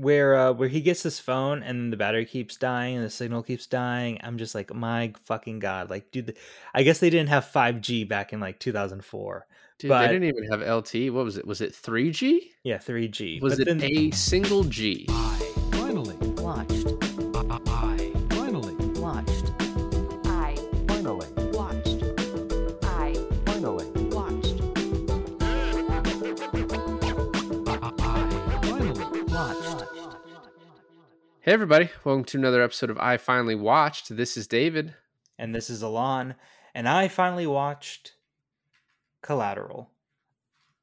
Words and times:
where 0.00 0.34
uh 0.36 0.52
where 0.52 0.68
he 0.68 0.80
gets 0.80 1.02
his 1.02 1.18
phone 1.18 1.62
and 1.62 1.92
the 1.92 1.96
battery 1.96 2.24
keeps 2.24 2.56
dying 2.56 2.96
and 2.96 3.04
the 3.04 3.10
signal 3.10 3.42
keeps 3.42 3.66
dying. 3.66 4.18
I'm 4.22 4.38
just 4.38 4.54
like, 4.54 4.72
my 4.74 5.12
fucking 5.24 5.58
god! 5.58 5.90
Like, 5.90 6.10
dude, 6.10 6.36
I 6.74 6.82
guess 6.82 6.98
they 7.00 7.10
didn't 7.10 7.28
have 7.30 7.44
5G 7.46 8.08
back 8.08 8.32
in 8.32 8.40
like 8.40 8.58
2004. 8.58 9.46
Dude, 9.78 9.88
But- 9.90 10.06
they 10.06 10.12
didn't 10.12 10.24
even 10.28 10.44
have 10.50 10.60
LT. 10.60 11.12
What 11.12 11.24
was 11.24 11.36
it? 11.38 11.46
Was 11.46 11.60
it 11.60 11.72
3G? 11.72 12.40
Yeah, 12.64 12.78
3G. 12.78 13.40
Was 13.40 13.58
But 13.58 13.68
it 13.68 13.78
then- 13.78 13.82
a 13.90 14.10
single 14.10 14.64
G? 14.64 15.06
I 15.08 15.38
finally 15.72 16.16
Watched. 16.42 16.77
Hey, 31.48 31.54
everybody. 31.54 31.88
Welcome 32.04 32.24
to 32.24 32.36
another 32.36 32.60
episode 32.62 32.90
of 32.90 32.98
I 32.98 33.16
Finally 33.16 33.54
Watched. 33.54 34.14
This 34.14 34.36
is 34.36 34.46
David. 34.46 34.94
and 35.38 35.54
this 35.54 35.70
is 35.70 35.80
Alon, 35.80 36.34
and 36.74 36.86
I 36.86 37.08
finally 37.08 37.46
watched 37.46 38.12
Collateral. 39.22 39.90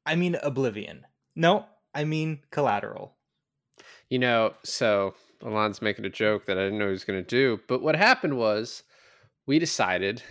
I 0.04 0.16
mean 0.16 0.36
Oblivion. 0.42 1.06
No, 1.36 1.66
I 1.94 2.02
mean 2.02 2.40
Collateral. 2.50 3.14
You 4.10 4.18
know, 4.18 4.54
so 4.64 5.14
Alon's 5.40 5.82
making 5.82 6.04
a 6.04 6.10
joke 6.10 6.46
that 6.46 6.58
I 6.58 6.64
didn't 6.64 6.80
know 6.80 6.86
he 6.86 6.90
was 6.90 7.04
going 7.04 7.22
to 7.22 7.28
do. 7.28 7.60
But 7.68 7.80
what 7.80 7.94
happened 7.94 8.36
was 8.36 8.82
we 9.46 9.60
decided, 9.60 10.24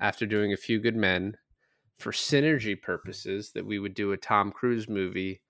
after 0.00 0.24
doing 0.24 0.54
a 0.54 0.56
few 0.56 0.80
good 0.80 0.96
men, 0.96 1.36
for 1.98 2.12
synergy 2.12 2.80
purposes, 2.80 3.52
that 3.52 3.66
we 3.66 3.78
would 3.78 3.92
do 3.92 4.12
a 4.12 4.16
Tom 4.16 4.52
Cruise 4.52 4.88
movie 4.88 5.41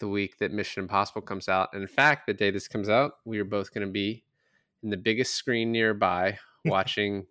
the 0.00 0.08
week 0.08 0.38
that 0.38 0.52
Mission 0.52 0.82
Impossible 0.82 1.22
comes 1.22 1.48
out. 1.48 1.70
And 1.72 1.82
in 1.82 1.88
fact, 1.88 2.26
the 2.26 2.34
day 2.34 2.50
this 2.50 2.68
comes 2.68 2.88
out, 2.88 3.14
we 3.24 3.38
are 3.38 3.44
both 3.44 3.72
going 3.72 3.86
to 3.86 3.92
be 3.92 4.24
in 4.82 4.90
the 4.90 4.96
biggest 4.96 5.34
screen 5.34 5.72
nearby 5.72 6.38
watching 6.64 7.26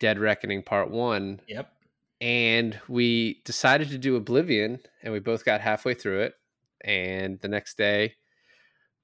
Dead 0.00 0.18
Reckoning 0.18 0.62
Part 0.62 0.90
1 0.90 1.40
Yep. 1.46 1.72
and 2.20 2.80
we 2.88 3.42
decided 3.44 3.88
to 3.90 3.98
do 3.98 4.16
Oblivion, 4.16 4.80
and 5.02 5.12
we 5.12 5.20
both 5.20 5.44
got 5.44 5.60
halfway 5.60 5.94
through 5.94 6.20
it. 6.20 6.34
And 6.84 7.40
the 7.40 7.48
next 7.48 7.76
day, 7.78 8.14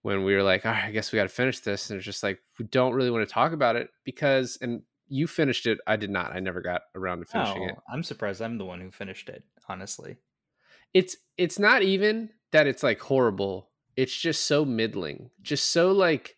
when 0.03 0.25
we 0.25 0.35
were 0.35 0.43
like, 0.43 0.67
"All 0.67 0.73
right, 0.73 0.85
I 0.85 0.91
guess 0.91 1.13
we 1.13 1.17
got 1.19 1.23
to 1.25 1.29
finish 1.29 1.61
this," 1.61 1.89
and 1.91 1.97
it's 1.99 2.05
just 2.05 2.23
like 2.23 2.41
we 2.59 2.65
don't 2.67 2.93
really 2.95 3.11
want 3.11 3.27
to 3.27 3.33
talk 3.33 3.53
about 3.53 3.77
it 3.77 3.91
because, 4.05 4.59
and 4.61 4.83
you 5.09 5.27
finished 5.27 5.67
it, 5.67 5.79
I 5.87 5.97
did 5.97 6.11
not. 6.11 6.35
I 6.35 6.41
never 6.41 6.61
got 6.61 6.83
around 6.95 7.21
to 7.21 7.25
finishing 7.27 7.63
it. 7.65 7.75
Oh, 7.79 7.83
I'm 7.93 8.03
surprised 8.03 8.43
I'm 8.43 8.59
the 8.59 8.65
one 8.65 8.81
who 8.81 8.91
finished 8.91 9.29
it, 9.29 9.45
honestly. 9.69 10.17
It's 10.95 11.17
it's 11.37 11.59
not 11.59 11.83
even 11.83 12.31
that 12.53 12.67
it's 12.67 12.83
like 12.83 13.01
horrible. 13.01 13.71
It's 13.97 14.17
just 14.17 14.47
so 14.47 14.65
middling, 14.65 15.31
just 15.43 15.71
so 15.71 15.93
like 15.93 16.37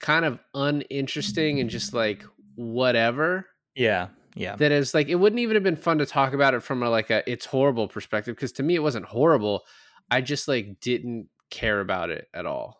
kind 0.00 0.24
of 0.24 0.38
uninteresting 0.54 1.60
and 1.60 1.70
just 1.70 1.94
like 1.94 2.24
whatever. 2.56 3.46
Yeah, 3.74 4.08
yeah. 4.34 4.56
that 4.56 4.72
is 4.72 4.94
like 4.94 5.08
it 5.08 5.16
wouldn't 5.16 5.40
even 5.40 5.54
have 5.54 5.62
been 5.62 5.76
fun 5.76 5.98
to 5.98 6.06
talk 6.06 6.32
about 6.32 6.54
it 6.54 6.62
from 6.62 6.82
a 6.82 6.90
like 6.90 7.10
a 7.10 7.28
it's 7.30 7.46
horrible 7.46 7.88
perspective 7.88 8.34
because 8.34 8.52
to 8.52 8.62
me 8.62 8.74
it 8.74 8.82
wasn't 8.82 9.04
horrible 9.04 9.62
i 10.10 10.20
just 10.20 10.48
like 10.48 10.80
didn't 10.80 11.28
care 11.50 11.80
about 11.80 12.10
it 12.10 12.28
at 12.34 12.46
all 12.46 12.78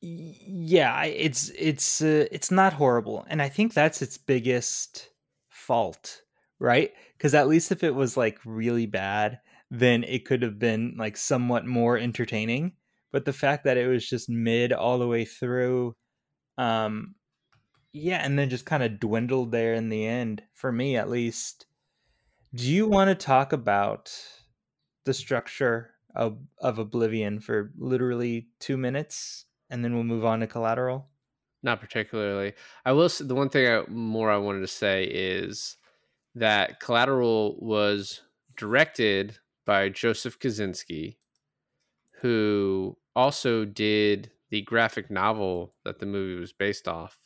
yeah 0.00 1.04
it's 1.04 1.50
it's 1.56 2.02
uh, 2.02 2.26
it's 2.32 2.50
not 2.50 2.72
horrible 2.72 3.24
and 3.28 3.40
i 3.40 3.48
think 3.48 3.72
that's 3.72 4.02
its 4.02 4.18
biggest 4.18 5.10
fault 5.48 6.22
right 6.58 6.92
because 7.16 7.34
at 7.34 7.48
least 7.48 7.70
if 7.70 7.84
it 7.84 7.94
was 7.94 8.16
like 8.16 8.38
really 8.44 8.86
bad 8.86 9.38
then 9.74 10.04
it 10.04 10.24
could 10.26 10.42
have 10.42 10.58
been 10.58 10.94
like 10.98 11.16
somewhat 11.16 11.66
more 11.66 11.96
entertaining 11.98 12.72
but 13.10 13.24
the 13.24 13.32
fact 13.32 13.64
that 13.64 13.76
it 13.76 13.88
was 13.88 14.08
just 14.08 14.28
mid 14.28 14.72
all 14.72 14.98
the 14.98 15.08
way 15.08 15.24
through 15.24 15.94
um 16.58 17.14
yeah 17.92 18.24
and 18.24 18.38
then 18.38 18.48
just 18.50 18.66
kind 18.66 18.82
of 18.82 18.98
dwindled 18.98 19.52
there 19.52 19.74
in 19.74 19.88
the 19.88 20.06
end 20.06 20.42
for 20.54 20.72
me 20.72 20.96
at 20.96 21.10
least. 21.10 21.66
Do 22.54 22.70
you 22.70 22.86
want 22.86 23.08
to 23.08 23.14
talk 23.14 23.52
about 23.52 24.14
the 25.04 25.14
structure 25.14 25.90
of, 26.14 26.38
of 26.60 26.78
oblivion 26.78 27.40
for 27.40 27.72
literally 27.78 28.48
two 28.60 28.76
minutes 28.76 29.46
and 29.70 29.82
then 29.82 29.94
we'll 29.94 30.04
move 30.04 30.24
on 30.24 30.40
to 30.40 30.46
collateral? 30.46 31.08
Not 31.62 31.80
particularly. 31.80 32.52
I 32.84 32.92
will 32.92 33.08
say 33.08 33.24
the 33.24 33.34
one 33.34 33.48
thing 33.48 33.66
I, 33.68 33.88
more 33.88 34.30
i 34.30 34.36
wanted 34.36 34.60
to 34.60 34.66
say 34.66 35.04
is 35.04 35.76
that 36.34 36.80
collateral 36.80 37.56
was 37.60 38.20
directed 38.56 39.38
by 39.64 39.88
joseph 39.88 40.38
kosinski 40.38 41.16
who 42.20 42.96
also 43.16 43.64
did 43.64 44.30
the 44.50 44.62
graphic 44.62 45.10
novel 45.10 45.74
that 45.84 45.98
the 45.98 46.06
movie 46.06 46.40
was 46.40 46.52
based 46.52 46.88
off 46.88 47.18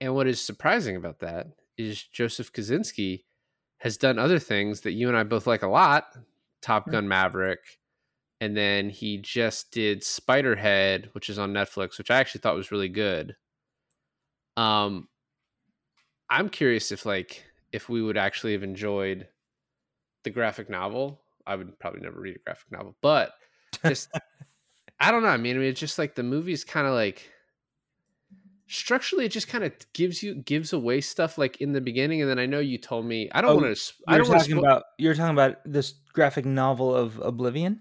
and 0.00 0.14
what 0.14 0.26
is 0.26 0.40
surprising 0.40 0.96
about 0.96 1.20
that 1.20 1.48
is 1.76 2.02
joseph 2.02 2.52
kosinski 2.52 3.24
has 3.78 3.96
done 3.96 4.18
other 4.18 4.38
things 4.38 4.80
that 4.82 4.92
you 4.92 5.08
and 5.08 5.16
i 5.16 5.22
both 5.22 5.46
like 5.46 5.62
a 5.62 5.68
lot 5.68 6.16
top 6.62 6.84
Hmm. 6.84 6.90
gun 6.90 7.08
maverick 7.08 7.78
and 8.40 8.56
then 8.56 8.90
he 8.90 9.18
just 9.18 9.70
did 9.72 10.02
spiderhead 10.02 11.06
which 11.14 11.28
is 11.30 11.38
on 11.38 11.52
netflix 11.52 11.98
which 11.98 12.10
i 12.10 12.18
actually 12.18 12.40
thought 12.40 12.56
was 12.56 12.72
really 12.72 12.88
good 12.88 13.36
um 14.56 15.08
i'm 16.30 16.48
curious 16.48 16.92
if 16.92 17.06
like 17.06 17.44
if 17.72 17.88
we 17.88 18.02
would 18.02 18.16
actually 18.16 18.52
have 18.52 18.62
enjoyed 18.62 19.28
the 20.28 20.34
graphic 20.34 20.68
novel 20.68 21.22
i 21.46 21.56
would 21.56 21.78
probably 21.78 22.00
never 22.00 22.20
read 22.20 22.36
a 22.36 22.38
graphic 22.44 22.70
novel 22.70 22.94
but 23.00 23.32
just 23.86 24.10
i 25.00 25.10
don't 25.10 25.22
know 25.22 25.28
i 25.28 25.38
mean, 25.38 25.56
I 25.56 25.58
mean 25.60 25.68
it's 25.68 25.80
just 25.80 25.98
like 25.98 26.14
the 26.14 26.22
movie's 26.22 26.64
kind 26.64 26.86
of 26.86 26.92
like 26.92 27.30
structurally 28.66 29.24
it 29.24 29.32
just 29.32 29.48
kind 29.48 29.64
of 29.64 29.72
gives 29.94 30.22
you 30.22 30.34
gives 30.34 30.74
away 30.74 31.00
stuff 31.00 31.38
like 31.38 31.58
in 31.62 31.72
the 31.72 31.80
beginning 31.80 32.20
and 32.20 32.30
then 32.30 32.38
i 32.38 32.44
know 32.44 32.60
you 32.60 32.76
told 32.76 33.06
me 33.06 33.30
i 33.32 33.40
don't 33.40 33.52
Oh, 33.52 33.56
want 33.56 33.74
to 33.74 33.94
i 34.06 34.18
don't 34.18 34.28
want 34.28 34.42
to 34.42 34.50
talking 34.50 34.62
about 34.62 34.82
you're 34.98 35.14
talking 35.14 35.32
about 35.32 35.56
this 35.64 35.94
graphic 36.12 36.44
novel 36.44 36.94
of 36.94 37.18
oblivion? 37.20 37.80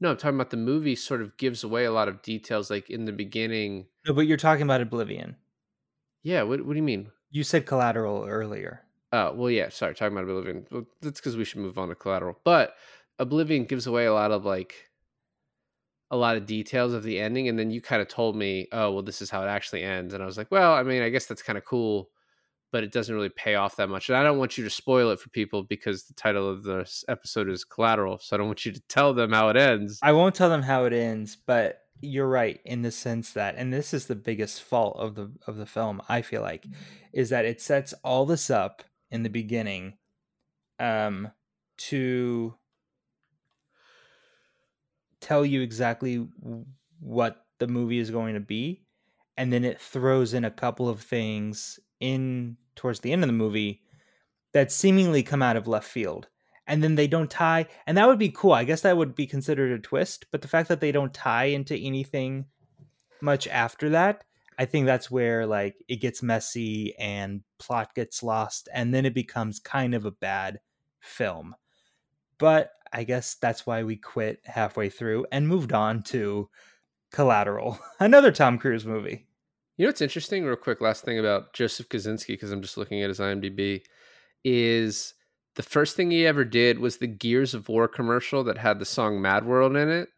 No 0.00 0.10
i'm 0.10 0.18
talking 0.18 0.36
about 0.36 0.50
the 0.50 0.58
movie 0.58 0.96
sort 0.96 1.22
of 1.22 1.34
gives 1.38 1.64
away 1.64 1.86
a 1.86 1.92
lot 1.92 2.08
of 2.08 2.20
details 2.20 2.70
like 2.70 2.90
in 2.90 3.06
the 3.06 3.12
beginning. 3.12 3.86
No 4.06 4.12
but 4.12 4.26
you're 4.26 4.36
talking 4.36 4.64
about 4.64 4.82
oblivion. 4.82 5.36
Yeah 6.22 6.42
what, 6.42 6.64
what 6.66 6.74
do 6.74 6.76
you 6.76 6.82
mean? 6.82 7.10
You 7.30 7.42
said 7.42 7.64
collateral 7.64 8.26
earlier 8.28 8.82
Oh, 9.12 9.32
well, 9.32 9.50
yeah, 9.50 9.70
sorry, 9.70 9.94
talking 9.94 10.16
about 10.16 10.28
Oblivion. 10.28 10.66
That's 11.00 11.20
because 11.20 11.36
we 11.36 11.44
should 11.44 11.60
move 11.60 11.78
on 11.78 11.88
to 11.88 11.94
Collateral. 11.94 12.38
But 12.44 12.74
Oblivion 13.18 13.64
gives 13.64 13.86
away 13.86 14.06
a 14.06 14.12
lot 14.12 14.30
of 14.32 14.44
like 14.44 14.74
a 16.10 16.16
lot 16.16 16.36
of 16.36 16.46
details 16.46 16.94
of 16.94 17.02
the 17.02 17.18
ending, 17.18 17.48
and 17.48 17.58
then 17.58 17.70
you 17.70 17.80
kind 17.80 18.02
of 18.02 18.08
told 18.08 18.36
me, 18.36 18.68
"Oh, 18.72 18.92
well, 18.92 19.02
this 19.02 19.22
is 19.22 19.30
how 19.30 19.42
it 19.42 19.48
actually 19.48 19.82
ends," 19.82 20.14
and 20.14 20.22
I 20.22 20.26
was 20.26 20.38
like, 20.38 20.50
"Well, 20.50 20.72
I 20.72 20.82
mean, 20.82 21.02
I 21.02 21.08
guess 21.08 21.26
that's 21.26 21.42
kind 21.42 21.58
of 21.58 21.64
cool, 21.64 22.10
but 22.70 22.84
it 22.84 22.92
doesn't 22.92 23.14
really 23.14 23.28
pay 23.30 23.54
off 23.54 23.76
that 23.76 23.88
much." 23.88 24.08
And 24.08 24.16
I 24.16 24.22
don't 24.22 24.38
want 24.38 24.58
you 24.58 24.64
to 24.64 24.70
spoil 24.70 25.10
it 25.10 25.20
for 25.20 25.30
people 25.30 25.62
because 25.62 26.04
the 26.04 26.14
title 26.14 26.48
of 26.48 26.62
this 26.62 27.04
episode 27.08 27.48
is 27.48 27.64
Collateral, 27.64 28.18
so 28.18 28.36
I 28.36 28.38
don't 28.38 28.46
want 28.46 28.64
you 28.66 28.72
to 28.72 28.80
tell 28.88 29.14
them 29.14 29.32
how 29.32 29.48
it 29.48 29.56
ends. 29.56 29.98
I 30.02 30.12
won't 30.12 30.34
tell 30.34 30.50
them 30.50 30.62
how 30.62 30.84
it 30.84 30.92
ends, 30.92 31.36
but 31.36 31.80
you're 32.00 32.28
right 32.28 32.60
in 32.64 32.82
the 32.82 32.92
sense 32.92 33.32
that 33.32 33.56
and 33.56 33.72
this 33.72 33.92
is 33.92 34.06
the 34.06 34.14
biggest 34.14 34.62
fault 34.62 34.96
of 34.98 35.14
the 35.14 35.32
of 35.46 35.56
the 35.56 35.66
film, 35.66 36.00
I 36.08 36.22
feel 36.22 36.42
like, 36.42 36.66
is 37.12 37.30
that 37.30 37.44
it 37.44 37.60
sets 37.60 37.92
all 38.04 38.24
this 38.26 38.50
up 38.50 38.82
in 39.10 39.22
the 39.22 39.30
beginning 39.30 39.94
um 40.78 41.30
to 41.76 42.54
tell 45.20 45.44
you 45.44 45.60
exactly 45.60 46.26
what 47.00 47.46
the 47.58 47.66
movie 47.66 47.98
is 47.98 48.10
going 48.10 48.34
to 48.34 48.40
be 48.40 48.82
and 49.38 49.52
then 49.52 49.64
it 49.64 49.80
throws 49.80 50.34
in 50.34 50.44
a 50.44 50.50
couple 50.50 50.88
of 50.88 51.00
things 51.00 51.78
in 52.00 52.56
towards 52.74 53.00
the 53.00 53.12
end 53.12 53.22
of 53.22 53.28
the 53.28 53.32
movie 53.32 53.82
that 54.52 54.72
seemingly 54.72 55.22
come 55.22 55.42
out 55.42 55.56
of 55.56 55.68
left 55.68 55.86
field. 55.86 56.28
And 56.66 56.82
then 56.82 56.96
they 56.96 57.06
don't 57.06 57.30
tie 57.30 57.66
and 57.86 57.96
that 57.96 58.06
would 58.06 58.18
be 58.18 58.30
cool. 58.30 58.52
I 58.52 58.64
guess 58.64 58.82
that 58.82 58.96
would 58.96 59.14
be 59.14 59.26
considered 59.26 59.72
a 59.72 59.78
twist 59.78 60.26
but 60.30 60.42
the 60.42 60.48
fact 60.48 60.68
that 60.68 60.80
they 60.80 60.92
don't 60.92 61.14
tie 61.14 61.44
into 61.44 61.74
anything 61.76 62.46
much 63.22 63.48
after 63.48 63.88
that 63.90 64.24
i 64.58 64.64
think 64.64 64.86
that's 64.86 65.10
where 65.10 65.46
like 65.46 65.76
it 65.88 65.96
gets 65.96 66.22
messy 66.22 66.94
and 66.98 67.42
plot 67.58 67.94
gets 67.94 68.22
lost 68.22 68.68
and 68.72 68.92
then 68.92 69.06
it 69.06 69.14
becomes 69.14 69.58
kind 69.60 69.94
of 69.94 70.04
a 70.04 70.10
bad 70.10 70.60
film 71.00 71.54
but 72.38 72.72
i 72.92 73.04
guess 73.04 73.36
that's 73.36 73.66
why 73.66 73.82
we 73.82 73.96
quit 73.96 74.40
halfway 74.44 74.88
through 74.88 75.26
and 75.32 75.48
moved 75.48 75.72
on 75.72 76.02
to 76.02 76.48
collateral 77.12 77.78
another 78.00 78.32
tom 78.32 78.58
cruise 78.58 78.84
movie 78.84 79.26
You 79.76 79.84
know 79.84 79.90
what's 79.90 80.00
interesting, 80.00 80.44
real 80.44 80.56
quick, 80.56 80.80
last 80.80 81.04
thing 81.04 81.20
about 81.20 81.52
Joseph 81.52 81.88
Kosinski, 81.88 82.34
because 82.34 82.50
I'm 82.50 82.62
just 82.62 82.76
looking 82.76 83.00
at 83.00 83.10
his 83.10 83.20
IMDb, 83.20 83.82
is 84.42 85.14
the 85.54 85.62
first 85.62 85.94
thing 85.94 86.10
he 86.10 86.26
ever 86.26 86.44
did 86.44 86.80
was 86.80 86.96
the 86.96 87.06
Gears 87.06 87.54
of 87.54 87.68
War 87.68 87.86
commercial 87.86 88.42
that 88.42 88.58
had 88.58 88.80
the 88.80 88.84
song 88.84 89.22
Mad 89.22 89.46
World 89.46 89.76
in 89.76 89.88
it. 89.88 90.08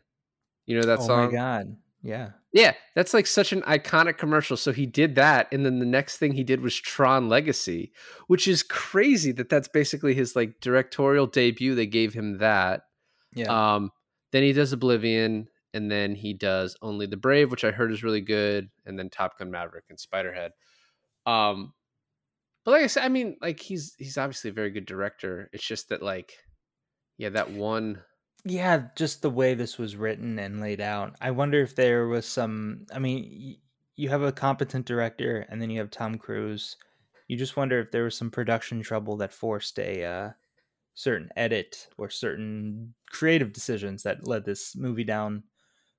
You 0.65 0.81
know 0.81 0.87
that 0.87 1.01
oh 1.01 1.07
song? 1.07 1.21
Oh 1.21 1.27
my 1.27 1.33
god 1.33 1.77
yeah 2.03 2.31
Yeah, 2.53 2.73
that's 2.95 3.15
like 3.15 3.27
such 3.27 3.53
an 3.53 3.63
iconic 3.63 4.19
commercial. 4.19 4.57
So 4.57 4.73
he 4.73 4.87
did 4.87 5.15
that, 5.15 5.49
and 5.53 5.65
then 5.65 5.79
the 5.79 5.87
next 5.87 6.17
thing 6.17 6.33
he 6.33 6.45
did 6.45 6.61
was 6.61 6.75
Tron 6.75 7.29
Legacy, 7.29 7.93
which 8.27 8.49
is 8.49 8.63
crazy 8.63 9.33
that 9.33 9.49
that's 9.49 9.69
basically 9.69 10.15
his 10.15 10.35
like 10.35 10.61
directorial 10.61 11.27
debut. 11.27 11.75
They 11.75 11.87
gave 11.87 12.13
him 12.13 12.39
that. 12.39 12.83
yeah 13.35 13.75
Um, 13.75 13.91
then 14.33 14.43
he 14.43 14.53
does 14.53 14.73
Oblivion, 14.73 15.49
and 15.75 15.91
then 15.91 16.15
he 16.15 16.35
does 16.35 16.77
Only 16.83 17.07
the 17.07 17.17
Brave, 17.17 17.51
which 17.51 17.65
I 17.65 17.71
heard 17.71 17.93
is 17.93 18.03
really 18.03 18.21
good, 18.21 18.71
and 18.87 18.99
then 18.99 19.11
Top 19.11 19.39
Gun 19.39 19.51
Maverick 19.51 19.85
and 19.89 19.99
Spiderhead. 19.99 20.51
Um, 21.27 21.75
but 22.65 22.73
like 22.73 22.83
I 22.83 22.89
said, 22.89 23.05
I 23.05 23.09
mean, 23.09 23.37
like 23.41 23.61
he's 23.61 23.95
he's 23.99 24.19
obviously 24.19 24.51
a 24.51 24.55
very 24.55 24.71
good 24.71 24.87
director. 24.87 25.49
It's 25.53 25.67
just 25.67 25.89
that 25.91 26.03
like, 26.03 26.33
yeah, 27.19 27.31
that 27.31 27.51
one. 27.51 28.03
Yeah, 28.45 28.89
just 28.97 29.23
the 29.23 29.31
way 29.31 29.55
this 29.55 29.79
was 29.79 29.97
written 29.97 30.39
and 30.39 30.61
laid 30.61 30.81
out. 30.81 31.15
I 31.21 31.31
wonder 31.31 31.61
if 31.61 31.75
there 31.75 32.07
was 32.07 32.27
some. 32.27 32.87
I 32.93 32.99
mean, 32.99 33.31
y- 33.33 33.57
you 33.97 34.09
have 34.09 34.23
a 34.23 34.33
competent 34.33 34.87
director, 34.87 35.47
and 35.49 35.61
then 35.61 35.71
you 35.71 35.79
have 35.81 35.91
Tom 35.91 36.17
Cruise. 36.17 36.77
You 37.29 37.37
just 37.37 37.57
wonder 37.57 37.79
if 37.81 37.91
there 37.91 38.05
was 38.05 38.17
some 38.17 38.31
production 38.31 38.83
trouble 38.83 39.17
that 39.19 39.33
forced 39.33 39.79
a 39.79 40.05
uh, 40.05 40.31
certain 40.95 41.31
edit 41.37 41.89
or 41.97 42.11
certain 42.11 42.95
creative 43.11 43.53
decisions 43.53 44.03
that 44.03 44.27
led 44.27 44.45
this 44.45 44.75
movie 44.75 45.05
down 45.05 45.45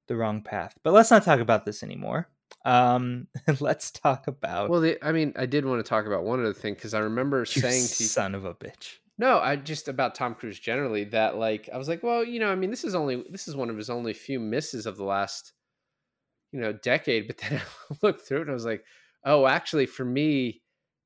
the 0.07 0.15
wrong 0.15 0.41
path. 0.41 0.75
But 0.83 0.93
let's 0.93 1.11
not 1.11 1.23
talk 1.23 1.39
about 1.39 1.65
this 1.65 1.83
anymore. 1.83 2.27
Um, 2.65 3.27
let's 3.59 3.91
talk 3.91 4.27
about 4.27 4.69
Well, 4.69 4.81
the, 4.81 4.97
I 5.05 5.11
mean, 5.11 5.33
I 5.35 5.45
did 5.45 5.65
want 5.65 5.83
to 5.83 5.89
talk 5.89 6.05
about 6.05 6.23
one 6.23 6.39
other 6.39 6.53
thing 6.53 6.73
because 6.73 6.93
I 6.93 6.99
remember 6.99 7.39
you 7.39 7.45
saying 7.45 7.83
to 7.83 8.03
son 8.03 8.35
of 8.35 8.45
a 8.45 8.53
bitch. 8.53 8.97
No, 9.17 9.39
I 9.39 9.55
just 9.55 9.87
about 9.87 10.15
Tom 10.15 10.33
Cruise 10.35 10.59
generally 10.59 11.03
that 11.05 11.37
like 11.37 11.69
I 11.71 11.77
was 11.77 11.87
like, 11.87 12.01
well, 12.03 12.23
you 12.23 12.39
know, 12.39 12.51
I 12.51 12.55
mean, 12.55 12.69
this 12.71 12.83
is 12.83 12.95
only 12.95 13.23
this 13.29 13.47
is 13.47 13.55
one 13.55 13.69
of 13.69 13.77
his 13.77 13.89
only 13.89 14.13
few 14.13 14.39
misses 14.39 14.85
of 14.85 14.97
the 14.97 15.03
last, 15.03 15.53
you 16.51 16.59
know, 16.59 16.73
decade. 16.73 17.27
But 17.27 17.37
then 17.37 17.61
I 17.61 17.95
looked 18.01 18.21
through 18.21 18.39
it 18.39 18.41
and 18.41 18.51
I 18.51 18.53
was 18.53 18.65
like, 18.65 18.83
oh, 19.25 19.45
actually, 19.47 19.85
for 19.85 20.05
me, 20.05 20.61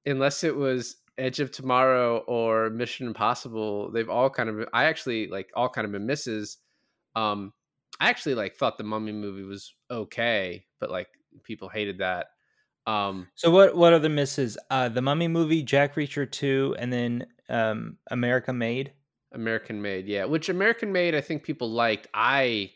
unless 0.05 0.43
it 0.43 0.55
was 0.55 0.97
Edge 1.17 1.39
of 1.39 1.51
Tomorrow 1.51 2.19
or 2.27 2.69
Mission 2.69 3.07
Impossible, 3.07 3.91
they've 3.91 4.09
all 4.09 4.29
kind 4.29 4.49
of 4.49 4.67
I 4.73 4.85
actually 4.85 5.27
like 5.27 5.51
all 5.55 5.69
kind 5.69 5.85
of 5.85 5.91
been 5.91 6.05
misses. 6.05 6.57
Um, 7.15 7.53
I 7.99 8.09
actually 8.09 8.35
like 8.35 8.55
thought 8.55 8.77
the 8.77 8.83
Mummy 8.83 9.13
movie 9.13 9.43
was 9.43 9.73
okay, 9.91 10.65
but 10.79 10.91
like 10.91 11.09
people 11.43 11.69
hated 11.69 11.99
that. 11.99 12.27
Um, 12.87 13.29
So 13.35 13.51
what 13.51 13.75
what 13.75 13.93
are 13.93 13.99
the 13.99 14.09
misses? 14.09 14.57
Uh, 14.69 14.89
the 14.89 15.01
Mummy 15.01 15.27
movie, 15.27 15.61
Jack 15.63 15.95
Reacher 15.95 16.29
two, 16.29 16.75
and 16.79 16.91
then 16.91 17.27
um, 17.49 17.97
America 18.11 18.51
Made. 18.53 18.91
American 19.31 19.81
Made, 19.81 20.07
yeah. 20.07 20.25
Which 20.25 20.49
American 20.49 20.91
Made, 20.91 21.13
I 21.15 21.21
think 21.21 21.43
people 21.43 21.69
liked. 21.69 22.07
I, 22.13 22.71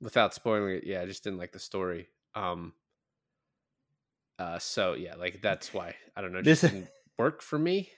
without 0.00 0.34
spoiling 0.34 0.76
it, 0.76 0.84
yeah, 0.84 1.00
I 1.02 1.06
just 1.06 1.24
didn't 1.24 1.38
like 1.38 1.52
the 1.52 1.58
story. 1.58 2.08
Um. 2.34 2.72
Uh. 4.38 4.58
So 4.58 4.94
yeah, 4.94 5.14
like 5.16 5.40
that's 5.42 5.72
why 5.74 5.94
I 6.16 6.20
don't 6.20 6.32
know. 6.32 6.42
This- 6.42 6.60
Just 6.62 6.72
didn't 6.74 6.88
work 7.18 7.42
for 7.42 7.58
me. 7.58 7.90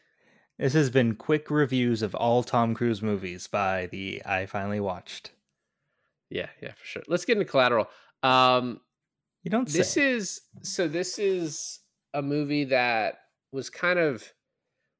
This 0.59 0.75
has 0.75 0.91
been 0.91 1.15
quick 1.17 1.51
reviews 1.51 2.03
of 2.03 2.15
all 2.15 2.43
Tom 2.43 2.75
Cruise 2.75 3.03
movies 3.03 3.47
by 3.49 3.87
the 3.87 4.23
I 4.25 4.47
finally 4.47 4.81
watched. 4.81 5.33
Yeah, 6.31 6.49
yeah, 6.63 6.73
for 6.73 6.85
sure. 6.85 7.03
Let's 7.09 7.25
get 7.25 7.37
into 7.39 7.51
Collateral. 7.51 7.89
Um. 8.23 8.81
You 9.43 9.51
don't 9.51 9.67
This 9.69 9.93
say. 9.95 10.13
is 10.13 10.41
so. 10.63 10.87
This 10.87 11.19
is 11.19 11.81
a 12.15 12.23
movie 12.23 12.65
that 12.65 13.15
was 13.51 13.71
kind 13.71 13.99
of 13.99 14.25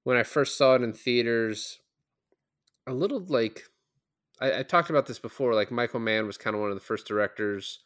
when 0.05 0.17
I 0.17 0.23
first 0.23 0.57
saw 0.57 0.75
it 0.75 0.83
in 0.83 0.93
theaters, 0.93 1.79
a 2.87 2.93
little 2.93 3.25
like 3.27 3.65
I, 4.41 4.61
I 4.61 4.63
talked 4.63 4.91
about 4.91 5.07
this 5.07 5.19
before. 5.19 5.55
Like 5.55 5.71
Michael 5.71 6.01
Mann 6.01 6.27
was 6.27 6.39
kind 6.39 6.55
of 6.55 6.61
one 6.61 6.71
of 6.71 6.77
the 6.77 6.85
first 6.85 7.07
directors, 7.07 7.81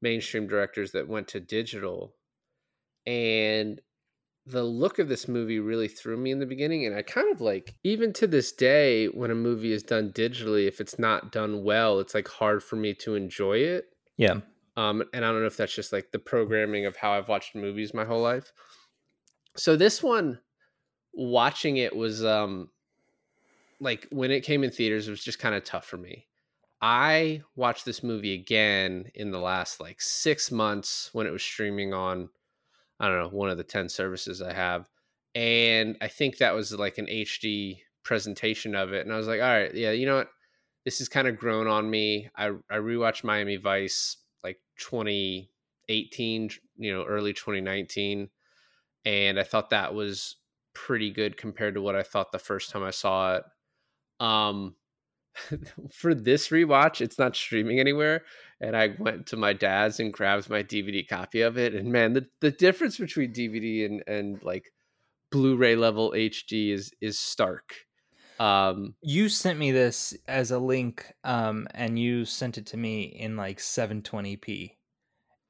mainstream 0.00 0.46
directors 0.46 0.92
that 0.92 1.08
went 1.08 1.28
to 1.28 1.40
digital, 1.40 2.14
and 3.06 3.80
the 4.46 4.62
look 4.62 5.00
of 5.00 5.08
this 5.08 5.26
movie 5.26 5.58
really 5.58 5.88
threw 5.88 6.16
me 6.16 6.30
in 6.30 6.38
the 6.38 6.46
beginning. 6.46 6.86
And 6.86 6.94
I 6.94 7.02
kind 7.02 7.32
of 7.32 7.40
like 7.40 7.74
even 7.82 8.12
to 8.14 8.26
this 8.26 8.52
day, 8.52 9.06
when 9.06 9.30
a 9.30 9.34
movie 9.34 9.72
is 9.72 9.82
done 9.82 10.12
digitally, 10.12 10.68
if 10.68 10.80
it's 10.80 10.98
not 10.98 11.32
done 11.32 11.64
well, 11.64 11.98
it's 11.98 12.14
like 12.14 12.28
hard 12.28 12.62
for 12.62 12.76
me 12.76 12.94
to 12.94 13.16
enjoy 13.16 13.58
it. 13.58 13.86
yeah. 14.16 14.40
Um, 14.76 15.02
and 15.14 15.24
I 15.24 15.32
don't 15.32 15.40
know 15.40 15.46
if 15.46 15.56
that's 15.56 15.74
just 15.74 15.92
like 15.92 16.12
the 16.12 16.18
programming 16.18 16.84
of 16.84 16.96
how 16.96 17.12
I've 17.12 17.28
watched 17.28 17.54
movies 17.54 17.94
my 17.94 18.04
whole 18.04 18.20
life. 18.20 18.52
So 19.56 19.74
this 19.74 20.02
one, 20.02 20.38
watching 21.16 21.78
it 21.78 21.96
was 21.96 22.24
um, 22.24 22.68
like 23.80 24.06
when 24.10 24.30
it 24.30 24.42
came 24.42 24.62
in 24.62 24.70
theaters, 24.70 25.08
it 25.08 25.10
was 25.10 25.24
just 25.24 25.38
kind 25.38 25.54
of 25.54 25.64
tough 25.64 25.86
for 25.86 25.96
me. 25.96 26.26
I 26.80 27.42
watched 27.56 27.86
this 27.86 28.02
movie 28.02 28.34
again 28.34 29.10
in 29.14 29.30
the 29.30 29.38
last 29.38 29.80
like 29.80 30.00
six 30.00 30.52
months 30.52 31.10
when 31.12 31.26
it 31.26 31.30
was 31.30 31.42
streaming 31.42 31.94
on, 31.94 32.28
I 33.00 33.08
don't 33.08 33.18
know, 33.18 33.36
one 33.36 33.48
of 33.48 33.56
the 33.56 33.64
10 33.64 33.88
services 33.88 34.42
I 34.42 34.52
have. 34.52 34.88
And 35.34 35.96
I 36.00 36.08
think 36.08 36.38
that 36.38 36.54
was 36.54 36.72
like 36.72 36.98
an 36.98 37.06
HD 37.06 37.78
presentation 38.04 38.74
of 38.74 38.92
it. 38.92 39.04
And 39.04 39.12
I 39.12 39.16
was 39.16 39.26
like, 39.26 39.40
all 39.40 39.46
right, 39.46 39.74
yeah, 39.74 39.90
you 39.90 40.06
know 40.06 40.16
what? 40.16 40.28
This 40.84 40.98
has 40.98 41.08
kind 41.08 41.26
of 41.26 41.36
grown 41.36 41.66
on 41.66 41.90
me. 41.90 42.28
I, 42.36 42.48
I 42.70 42.76
rewatched 42.76 43.24
Miami 43.24 43.56
Vice 43.56 44.18
like 44.44 44.58
2018, 44.78 46.50
you 46.76 46.94
know, 46.94 47.04
early 47.04 47.32
2019. 47.32 48.28
And 49.04 49.40
I 49.40 49.42
thought 49.42 49.70
that 49.70 49.94
was 49.94 50.36
pretty 50.76 51.10
good 51.10 51.36
compared 51.36 51.74
to 51.74 51.82
what 51.82 51.96
I 51.96 52.02
thought 52.02 52.32
the 52.32 52.38
first 52.38 52.70
time 52.70 52.82
I 52.82 52.90
saw 52.90 53.36
it. 53.36 53.44
Um, 54.20 54.76
for 55.92 56.14
this 56.14 56.48
rewatch, 56.48 57.00
it's 57.00 57.18
not 57.18 57.36
streaming 57.36 57.80
anywhere. 57.80 58.24
And 58.60 58.76
I 58.76 58.96
went 58.98 59.26
to 59.28 59.36
my 59.36 59.52
dad's 59.52 60.00
and 60.00 60.12
grabbed 60.12 60.50
my 60.50 60.62
DVD 60.62 61.06
copy 61.08 61.42
of 61.42 61.58
it. 61.58 61.74
And 61.74 61.92
man, 61.92 62.14
the, 62.14 62.26
the 62.40 62.50
difference 62.50 62.98
between 62.98 63.32
DVD 63.32 63.86
and, 63.86 64.04
and 64.06 64.42
like 64.42 64.72
Blu-ray 65.32 65.76
level 65.76 66.12
HD 66.12 66.72
is 66.72 66.92
is 67.00 67.18
stark. 67.18 67.74
Um, 68.38 68.94
You 69.02 69.28
sent 69.28 69.58
me 69.58 69.72
this 69.72 70.14
as 70.28 70.50
a 70.50 70.58
link, 70.58 71.12
um, 71.24 71.66
and 71.74 71.98
you 71.98 72.24
sent 72.24 72.58
it 72.58 72.66
to 72.66 72.76
me 72.76 73.04
in 73.04 73.36
like 73.36 73.58
720p, 73.58 74.76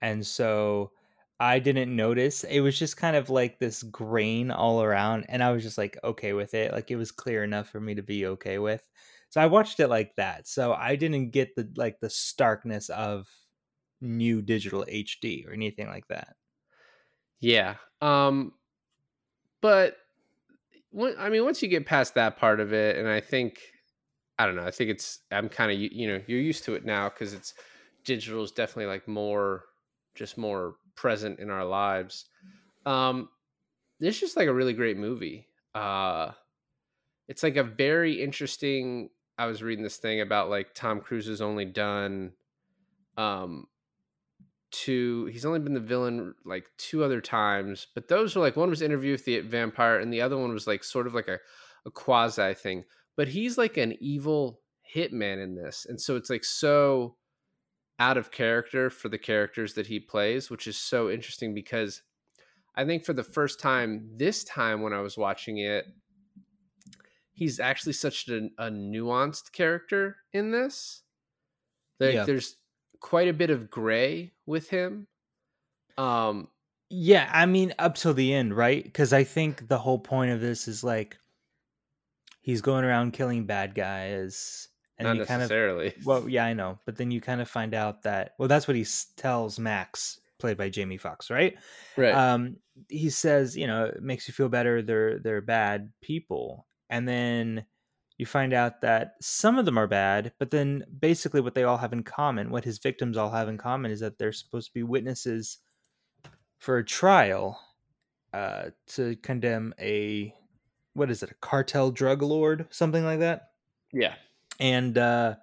and 0.00 0.26
so 0.26 0.92
I 1.38 1.58
didn't 1.58 1.94
notice. 1.94 2.44
It 2.44 2.60
was 2.60 2.78
just 2.78 2.96
kind 2.96 3.14
of 3.16 3.28
like 3.30 3.58
this 3.58 3.82
grain 3.82 4.50
all 4.50 4.82
around, 4.82 5.26
and 5.28 5.42
I 5.42 5.52
was 5.52 5.62
just 5.62 5.78
like 5.78 5.98
okay 6.02 6.32
with 6.32 6.54
it. 6.54 6.72
Like 6.72 6.90
it 6.90 6.96
was 6.96 7.12
clear 7.12 7.44
enough 7.44 7.68
for 7.68 7.80
me 7.80 7.94
to 7.94 8.02
be 8.02 8.26
okay 8.26 8.58
with. 8.58 8.88
So 9.30 9.40
I 9.40 9.46
watched 9.46 9.80
it 9.80 9.88
like 9.88 10.14
that. 10.16 10.46
So 10.48 10.72
I 10.72 10.96
didn't 10.96 11.30
get 11.30 11.54
the 11.56 11.70
like 11.76 12.00
the 12.00 12.10
starkness 12.10 12.88
of 12.90 13.28
new 14.00 14.42
digital 14.42 14.84
HD 14.88 15.44
or 15.48 15.52
anything 15.52 15.88
like 15.88 16.08
that. 16.08 16.36
Yeah. 17.40 17.76
Um 18.00 18.52
but 19.60 19.96
I 21.18 21.28
mean 21.28 21.44
once 21.44 21.62
you 21.62 21.68
get 21.68 21.86
past 21.86 22.14
that 22.14 22.36
part 22.36 22.60
of 22.60 22.72
it 22.72 22.96
and 22.96 23.08
I 23.08 23.20
think 23.20 23.60
I 24.38 24.46
don't 24.46 24.56
know, 24.56 24.66
I 24.66 24.70
think 24.70 24.90
it's 24.90 25.20
I'm 25.30 25.48
kind 25.48 25.72
of 25.72 25.78
you 25.78 26.08
know, 26.08 26.22
you're 26.26 26.40
used 26.40 26.64
to 26.64 26.74
it 26.74 26.84
now 26.84 27.08
cuz 27.08 27.32
it's 27.32 27.54
digital 28.04 28.44
is 28.44 28.52
definitely 28.52 28.86
like 28.86 29.08
more 29.08 29.64
just 30.14 30.38
more 30.38 30.76
present 30.96 31.38
in 31.38 31.50
our 31.50 31.64
lives. 31.64 32.26
Um 32.84 33.28
it's 34.00 34.20
just 34.20 34.36
like 34.36 34.48
a 34.48 34.54
really 34.54 34.72
great 34.72 34.96
movie. 34.96 35.48
Uh 35.74 36.32
it's 37.28 37.42
like 37.42 37.56
a 37.56 37.64
very 37.64 38.22
interesting 38.22 39.10
I 39.38 39.46
was 39.46 39.62
reading 39.62 39.84
this 39.84 39.98
thing 39.98 40.20
about 40.20 40.48
like 40.48 40.74
Tom 40.74 41.00
Cruise 41.00 41.26
has 41.26 41.40
only 41.40 41.64
done 41.64 42.32
um 43.16 43.66
two 44.70 45.26
he's 45.26 45.46
only 45.46 45.60
been 45.60 45.72
the 45.72 45.80
villain 45.80 46.34
like 46.44 46.70
two 46.76 47.04
other 47.04 47.20
times 47.20 47.86
but 47.94 48.08
those 48.08 48.34
were 48.34 48.42
like 48.42 48.56
one 48.56 48.68
was 48.68 48.82
interview 48.82 49.12
with 49.12 49.24
the 49.24 49.40
vampire 49.40 49.98
and 50.00 50.12
the 50.12 50.20
other 50.20 50.36
one 50.36 50.52
was 50.52 50.66
like 50.66 50.82
sort 50.82 51.06
of 51.06 51.14
like 51.14 51.28
a, 51.28 51.38
a 51.86 51.90
quasi 51.90 52.52
thing 52.52 52.84
but 53.16 53.28
he's 53.28 53.56
like 53.56 53.76
an 53.76 53.96
evil 54.00 54.60
hitman 54.94 55.42
in 55.42 55.54
this 55.54 55.86
and 55.88 56.00
so 56.00 56.16
it's 56.16 56.28
like 56.28 56.44
so 56.44 57.16
out 57.98 58.16
of 58.16 58.30
character 58.30 58.90
for 58.90 59.08
the 59.08 59.18
characters 59.18 59.74
that 59.74 59.86
he 59.86 59.98
plays 60.00 60.50
which 60.50 60.66
is 60.66 60.76
so 60.76 61.10
interesting 61.10 61.54
because 61.54 62.02
i 62.76 62.84
think 62.84 63.04
for 63.04 63.12
the 63.12 63.24
first 63.24 63.58
time 63.60 64.08
this 64.16 64.44
time 64.44 64.82
when 64.82 64.92
i 64.92 65.00
was 65.00 65.16
watching 65.16 65.58
it 65.58 65.86
he's 67.32 67.60
actually 67.60 67.92
such 67.92 68.28
a, 68.28 68.48
a 68.58 68.70
nuanced 68.70 69.52
character 69.52 70.16
in 70.32 70.50
this 70.50 71.02
like 72.00 72.14
Yeah. 72.14 72.24
there's 72.24 72.56
quite 73.00 73.28
a 73.28 73.32
bit 73.32 73.50
of 73.50 73.70
gray 73.70 74.32
with 74.46 74.68
him 74.68 75.06
um 75.98 76.48
Yeah, 76.90 77.28
I 77.32 77.46
mean 77.46 77.74
up 77.78 77.94
till 77.96 78.14
the 78.14 78.32
end, 78.32 78.56
right? 78.56 78.82
Because 78.84 79.12
I 79.12 79.24
think 79.24 79.68
the 79.68 79.78
whole 79.78 79.98
point 79.98 80.30
of 80.32 80.40
this 80.40 80.68
is 80.68 80.84
like 80.84 81.18
he's 82.42 82.60
going 82.62 82.84
around 82.84 83.12
killing 83.12 83.44
bad 83.46 83.74
guys, 83.74 84.68
and 84.98 85.06
not 85.06 85.16
you 85.16 85.24
kind 85.24 85.42
of 85.42 85.50
necessarily. 85.50 85.94
well, 86.04 86.28
yeah, 86.28 86.44
I 86.44 86.52
know, 86.52 86.78
but 86.84 86.96
then 86.96 87.10
you 87.10 87.20
kind 87.20 87.40
of 87.40 87.48
find 87.48 87.74
out 87.74 88.02
that 88.02 88.34
well, 88.38 88.48
that's 88.48 88.66
what 88.66 88.76
he 88.76 88.86
tells 89.16 89.58
Max, 89.58 90.20
played 90.38 90.56
by 90.56 90.68
Jamie 90.68 90.96
Foxx, 90.96 91.30
right? 91.30 91.54
right. 91.96 92.14
Um, 92.14 92.56
he 92.88 93.10
says, 93.10 93.56
you 93.56 93.66
know, 93.66 93.86
it 93.86 94.02
makes 94.02 94.28
you 94.28 94.34
feel 94.34 94.48
better. 94.48 94.82
They're 94.82 95.18
they're 95.18 95.40
bad 95.40 95.92
people, 96.00 96.66
and 96.88 97.08
then 97.08 97.66
you 98.18 98.24
find 98.24 98.54
out 98.54 98.80
that 98.80 99.14
some 99.20 99.58
of 99.58 99.66
them 99.66 99.78
are 99.78 99.86
bad, 99.86 100.32
but 100.38 100.50
then 100.50 100.84
basically 101.00 101.42
what 101.42 101.54
they 101.54 101.64
all 101.64 101.76
have 101.76 101.92
in 101.92 102.02
common, 102.02 102.50
what 102.50 102.64
his 102.64 102.78
victims 102.78 103.18
all 103.18 103.30
have 103.30 103.48
in 103.48 103.58
common, 103.58 103.90
is 103.90 104.00
that 104.00 104.18
they're 104.18 104.32
supposed 104.32 104.68
to 104.68 104.74
be 104.74 104.82
witnesses 104.82 105.58
for 106.58 106.78
a 106.78 106.84
trial 106.84 107.60
uh, 108.32 108.70
to 108.86 109.16
condemn 109.16 109.74
a 109.78 110.32
what 110.94 111.10
is 111.10 111.22
it, 111.22 111.30
a 111.30 111.34
cartel 111.34 111.90
drug 111.90 112.22
lord, 112.22 112.66
something 112.70 113.04
like 113.04 113.18
that? 113.18 113.50
Yeah 113.92 114.14
and 114.60 114.96
uh 114.98 115.36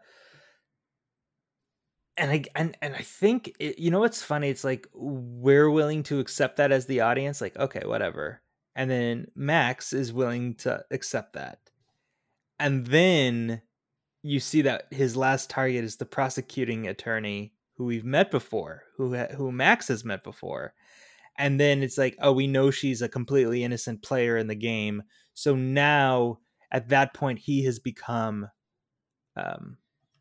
and 2.17 2.31
I 2.31 2.43
and, 2.55 2.77
and 2.81 2.95
I 2.95 3.01
think 3.01 3.55
it, 3.59 3.79
you 3.79 3.91
know 3.91 3.99
what's 3.99 4.21
funny? 4.21 4.49
It's 4.49 4.63
like 4.63 4.87
we're 4.93 5.69
willing 5.69 6.03
to 6.03 6.19
accept 6.19 6.57
that 6.57 6.71
as 6.71 6.85
the 6.85 7.01
audience, 7.01 7.41
like 7.41 7.57
okay, 7.57 7.81
whatever, 7.85 8.41
and 8.75 8.89
then 8.89 9.27
Max 9.35 9.93
is 9.93 10.13
willing 10.13 10.55
to 10.55 10.83
accept 10.91 11.33
that, 11.33 11.59
and 12.59 12.85
then 12.85 13.61
you 14.21 14.39
see 14.39 14.61
that 14.61 14.87
his 14.91 15.17
last 15.17 15.49
target 15.49 15.83
is 15.83 15.97
the 15.97 16.05
prosecuting 16.05 16.87
attorney 16.87 17.53
who 17.75 17.85
we've 17.85 18.05
met 18.05 18.29
before, 18.29 18.83
who 18.95 19.15
who 19.15 19.51
Max 19.51 19.87
has 19.87 20.05
met 20.05 20.23
before, 20.23 20.73
and 21.37 21.59
then 21.59 21.81
it's 21.81 21.97
like 21.97 22.15
oh, 22.21 22.31
we 22.31 22.47
know 22.47 22.69
she's 22.69 23.01
a 23.01 23.09
completely 23.09 23.63
innocent 23.63 24.03
player 24.03 24.37
in 24.37 24.47
the 24.47 24.55
game, 24.55 25.01
so 25.33 25.55
now 25.55 26.39
at 26.71 26.89
that 26.89 27.13
point 27.15 27.39
he 27.39 27.63
has 27.65 27.79
become 27.79 28.47
um, 29.35 29.77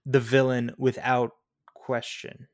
the 0.06 0.20
villain 0.20 0.74
without 0.78 1.32
question. 1.74 2.48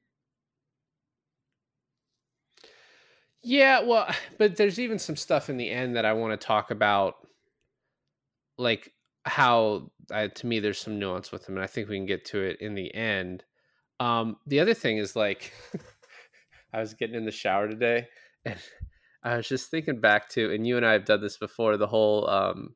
Yeah, 3.42 3.82
well, 3.82 4.12
but 4.38 4.56
there's 4.56 4.78
even 4.78 4.98
some 4.98 5.16
stuff 5.16 5.48
in 5.48 5.56
the 5.56 5.70
end 5.70 5.96
that 5.96 6.04
I 6.04 6.12
want 6.12 6.38
to 6.38 6.46
talk 6.46 6.70
about, 6.70 7.14
like 8.56 8.92
how 9.24 9.90
uh, 10.12 10.28
to 10.28 10.46
me 10.46 10.60
there's 10.60 10.80
some 10.80 10.98
nuance 10.98 11.32
with 11.32 11.48
him, 11.48 11.56
and 11.56 11.64
I 11.64 11.66
think 11.66 11.88
we 11.88 11.96
can 11.96 12.06
get 12.06 12.24
to 12.26 12.42
it 12.42 12.60
in 12.60 12.74
the 12.74 12.94
end. 12.94 13.44
Um, 14.00 14.36
the 14.46 14.60
other 14.60 14.74
thing 14.74 14.98
is 14.98 15.16
like, 15.16 15.52
I 16.72 16.80
was 16.80 16.94
getting 16.94 17.16
in 17.16 17.24
the 17.24 17.30
shower 17.30 17.68
today, 17.68 18.08
and 18.44 18.58
I 19.22 19.36
was 19.36 19.48
just 19.48 19.70
thinking 19.70 20.00
back 20.00 20.28
to, 20.30 20.52
and 20.52 20.66
you 20.66 20.76
and 20.76 20.86
I 20.86 20.92
have 20.92 21.04
done 21.04 21.20
this 21.20 21.36
before. 21.36 21.76
The 21.76 21.86
whole 21.86 22.28
um, 22.28 22.74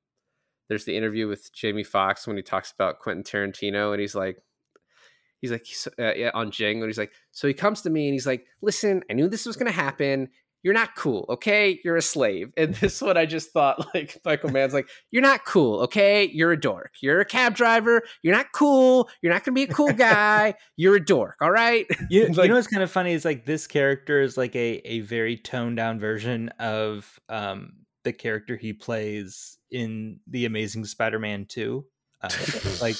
there's 0.73 0.87
the 0.87 0.97
interview 0.97 1.29
with 1.29 1.52
Jamie 1.52 1.85
Foxx 1.85 2.26
when 2.26 2.38
he 2.38 2.43
talks 2.43 2.73
about 2.73 2.99
Quentin 2.99 3.25
Tarantino, 3.25 3.93
and 3.93 4.00
he's 4.00 4.14
like, 4.14 4.38
he's 5.43 5.50
like 5.52 5.67
uh, 5.99 6.14
yeah, 6.14 6.31
on 6.33 6.50
Django. 6.50 6.76
And 6.76 6.87
he's 6.87 6.97
like, 6.97 7.12
so 7.31 7.47
he 7.47 7.52
comes 7.52 7.83
to 7.83 7.91
me 7.91 8.07
and 8.07 8.14
he's 8.14 8.26
like, 8.26 8.47
listen, 8.62 9.02
I 9.11 9.12
knew 9.12 9.29
this 9.29 9.45
was 9.45 9.57
going 9.57 9.67
to 9.71 9.73
happen. 9.79 10.31
You're 10.62 10.73
not 10.73 10.95
cool, 10.97 11.26
okay? 11.29 11.79
You're 11.85 11.97
a 11.97 12.02
slave. 12.02 12.55
And 12.57 12.75
this 12.76 13.02
one 13.02 13.19
I 13.19 13.26
just 13.26 13.50
thought, 13.50 13.85
like 13.95 14.19
Michael 14.25 14.50
Mann's 14.50 14.73
like, 14.73 14.88
you're 15.11 15.21
not 15.21 15.45
cool, 15.45 15.81
okay? 15.81 16.31
You're 16.33 16.52
a 16.52 16.59
dork. 16.61 16.93
You're 17.02 17.21
a 17.21 17.25
cab 17.26 17.55
driver. 17.55 18.02
You're 18.23 18.35
not 18.35 18.52
cool. 18.55 19.11
You're 19.21 19.33
not 19.33 19.45
going 19.45 19.55
to 19.55 19.67
be 19.67 19.71
a 19.71 19.75
cool 19.75 19.93
guy. 19.93 20.55
You're 20.76 20.97
a 20.97 21.05
dork, 21.05 21.37
all 21.43 21.50
right? 21.50 21.85
You, 22.09 22.29
Like- 22.29 22.37
you 22.45 22.49
know 22.49 22.55
what's 22.55 22.69
kind 22.69 22.83
of 22.83 22.91
funny 22.91 23.12
is 23.12 23.26
like 23.26 23.45
this 23.45 23.67
character 23.67 24.23
is 24.23 24.38
like 24.38 24.55
a 24.57 24.81
a 24.88 25.00
very 25.00 25.37
toned 25.37 25.76
down 25.76 25.99
version 25.99 26.49
of 26.61 27.19
um 27.29 27.73
the 28.05 28.13
character 28.13 28.57
he 28.57 28.73
plays 28.73 29.59
in 29.71 30.21
the 30.27 30.45
Amazing 30.47 30.85
Spider-Man 30.85 31.47
2. 31.49 31.85
Uh, 32.23 32.29
like 32.81 32.97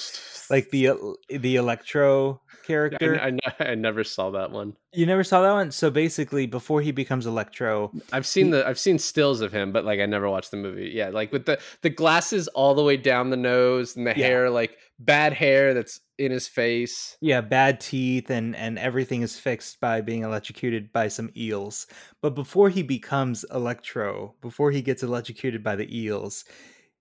like 0.49 0.69
the 0.71 0.89
the 1.29 1.55
Electro 1.55 2.41
character. 2.65 3.19
I, 3.21 3.37
I, 3.59 3.65
I 3.71 3.75
never 3.75 4.03
saw 4.03 4.31
that 4.31 4.51
one. 4.51 4.75
you 4.93 5.05
never 5.05 5.23
saw 5.23 5.41
that 5.41 5.51
one? 5.53 5.71
So 5.71 5.89
basically 5.89 6.45
before 6.45 6.81
he 6.81 6.91
becomes 6.91 7.25
Electro, 7.25 7.91
I've 8.11 8.25
seen 8.25 8.49
the 8.49 8.67
I've 8.67 8.77
seen 8.79 8.99
stills 8.99 9.39
of 9.39 9.53
him, 9.53 9.71
but 9.71 9.85
like 9.85 10.01
I 10.01 10.05
never 10.05 10.29
watched 10.29 10.51
the 10.51 10.57
movie. 10.57 10.91
Yeah, 10.93 11.09
like 11.09 11.31
with 11.31 11.45
the 11.45 11.57
the 11.83 11.89
glasses 11.89 12.49
all 12.49 12.75
the 12.75 12.83
way 12.83 12.97
down 12.97 13.29
the 13.29 13.37
nose 13.37 13.95
and 13.95 14.05
the 14.05 14.11
Yeah. 14.17 14.25
hair, 14.27 14.49
like 14.49 14.77
bad 14.99 15.31
hair 15.33 15.73
that's 15.73 16.01
in 16.17 16.31
his 16.31 16.47
face. 16.47 17.17
yeah, 17.21 17.41
bad 17.41 17.79
teeth 17.79 18.29
and 18.29 18.55
and 18.55 18.77
everything 18.77 19.21
is 19.21 19.39
fixed 19.39 19.79
by 19.79 20.01
being 20.01 20.23
electrocuted 20.23 20.91
by 20.93 21.07
some 21.07 21.31
eels. 21.35 21.87
But 22.21 22.35
before 22.35 22.69
he 22.69 22.83
becomes 22.83 23.45
Electro, 23.51 24.35
before 24.41 24.71
he 24.71 24.81
gets 24.81 25.03
electrocuted 25.03 25.63
by 25.63 25.75
the 25.75 25.97
eels, 25.97 26.45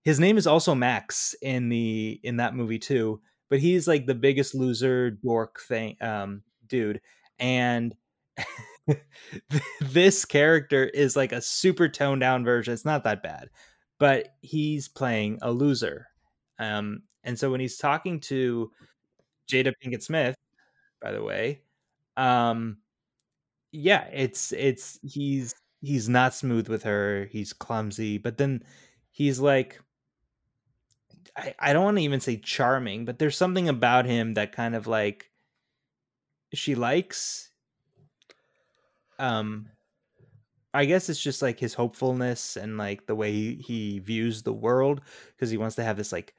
his 0.03 0.19
name 0.19 0.37
is 0.39 0.47
also 0.47 0.75
Max 0.75 1.35
in 1.43 1.69
the 1.69 2.21
in 2.23 2.37
that 2.39 2.55
movie 2.55 2.79
too. 2.79 3.21
But 3.51 3.61
he's 3.61 3.87
like 3.87 4.07
the 4.07 4.15
biggest 4.15 4.55
loser 4.55 5.11
dork 5.11 5.61
thing 5.61 5.97
um 6.01 6.43
dude. 6.67 7.01
And 7.39 7.95
this 9.81 10.25
character 10.25 10.85
is 10.85 11.17
like 11.17 11.33
a 11.33 11.43
super 11.43 11.89
toned 11.89 12.21
down 12.21 12.45
version. 12.45 12.75
It's 12.75 12.85
not 12.85 13.05
that 13.05 13.23
bad, 13.23 13.51
but 13.99 14.29
he's 14.41 14.89
playing 14.89 15.39
a 15.43 15.51
loser. 15.51 16.09
Um, 16.59 17.03
and 17.25 17.39
so 17.39 17.51
when 17.51 17.61
he's 17.61 17.77
talking 17.77 18.21
to 18.21 18.71
Jada 19.51 19.73
Pinkett 19.83 20.03
Smith, 20.03 20.37
by 21.01 21.13
the 21.13 21.23
way, 21.23 21.63
um, 22.17 22.79
yeah, 23.73 24.05
it's 24.13 24.53
it's 24.53 24.99
he's 25.03 25.55
he's 25.83 26.09
not 26.09 26.35
smooth 26.35 26.69
with 26.69 26.83
her. 26.85 27.27
He's 27.33 27.53
clumsy, 27.53 28.19
but 28.19 28.39
then 28.39 28.63
he's 29.13 29.41
like, 29.41 29.81
I, 31.37 31.55
I 31.59 31.73
don't 31.73 31.85
want 31.85 31.97
to 31.99 32.03
even 32.03 32.21
say 32.21 32.37
charming, 32.37 33.05
but 33.05 33.19
there's 33.19 33.37
something 33.37 33.69
about 33.69 34.05
him 34.07 34.35
that 34.35 34.53
kind 34.53 34.75
of 34.75 34.87
like 34.87 35.31
she 36.55 36.75
likes. 36.75 37.51
Um, 39.19 39.69
I 40.75 40.87
guess 40.87 41.09
it's 41.09 41.21
just 41.23 41.43
like 41.43 41.59
his 41.61 41.75
hopefulness 41.75 42.57
and 42.57 42.79
like 42.79 43.07
the 43.07 43.15
way 43.15 43.31
he, 43.33 43.55
he 43.57 43.99
views 43.99 44.43
the 44.43 44.53
world 44.55 45.03
because 45.29 45.51
he 45.51 45.59
wants 45.59 45.77
to 45.77 45.85
have 45.85 45.97
this 45.97 46.13
like 46.13 46.35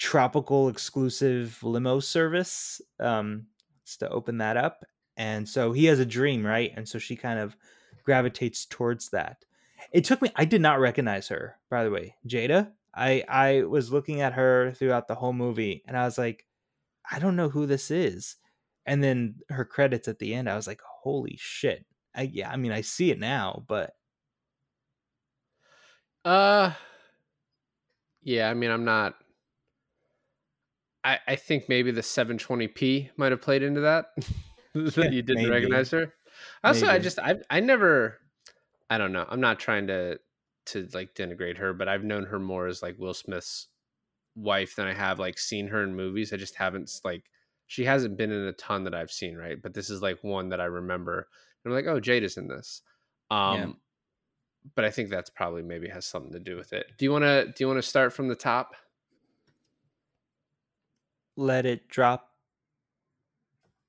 tropical 0.00 0.68
exclusive 0.70 1.62
limo 1.62 2.00
service 2.00 2.82
um 3.00 3.46
to 3.98 4.08
open 4.10 4.38
that 4.38 4.56
up 4.56 4.84
and 5.18 5.48
so 5.48 5.72
he 5.72 5.84
has 5.86 6.00
a 6.00 6.06
dream 6.06 6.46
right? 6.46 6.72
And 6.76 6.88
so 6.88 6.98
she 6.98 7.16
kind 7.16 7.38
of 7.38 7.56
gravitates 8.04 8.64
towards 8.64 9.10
that. 9.10 9.44
It 9.92 10.04
took 10.04 10.22
me 10.22 10.30
i 10.36 10.44
did 10.46 10.62
not 10.62 10.80
recognize 10.80 11.28
her 11.28 11.58
by 11.70 11.84
the 11.84 11.90
way 11.90 12.16
jada. 12.26 12.72
I 12.94 13.24
i 13.28 13.62
was 13.64 13.92
looking 13.92 14.20
at 14.22 14.32
her 14.34 14.72
throughout 14.72 15.08
the 15.08 15.14
whole 15.16 15.34
movie 15.34 15.84
and 15.86 15.96
i 15.98 16.04
was 16.04 16.18
like 16.18 16.46
i 17.10 17.18
don't 17.18 17.36
know 17.36 17.48
who 17.50 17.66
this 17.66 17.90
is. 17.90 18.36
And 18.86 19.04
then 19.04 19.40
her 19.50 19.64
credits 19.66 20.08
at 20.08 20.18
the 20.20 20.34
end 20.34 20.48
i 20.50 20.56
was 20.56 20.66
like 20.68 20.82
holy 20.82 21.36
shit. 21.38 21.86
I, 22.14 22.22
yeah 22.24 22.50
i 22.50 22.56
mean 22.56 22.72
i 22.72 22.82
see 22.82 23.10
it 23.12 23.18
now 23.20 23.64
but 23.68 23.96
Uh 26.24 26.72
yeah, 28.22 28.50
I 28.50 28.54
mean 28.54 28.70
I'm 28.70 28.84
not 28.84 29.14
I, 31.04 31.18
I 31.26 31.36
think 31.36 31.68
maybe 31.68 31.90
the 31.90 32.00
720p 32.00 33.10
might 33.16 33.32
have 33.32 33.40
played 33.40 33.62
into 33.62 33.80
that. 33.80 34.06
that 34.74 35.12
you 35.12 35.22
didn't 35.22 35.50
recognize 35.50 35.90
her. 35.90 36.12
Also, 36.62 36.86
I 36.86 36.98
just 36.98 37.18
I 37.18 37.36
I 37.48 37.60
never 37.60 38.18
I 38.88 38.98
don't 38.98 39.12
know. 39.12 39.26
I'm 39.28 39.40
not 39.40 39.58
trying 39.58 39.86
to 39.88 40.18
to 40.66 40.88
like 40.92 41.14
denigrate 41.14 41.58
her, 41.58 41.72
but 41.72 41.88
I've 41.88 42.04
known 42.04 42.24
her 42.24 42.38
more 42.38 42.66
as 42.66 42.82
like 42.82 42.98
Will 42.98 43.14
Smith's 43.14 43.68
wife 44.36 44.76
than 44.76 44.86
I 44.86 44.94
have 44.94 45.18
like 45.18 45.38
seen 45.38 45.68
her 45.68 45.82
in 45.82 45.96
movies. 45.96 46.32
I 46.32 46.36
just 46.36 46.54
haven't 46.54 46.90
like 47.04 47.24
she 47.66 47.84
hasn't 47.84 48.16
been 48.16 48.32
in 48.32 48.46
a 48.46 48.52
ton 48.52 48.84
that 48.84 48.94
I've 48.94 49.10
seen, 49.10 49.36
right? 49.36 49.60
But 49.60 49.74
this 49.74 49.90
is 49.90 50.02
like 50.02 50.22
one 50.22 50.48
that 50.50 50.60
I 50.60 50.66
remember. 50.66 51.28
And 51.64 51.72
I'm 51.72 51.76
like, 51.76 51.86
oh, 51.86 52.00
Jade 52.00 52.24
is 52.24 52.36
in 52.36 52.48
this. 52.48 52.82
Um 53.30 53.56
Yeah. 53.56 53.66
but 54.74 54.84
I 54.84 54.90
think 54.90 55.08
that's 55.08 55.30
probably 55.30 55.62
maybe 55.62 55.88
has 55.88 56.06
something 56.06 56.32
to 56.32 56.40
do 56.40 56.56
with 56.56 56.72
it. 56.72 56.86
Do 56.98 57.04
you 57.04 57.12
want 57.12 57.24
to 57.24 57.46
do 57.46 57.54
you 57.58 57.68
want 57.68 57.78
to 57.78 57.88
start 57.88 58.12
from 58.12 58.28
the 58.28 58.36
top? 58.36 58.74
Let 61.40 61.64
it 61.66 61.88
drop 61.88 62.28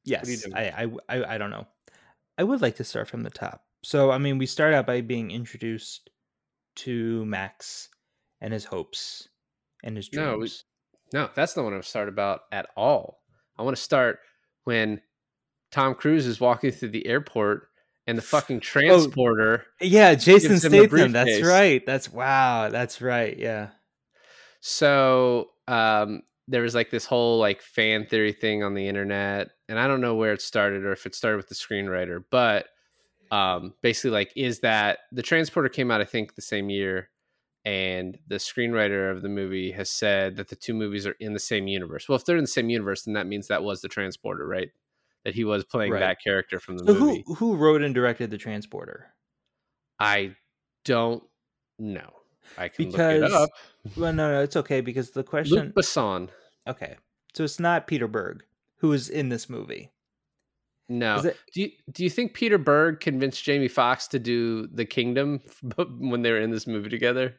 yes 0.05 0.43
do? 0.43 0.51
I, 0.55 0.87
I 1.09 1.17
i 1.17 1.35
i 1.35 1.37
don't 1.37 1.51
know 1.51 1.67
i 2.37 2.43
would 2.43 2.61
like 2.61 2.77
to 2.77 2.83
start 2.83 3.07
from 3.07 3.21
the 3.23 3.29
top 3.29 3.63
so 3.83 4.09
i 4.09 4.17
mean 4.17 4.37
we 4.37 4.45
start 4.45 4.73
out 4.73 4.87
by 4.87 5.01
being 5.01 5.29
introduced 5.31 6.09
to 6.77 7.23
max 7.25 7.89
and 8.39 8.51
his 8.53 8.65
hopes 8.65 9.27
and 9.83 9.95
his 9.97 10.09
No, 10.13 10.31
we- 10.33 10.37
dreams 10.39 10.63
No, 11.13 11.29
that's 11.35 11.55
not 11.55 11.63
what 11.63 11.71
I 11.71 11.73
want 11.73 11.83
to 11.83 11.89
start 11.89 12.07
about 12.07 12.41
at 12.53 12.67
all. 12.77 13.19
I 13.57 13.63
want 13.63 13.75
to 13.75 13.81
start 13.83 14.19
when 14.63 15.01
Tom 15.71 15.93
Cruise 15.93 16.25
is 16.25 16.39
walking 16.39 16.71
through 16.71 16.89
the 16.89 17.05
airport 17.05 17.67
and 18.07 18.17
the 18.17 18.21
fucking 18.21 18.61
transporter. 18.61 19.65
yeah 19.81 20.15
jason 20.15 20.57
statham 20.59 21.11
that's 21.11 21.41
right 21.43 21.85
that's 21.85 22.11
wow 22.11 22.69
that's 22.69 23.01
right 23.01 23.37
yeah 23.37 23.69
So 24.61 25.49
um, 25.67 26.21
there 26.47 26.61
was 26.63 26.75
like 26.75 26.89
this 26.89 27.05
whole 27.05 27.39
like 27.39 27.61
fan 27.61 28.05
theory 28.05 28.33
thing 28.33 28.63
on 28.63 28.73
the 28.73 28.87
internet, 28.87 29.49
and 29.69 29.79
I 29.79 29.87
don't 29.87 30.01
know 30.01 30.15
where 30.15 30.33
it 30.33 30.41
started 30.41 30.83
or 30.85 30.91
if 30.91 31.05
it 31.05 31.15
started 31.15 31.37
with 31.37 31.49
the 31.49 31.55
screenwriter, 31.55 32.23
but 32.29 32.67
um, 33.31 33.73
basically 33.81 34.11
like 34.11 34.33
is 34.35 34.59
that 34.61 34.99
the 35.11 35.21
transporter 35.23 35.69
came 35.69 35.91
out 35.91 36.01
I 36.01 36.05
think 36.05 36.35
the 36.35 36.41
same 36.41 36.69
year. 36.69 37.09
And 37.63 38.17
the 38.27 38.37
screenwriter 38.37 39.11
of 39.11 39.21
the 39.21 39.29
movie 39.29 39.71
has 39.73 39.89
said 39.89 40.35
that 40.37 40.47
the 40.49 40.55
two 40.55 40.73
movies 40.73 41.05
are 41.05 41.15
in 41.19 41.33
the 41.33 41.39
same 41.39 41.67
universe. 41.67 42.09
Well, 42.09 42.15
if 42.15 42.25
they're 42.25 42.37
in 42.37 42.43
the 42.43 42.47
same 42.47 42.71
universe, 42.71 43.03
then 43.03 43.13
that 43.13 43.27
means 43.27 43.47
that 43.49 43.63
was 43.63 43.81
the 43.81 43.87
transporter, 43.87 44.47
right? 44.47 44.69
That 45.25 45.35
he 45.35 45.43
was 45.43 45.63
playing 45.63 45.91
Right. 45.91 45.99
that 45.99 46.17
character 46.23 46.59
from 46.59 46.77
the 46.79 46.85
so 46.85 46.93
movie. 46.93 47.23
who 47.27 47.35
who 47.35 47.55
wrote 47.55 47.83
and 47.83 47.93
directed 47.93 48.31
the 48.31 48.37
transporter 48.39 49.13
I 49.99 50.35
don't 50.85 51.23
know. 51.77 52.11
I 52.57 52.67
can 52.69 52.89
look 52.89 52.99
it 52.99 53.23
up. 53.23 53.49
Well 53.97 54.13
no 54.13 54.31
no 54.31 54.41
it's 54.41 54.55
okay 54.55 54.81
because 54.81 55.11
the 55.11 55.23
question 55.23 55.57
Luc 55.57 55.75
Besson. 55.75 56.29
okay 56.67 56.95
so 57.33 57.43
it's 57.43 57.59
not 57.59 57.87
peter 57.87 58.07
berg 58.07 58.43
who 58.77 58.91
is 58.93 59.09
in 59.09 59.29
this 59.29 59.49
movie 59.49 59.91
No. 60.89 61.19
It- 61.19 61.37
do 61.53 61.61
you 61.61 61.71
do 61.91 62.03
you 62.03 62.09
think 62.09 62.33
Peter 62.33 62.57
Berg 62.57 62.99
convinced 62.99 63.43
Jamie 63.43 63.69
Foxx 63.69 64.07
to 64.09 64.19
do 64.19 64.67
The 64.67 64.83
Kingdom 64.85 65.39
when 65.99 66.21
they 66.21 66.31
were 66.31 66.41
in 66.41 66.51
this 66.51 66.67
movie 66.67 66.89
together? 66.89 67.35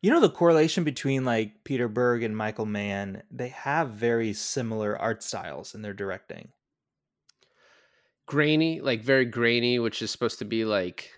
You 0.00 0.10
know 0.10 0.18
the 0.20 0.28
correlation 0.30 0.82
between 0.82 1.24
like 1.24 1.62
Peter 1.62 1.86
Berg 1.86 2.24
and 2.24 2.36
Michael 2.36 2.66
Mann, 2.66 3.22
they 3.30 3.48
have 3.50 3.90
very 3.90 4.32
similar 4.32 4.98
art 4.98 5.22
styles 5.22 5.74
in 5.76 5.82
their 5.82 5.94
directing. 5.94 6.48
grainy, 8.26 8.80
like 8.80 9.02
very 9.04 9.26
grainy, 9.26 9.78
which 9.78 10.02
is 10.02 10.10
supposed 10.10 10.38
to 10.40 10.44
be 10.44 10.64
like 10.64 11.10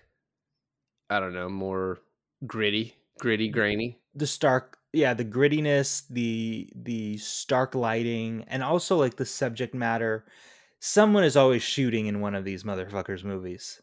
I 1.09 1.19
don't 1.19 1.33
know, 1.33 1.49
more 1.49 1.97
gritty, 2.45 2.95
gritty, 3.19 3.49
grainy. 3.49 3.99
the 4.13 4.27
stark 4.27 4.77
yeah 4.93 5.13
the 5.13 5.25
grittiness 5.25 6.03
the 6.09 6.69
the 6.75 7.17
stark 7.17 7.75
lighting 7.75 8.43
and 8.47 8.63
also 8.63 8.97
like 8.97 9.15
the 9.15 9.25
subject 9.25 9.73
matter 9.73 10.25
someone 10.79 11.23
is 11.23 11.37
always 11.37 11.63
shooting 11.63 12.07
in 12.07 12.21
one 12.21 12.35
of 12.35 12.45
these 12.45 12.63
motherfuckers 12.63 13.23
movies 13.23 13.81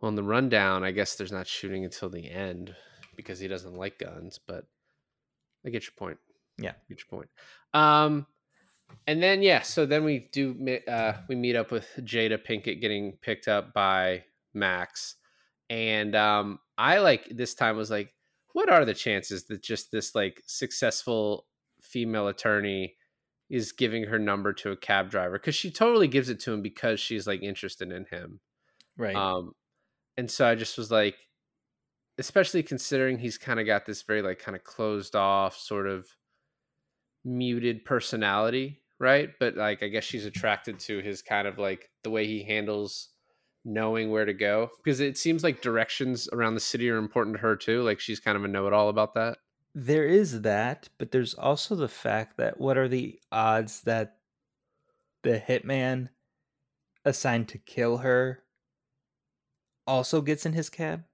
Well, 0.00 0.08
in 0.08 0.14
the 0.14 0.22
rundown, 0.22 0.84
I 0.84 0.90
guess 0.92 1.14
there's 1.16 1.32
not 1.32 1.46
shooting 1.46 1.84
until 1.84 2.08
the 2.08 2.30
end 2.30 2.74
because 3.16 3.38
he 3.38 3.48
doesn't 3.48 3.74
like 3.74 3.98
guns, 3.98 4.38
but 4.38 4.66
I 5.64 5.70
get 5.70 5.84
your 5.84 5.92
point. 5.96 6.18
Yeah. 6.58 6.72
get 6.88 7.00
your 7.00 7.06
point. 7.08 7.30
Um, 7.74 8.26
and 9.06 9.22
then 9.22 9.42
yeah, 9.42 9.62
so 9.62 9.86
then 9.86 10.04
we 10.04 10.28
do 10.32 10.80
uh, 10.88 11.14
we 11.28 11.36
meet 11.36 11.56
up 11.56 11.70
with 11.70 11.88
Jada 12.00 12.38
Pinkett 12.44 12.80
getting 12.80 13.12
picked 13.22 13.48
up 13.48 13.72
by 13.72 14.24
Max, 14.54 15.16
and 15.68 16.16
um, 16.16 16.58
I 16.80 16.98
like 16.98 17.28
this 17.30 17.54
time 17.54 17.76
was 17.76 17.90
like, 17.90 18.14
what 18.54 18.70
are 18.70 18.86
the 18.86 18.94
chances 18.94 19.44
that 19.44 19.62
just 19.62 19.92
this 19.92 20.14
like 20.14 20.42
successful 20.46 21.46
female 21.82 22.28
attorney 22.28 22.96
is 23.50 23.72
giving 23.72 24.04
her 24.04 24.18
number 24.18 24.52
to 24.54 24.70
a 24.70 24.76
cab 24.76 25.10
driver 25.10 25.38
because 25.38 25.54
she 25.54 25.70
totally 25.70 26.08
gives 26.08 26.30
it 26.30 26.40
to 26.40 26.52
him 26.52 26.62
because 26.62 26.98
she's 26.98 27.26
like 27.26 27.42
interested 27.42 27.92
in 27.92 28.06
him. 28.06 28.40
right 28.96 29.14
Um, 29.14 29.52
and 30.16 30.30
so 30.30 30.46
I 30.46 30.54
just 30.54 30.78
was 30.78 30.90
like, 30.90 31.16
especially 32.18 32.62
considering 32.62 33.18
he's 33.18 33.36
kind 33.36 33.60
of 33.60 33.66
got 33.66 33.84
this 33.84 34.02
very 34.02 34.22
like 34.22 34.38
kind 34.38 34.56
of 34.56 34.64
closed 34.64 35.14
off, 35.14 35.56
sort 35.58 35.86
of 35.86 36.06
muted 37.24 37.84
personality, 37.84 38.80
right? 38.98 39.30
But 39.38 39.56
like, 39.56 39.82
I 39.82 39.88
guess 39.88 40.04
she's 40.04 40.26
attracted 40.26 40.78
to 40.80 41.00
his 41.00 41.20
kind 41.20 41.46
of 41.46 41.58
like 41.58 41.90
the 42.04 42.10
way 42.10 42.26
he 42.26 42.42
handles 42.42 43.10
knowing 43.64 44.10
where 44.10 44.24
to 44.24 44.32
go 44.34 44.70
because 44.82 45.00
it 45.00 45.18
seems 45.18 45.42
like 45.44 45.60
directions 45.62 46.28
around 46.32 46.54
the 46.54 46.60
city 46.60 46.88
are 46.90 46.96
important 46.98 47.36
to 47.36 47.42
her 47.42 47.56
too. 47.56 47.82
Like 47.82 48.00
she's 48.00 48.20
kind 48.20 48.36
of 48.36 48.44
a 48.44 48.48
know-it-all 48.48 48.88
about 48.88 49.14
that. 49.14 49.38
there 49.74 50.06
is 50.06 50.42
that 50.42 50.88
but 50.98 51.10
there's 51.10 51.34
also 51.34 51.74
the 51.76 51.88
fact 51.88 52.36
that 52.36 52.58
what 52.58 52.76
are 52.76 52.88
the 52.88 53.20
odds 53.30 53.82
that 53.82 54.18
the 55.22 55.40
hitman 55.40 56.10
assigned 57.04 57.48
to 57.48 57.58
kill 57.58 57.98
her 57.98 58.44
also 59.86 60.22
gets 60.22 60.46
in 60.46 60.52
his 60.54 60.70
cab 60.70 61.04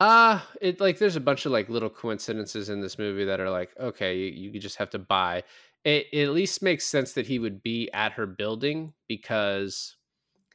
Uh 0.00 0.40
it 0.60 0.80
like 0.80 0.98
there's 0.98 1.16
a 1.16 1.20
bunch 1.20 1.46
of 1.46 1.52
like 1.52 1.68
little 1.68 1.90
coincidences 1.90 2.68
in 2.68 2.80
this 2.80 2.98
movie 2.98 3.24
that 3.24 3.40
are 3.40 3.50
like, 3.50 3.74
okay, 3.78 4.16
you, 4.18 4.50
you 4.50 4.60
just 4.60 4.76
have 4.76 4.90
to 4.90 4.98
buy. 4.98 5.44
It, 5.84 6.06
it 6.12 6.24
at 6.24 6.30
least 6.34 6.62
makes 6.62 6.84
sense 6.84 7.12
that 7.14 7.26
he 7.26 7.38
would 7.38 7.62
be 7.62 7.90
at 7.92 8.12
her 8.12 8.26
building 8.26 8.94
because 9.08 9.96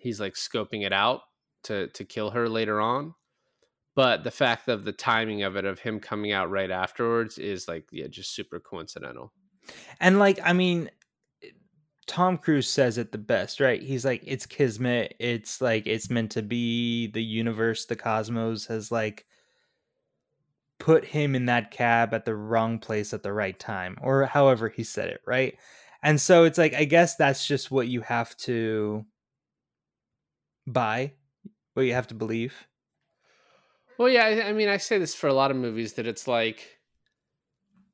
he's 0.08 0.22
like 0.22 0.36
scoping 0.36 0.86
it 0.86 0.94
out 0.94 1.22
to 1.64 1.88
to 1.90 2.06
kill 2.06 2.32
her 2.32 2.48
later 2.48 2.80
on. 2.80 3.14
But 3.94 4.24
the 4.24 4.32
fact 4.32 4.70
of 4.70 4.84
the 4.84 4.92
timing 4.92 5.44
of 5.44 5.56
it 5.58 5.66
of 5.66 5.80
him 5.80 6.00
coming 6.00 6.32
out 6.32 6.50
right 6.50 6.72
afterwards 6.72 7.38
is 7.38 7.68
like 7.68 7.86
yeah, 7.92 8.08
just 8.08 8.34
super 8.34 8.60
coincidental. 8.60 9.34
And 10.00 10.18
like, 10.18 10.40
I 10.44 10.54
mean, 10.54 10.90
eh, 11.44 11.50
Tom 12.06 12.38
Cruise 12.38 12.70
says 12.70 12.98
it 12.98 13.12
the 13.12 13.18
best, 13.18 13.60
right? 13.60 13.82
He's 13.82 14.06
like, 14.06 14.24
it's 14.26 14.46
kismet. 14.46 15.16
It's 15.20 15.60
like 15.60 15.86
it's 15.88 16.10
meant 16.10 16.32
to 16.32 16.42
be. 16.42 17.08
The 17.08 17.24
universe, 17.24 17.86
the 17.86 17.96
cosmos 17.98 18.66
has 18.68 18.92
like 18.92 19.26
put 20.80 21.04
him 21.04 21.36
in 21.36 21.48
that 21.48 21.72
cab 21.72 22.14
at 22.14 22.24
the 22.24 22.36
wrong 22.36 22.80
place 22.80 23.14
at 23.14 23.24
the 23.24 23.34
right 23.34 23.60
time, 23.60 23.98
or 24.02 24.26
however 24.26 24.70
he 24.70 24.84
said 24.84 25.10
it, 25.10 25.22
right? 25.26 25.58
And 26.04 26.22
so 26.22 26.44
it's 26.44 26.60
like, 26.60 26.76
I 26.76 26.86
guess 26.86 27.16
that's 27.16 27.46
just 27.46 27.72
what 27.72 27.88
you 27.88 28.02
have 28.02 28.38
to 28.38 29.04
buy, 30.68 31.14
what 31.74 31.84
you 31.84 31.94
have 31.94 32.08
to 32.08 32.16
believe. 32.16 32.68
Well, 33.98 34.10
yeah, 34.10 34.26
I, 34.26 34.50
I 34.50 34.54
mean, 34.54 34.70
I 34.70 34.78
say 34.78 35.00
this 35.00 35.16
for 35.16 35.28
a 35.28 35.34
lot 35.34 35.50
of 35.50 35.58
movies 35.58 35.94
that 35.94 36.06
it's 36.06 36.28
like, 36.28 36.78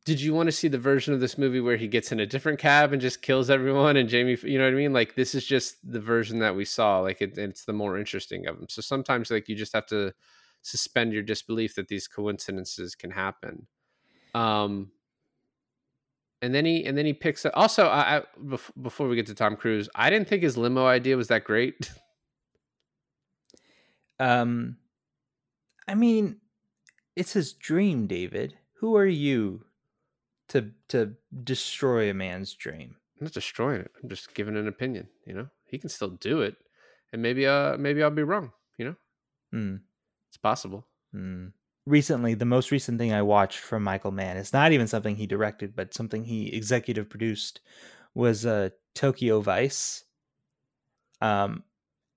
did 0.05 0.19
you 0.19 0.33
want 0.33 0.47
to 0.47 0.51
see 0.51 0.67
the 0.67 0.77
version 0.77 1.13
of 1.13 1.21
this 1.21 1.37
movie 1.37 1.61
where 1.61 1.77
he 1.77 1.87
gets 1.87 2.11
in 2.11 2.19
a 2.19 2.25
different 2.25 2.59
cab 2.59 2.91
and 2.91 3.01
just 3.01 3.21
kills 3.21 3.49
everyone 3.49 3.95
and 3.95 4.09
Jamie, 4.09 4.37
you 4.43 4.57
know 4.57 4.65
what 4.65 4.73
I 4.73 4.77
mean? 4.77 4.91
Like, 4.91 5.15
this 5.15 5.33
is 5.33 5.45
just 5.45 5.77
the 5.89 6.01
version 6.01 6.39
that 6.39 6.55
we 6.55 6.65
saw. 6.65 6.99
Like, 6.99 7.21
it, 7.21 7.37
it's 7.37 7.63
the 7.63 7.71
more 7.71 7.97
interesting 7.97 8.47
of 8.47 8.57
them. 8.57 8.67
So 8.69 8.81
sometimes, 8.81 9.31
like, 9.31 9.47
you 9.47 9.55
just 9.55 9.73
have 9.73 9.85
to 9.87 10.13
suspend 10.61 11.13
your 11.13 11.23
disbelief 11.23 11.75
that 11.75 11.87
these 11.87 12.07
coincidences 12.07 12.95
can 12.95 13.11
happen. 13.11 13.67
Um, 14.35 14.91
and 16.41 16.53
then 16.53 16.65
he 16.65 16.83
and 16.85 16.97
then 16.97 17.05
he 17.05 17.13
picks 17.13 17.45
up. 17.45 17.53
Also, 17.55 17.87
I, 17.87 18.17
I 18.17 18.23
before 18.81 19.07
we 19.07 19.15
get 19.15 19.27
to 19.27 19.33
Tom 19.33 19.55
Cruise, 19.55 19.87
I 19.95 20.09
didn't 20.09 20.27
think 20.27 20.43
his 20.43 20.57
limo 20.57 20.85
idea 20.85 21.15
was 21.15 21.29
that 21.29 21.45
great. 21.45 21.91
Um, 24.19 24.77
I 25.87 25.95
mean, 25.95 26.37
it's 27.15 27.33
his 27.33 27.53
dream, 27.53 28.07
David. 28.07 28.57
Who 28.75 28.95
are 28.95 29.05
you 29.05 29.65
to 30.49 30.71
to 30.89 31.15
destroy 31.43 32.09
a 32.09 32.13
man's 32.13 32.53
dream? 32.53 32.95
I'm 33.19 33.25
not 33.25 33.33
destroying 33.33 33.81
it. 33.81 33.91
I'm 34.01 34.09
just 34.09 34.33
giving 34.33 34.57
an 34.57 34.67
opinion. 34.67 35.07
You 35.25 35.33
know, 35.33 35.49
he 35.65 35.77
can 35.77 35.89
still 35.89 36.09
do 36.09 36.41
it, 36.41 36.55
and 37.11 37.21
maybe 37.21 37.47
uh 37.47 37.77
maybe 37.77 38.03
I'll 38.03 38.11
be 38.11 38.23
wrong. 38.23 38.51
You 38.77 38.85
know, 38.85 38.95
Hmm. 39.51 39.75
it's 40.29 40.37
possible. 40.37 40.87
Hmm. 41.11 41.47
Recently, 41.85 42.33
the 42.33 42.45
most 42.45 42.71
recent 42.71 42.97
thing 42.97 43.11
I 43.11 43.21
watched 43.21 43.59
from 43.59 43.83
Michael 43.83 44.11
Mann, 44.11 44.37
it's 44.37 44.53
not 44.53 44.71
even 44.71 44.87
something 44.87 45.17
he 45.17 45.27
directed, 45.27 45.75
but 45.75 45.93
something 45.93 46.23
he 46.23 46.47
executive 46.55 47.09
produced, 47.09 47.59
was 48.15 48.45
uh, 48.45 48.69
Tokyo 48.95 49.41
Vice. 49.41 50.05
Um, 51.19 51.63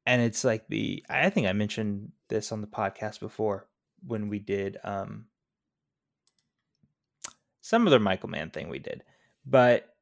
and 0.06 0.22
it's 0.22 0.44
like 0.44 0.66
the 0.68 1.04
I 1.08 1.30
think 1.30 1.46
I 1.46 1.52
mentioned 1.52 2.12
this 2.28 2.52
on 2.52 2.60
the 2.60 2.66
podcast 2.66 3.20
before 3.20 3.68
when 4.06 4.28
we 4.28 4.38
did 4.38 4.78
um 4.84 5.26
some 7.60 7.86
other 7.86 7.98
Michael 7.98 8.28
Mann 8.28 8.50
thing 8.50 8.68
we 8.68 8.78
did, 8.78 9.02
but 9.44 9.94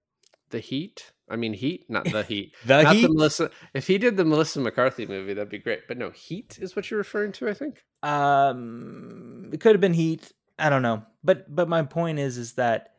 The 0.51 0.61
Heat. 0.61 1.11
I 1.31 1.37
mean, 1.37 1.55
Heat, 1.55 1.87
not 1.89 2.05
the 2.05 2.23
Heat. 2.23 2.53
the 2.67 2.83
not 2.83 2.95
Heat. 2.95 3.03
the 3.03 3.09
Melissa. 3.09 3.51
If 3.73 3.87
he 3.87 3.97
did 3.97 4.19
the 4.19 4.25
Melissa 4.27 4.61
McCarthy 4.61 5.07
movie, 5.07 5.33
that'd 5.33 5.49
be 5.49 5.57
great. 5.59 5.89
But 5.89 5.97
no, 5.97 6.11
Heat 6.11 6.59
is 6.61 6.77
what 6.77 6.91
you're 6.91 6.99
referring 6.99 7.33
to. 7.33 7.49
I 7.49 7.55
think. 7.55 7.83
um 8.03 9.49
it 9.53 9.61
could 9.61 9.73
have 9.73 9.81
been 9.81 9.95
heat 9.95 10.31
i 10.59 10.69
don't 10.69 10.83
know 10.83 11.03
but 11.25 11.53
but 11.55 11.69
my 11.69 11.83
point 11.83 12.19
is 12.19 12.37
is 12.39 12.53
that 12.55 12.91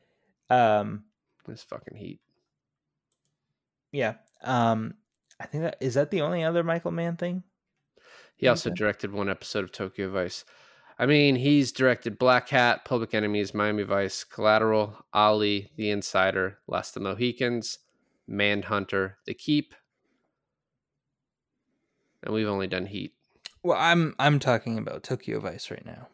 um 0.49 1.03
This 1.45 1.61
fucking 1.63 1.95
Heat. 1.95 2.19
yeah 3.91 4.15
um 4.43 4.95
i 5.39 5.45
think 5.45 5.63
that 5.63 5.77
is 5.81 5.93
that 5.95 6.11
the 6.11 6.21
only 6.21 6.43
other 6.43 6.63
michael 6.63 6.91
mann 6.91 7.15
thing 7.17 7.43
He 8.37 8.47
also 8.47 8.69
Okay. 8.69 8.75
directed 8.75 9.11
one 9.13 9.29
episode 9.29 9.63
of 9.63 9.71
Tokyo 9.71 10.09
Vice. 10.11 10.43
I 10.99 11.05
mean, 11.05 11.35
he's 11.37 11.71
directed 11.71 12.17
Black 12.19 12.49
Hat, 12.49 12.83
Public 12.85 13.13
Enemies, 13.13 13.53
Miami 13.53 13.83
Vice, 13.83 14.23
Collateral, 14.25 15.05
Ali, 15.13 15.71
The 15.77 15.89
Insider, 15.89 16.59
Last 16.67 16.95
of 16.97 17.03
the 17.03 17.09
Mohicans, 17.09 17.79
Manhunter, 18.27 19.17
The 19.25 19.33
Keep, 19.33 19.73
and 22.23 22.33
we've 22.33 22.47
only 22.47 22.67
done 22.67 22.85
Heat. 22.87 23.13
well 23.63 23.77
i'm 23.79 24.15
i'm 24.19 24.39
talking 24.39 24.77
about 24.77 25.03
tokyo 25.03 25.39
vice 25.39 25.69
right 25.71 25.85
now 25.85 26.07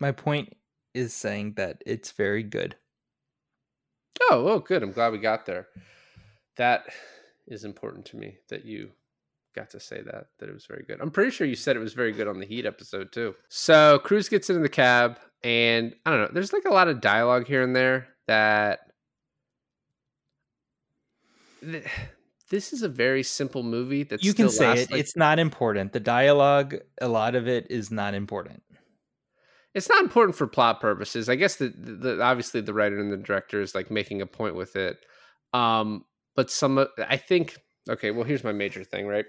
my 0.00 0.12
point 0.12 0.54
is 0.94 1.14
saying 1.14 1.54
that 1.54 1.82
it's 1.86 2.10
very 2.12 2.42
good 2.42 2.76
Oh, 4.30 4.46
oh, 4.48 4.58
good. 4.60 4.82
I'm 4.82 4.92
glad 4.92 5.12
we 5.12 5.18
got 5.18 5.46
there. 5.46 5.68
That 6.56 6.84
is 7.46 7.64
important 7.64 8.06
to 8.06 8.16
me 8.16 8.38
that 8.48 8.64
you 8.64 8.90
got 9.54 9.70
to 9.70 9.80
say 9.80 10.00
that 10.02 10.26
that 10.38 10.48
it 10.48 10.52
was 10.52 10.66
very 10.66 10.84
good. 10.86 11.00
I'm 11.00 11.10
pretty 11.10 11.30
sure 11.30 11.46
you 11.46 11.54
said 11.56 11.76
it 11.76 11.80
was 11.80 11.94
very 11.94 12.12
good 12.12 12.28
on 12.28 12.38
the 12.40 12.46
Heat 12.46 12.66
episode 12.66 13.12
too. 13.12 13.34
So 13.48 14.00
Cruise 14.04 14.28
gets 14.28 14.50
into 14.50 14.62
the 14.62 14.68
cab, 14.68 15.18
and 15.42 15.94
I 16.06 16.10
don't 16.10 16.20
know. 16.20 16.30
There's 16.32 16.52
like 16.52 16.64
a 16.64 16.72
lot 16.72 16.88
of 16.88 17.00
dialogue 17.00 17.46
here 17.46 17.62
and 17.62 17.74
there 17.74 18.08
that 18.28 18.80
th- 21.60 21.84
this 22.50 22.72
is 22.72 22.82
a 22.82 22.88
very 22.88 23.22
simple 23.22 23.62
movie 23.62 24.02
that 24.04 24.22
you 24.22 24.34
can 24.34 24.48
say 24.48 24.72
it 24.72 24.90
like- 24.90 25.00
it's 25.00 25.16
not 25.16 25.38
important 25.38 25.92
the 25.92 26.00
dialogue 26.00 26.76
a 27.00 27.08
lot 27.08 27.34
of 27.34 27.48
it 27.48 27.66
is 27.70 27.90
not 27.90 28.14
important 28.14 28.62
it's 29.74 29.88
not 29.88 30.02
important 30.02 30.36
for 30.36 30.46
plot 30.46 30.80
purposes. 30.82 31.30
I 31.30 31.34
guess 31.34 31.56
the, 31.56 31.68
the 31.70 32.22
obviously 32.22 32.60
the 32.60 32.74
writer 32.74 33.00
and 33.00 33.10
the 33.10 33.16
director 33.16 33.62
is 33.62 33.74
like 33.74 33.90
making 33.90 34.20
a 34.20 34.26
point 34.26 34.54
with 34.54 34.76
it. 34.76 34.98
Um, 35.54 36.04
but 36.34 36.50
some 36.50 36.86
I 36.98 37.16
think 37.16 37.58
okay, 37.88 38.10
well 38.10 38.24
here's 38.24 38.44
my 38.44 38.52
major 38.52 38.84
thing, 38.84 39.06
right? 39.06 39.26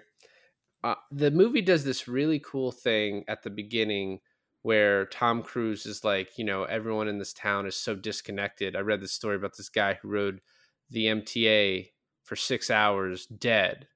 Uh, 0.83 0.95
the 1.11 1.31
movie 1.31 1.61
does 1.61 1.83
this 1.85 2.07
really 2.07 2.39
cool 2.39 2.71
thing 2.71 3.23
at 3.27 3.43
the 3.43 3.49
beginning 3.49 4.19
where 4.63 5.05
Tom 5.07 5.43
Cruise 5.43 5.85
is 5.85 6.03
like, 6.03 6.37
you 6.37 6.43
know, 6.43 6.63
everyone 6.65 7.07
in 7.07 7.19
this 7.19 7.33
town 7.33 7.65
is 7.65 7.75
so 7.75 7.95
disconnected. 7.95 8.75
I 8.75 8.79
read 8.79 9.01
this 9.01 9.13
story 9.13 9.35
about 9.35 9.57
this 9.57 9.69
guy 9.69 9.95
who 9.95 10.09
rode 10.09 10.41
the 10.89 11.07
MTA 11.07 11.93
for 12.23 12.35
six 12.35 12.69
hours 12.69 13.25
dead. 13.27 13.87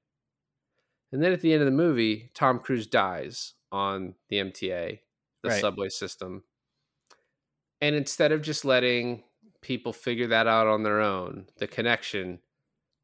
And 1.12 1.22
then 1.22 1.32
at 1.32 1.40
the 1.40 1.52
end 1.52 1.62
of 1.62 1.66
the 1.66 1.72
movie, 1.72 2.30
Tom 2.34 2.58
Cruise 2.58 2.86
dies 2.86 3.54
on 3.72 4.14
the 4.28 4.38
MTA, 4.38 5.02
the 5.42 5.50
Right. 5.50 5.50
subway 5.50 5.88
system. 5.88 6.44
And 7.80 7.94
instead 7.94 8.32
of 8.32 8.42
just 8.42 8.64
letting 8.64 9.24
people 9.60 9.92
figure 9.92 10.26
that 10.28 10.46
out 10.46 10.66
on 10.66 10.82
their 10.82 11.00
own, 11.00 11.48
the 11.58 11.66
connection, 11.66 12.40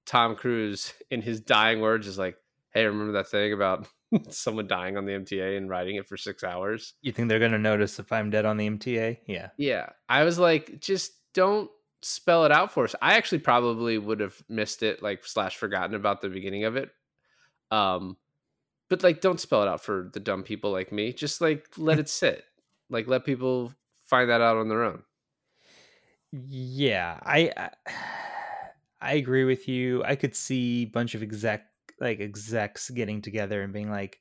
Tom 0.07 0.37
Cruise 0.37 0.93
in 1.11 1.23
his 1.23 1.41
dying 1.41 1.81
words 1.81 2.07
is 2.07 2.19
like, 2.19 2.37
"Hey, 2.73 2.85
remember 2.85 3.13
that 3.15 3.29
thing 3.29 3.53
about 3.53 3.87
someone 4.31 4.67
dying 4.67 4.97
on 4.97 5.07
the 5.07 5.13
MTA 5.13 5.57
and 5.57 5.69
riding 5.69 5.97
it 5.97 6.07
for 6.07 6.17
six 6.17 6.45
hours?" 6.45 6.95
You 7.03 7.13
think 7.13 7.29
they're 7.29 7.39
gonna 7.41 7.59
notice 7.59 7.99
if 7.99 8.13
I'm 8.13 8.31
dead 8.31 8.45
on 8.45 8.57
the 8.57 8.69
MTA? 8.69 9.19
Yeah. 9.27 9.49
Yeah, 9.57 9.91
I 10.09 10.25
was 10.25 10.39
like, 10.39 10.81
just 10.81 11.13
don't 11.33 11.71
spell 12.03 12.45
it 12.45 12.53
out 12.53 12.71
for 12.73 12.85
us. 12.85 12.95
I 13.01 13.15
actually 13.15 13.39
probably 13.39 13.97
would 13.99 14.21
have 14.21 14.37
missed 14.49 14.83
it, 14.83 15.03
like 15.03 15.25
slash 15.27 15.57
forgotten 15.57 15.95
about 15.95 16.21
the 16.21 16.29
beginning 16.29 16.65
of 16.65 16.77
it. 16.77 16.91
Um, 17.71 18.17
but 18.91 19.03
like, 19.03 19.21
don't 19.23 19.41
spell 19.41 19.63
it 19.63 19.69
out 19.69 19.83
for 19.83 20.11
the 20.13 20.21
dumb 20.21 20.43
people 20.43 20.71
like 20.71 20.93
me. 20.93 21.13
Just 21.15 21.41
like 21.41 21.67
let 21.79 21.99
it 21.99 22.09
sit. 22.11 22.45
Like 22.91 23.09
let 23.09 23.25
people 23.25 23.73
find 24.07 24.29
that 24.29 24.43
out 24.43 24.59
on 24.59 24.69
their 24.69 24.85
own. 24.85 25.03
Yeah, 26.33 27.19
I 27.23 27.51
I- 27.57 27.71
I 29.05 29.15
agree 29.15 29.45
with 29.45 29.69
you. 29.69 30.03
I 30.05 30.17
could 30.17 30.35
see 30.35 30.83
a 30.83 30.87
bunch 30.87 31.15
of 31.15 31.23
exec 31.23 31.67
like 32.01 32.21
execs 32.21 32.91
getting 32.91 33.23
together 33.23 33.63
and 33.63 33.73
being 33.73 33.91
like, 33.91 34.21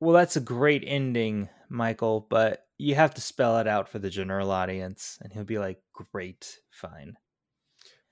"Well, 0.00 0.14
that's 0.14 0.36
a 0.36 0.40
great 0.40 0.84
ending, 0.86 1.48
Michael, 1.68 2.26
but 2.30 2.66
you 2.78 2.94
have 2.94 3.14
to 3.14 3.20
spell 3.20 3.58
it 3.58 3.66
out 3.66 3.88
for 3.88 3.98
the 3.98 4.10
general 4.10 4.50
audience." 4.50 5.18
And 5.22 5.32
he'll 5.32 5.44
be 5.44 5.58
like, 5.58 5.82
"Great, 5.92 6.58
fine." 6.70 7.16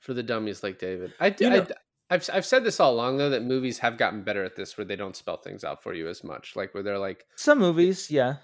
for 0.03 0.15
the 0.15 0.23
dummies 0.23 0.63
like 0.63 0.79
David. 0.79 1.15
I, 1.21 1.35
You 1.39 1.49
I 1.49 1.67
I've 2.11 2.29
I've 2.31 2.45
said 2.45 2.65
this 2.65 2.81
all 2.81 2.93
along 2.93 3.17
though 3.17 3.31
that 3.31 3.45
movies 3.45 3.79
have 3.79 3.97
gotten 3.97 4.23
better 4.23 4.45
at 4.45 4.57
this 4.57 4.77
where 4.77 4.85
they 4.85 4.97
don't 4.97 5.17
spell 5.17 5.39
things 5.39 5.65
out 5.65 5.83
for 5.83 5.95
you 5.95 6.09
as 6.09 6.23
much. 6.23 6.57
Like 6.57 6.75
where 6.75 6.83
they're 6.83 6.99
like 6.99 7.25
Some 7.37 7.59
movies, 7.59 8.11
yeah, 8.11 8.37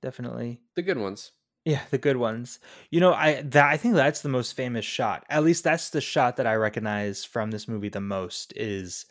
definitely. 0.00 0.62
the 0.76 0.82
good 0.82 0.96
ones. 0.96 1.32
Yeah, 1.66 1.82
the 1.90 1.98
good 1.98 2.16
ones. 2.16 2.60
You 2.90 3.00
know, 3.00 3.12
I 3.12 3.42
that 3.42 3.68
I 3.68 3.76
think 3.76 3.96
that's 3.96 4.20
the 4.22 4.28
most 4.28 4.52
famous 4.52 4.84
shot. 4.84 5.24
At 5.28 5.42
least 5.42 5.64
that's 5.64 5.90
the 5.90 6.00
shot 6.00 6.36
that 6.36 6.46
I 6.46 6.54
recognize 6.54 7.24
from 7.24 7.50
this 7.50 7.66
movie 7.66 7.88
the 7.88 8.00
most 8.00 8.52
is 8.54 9.04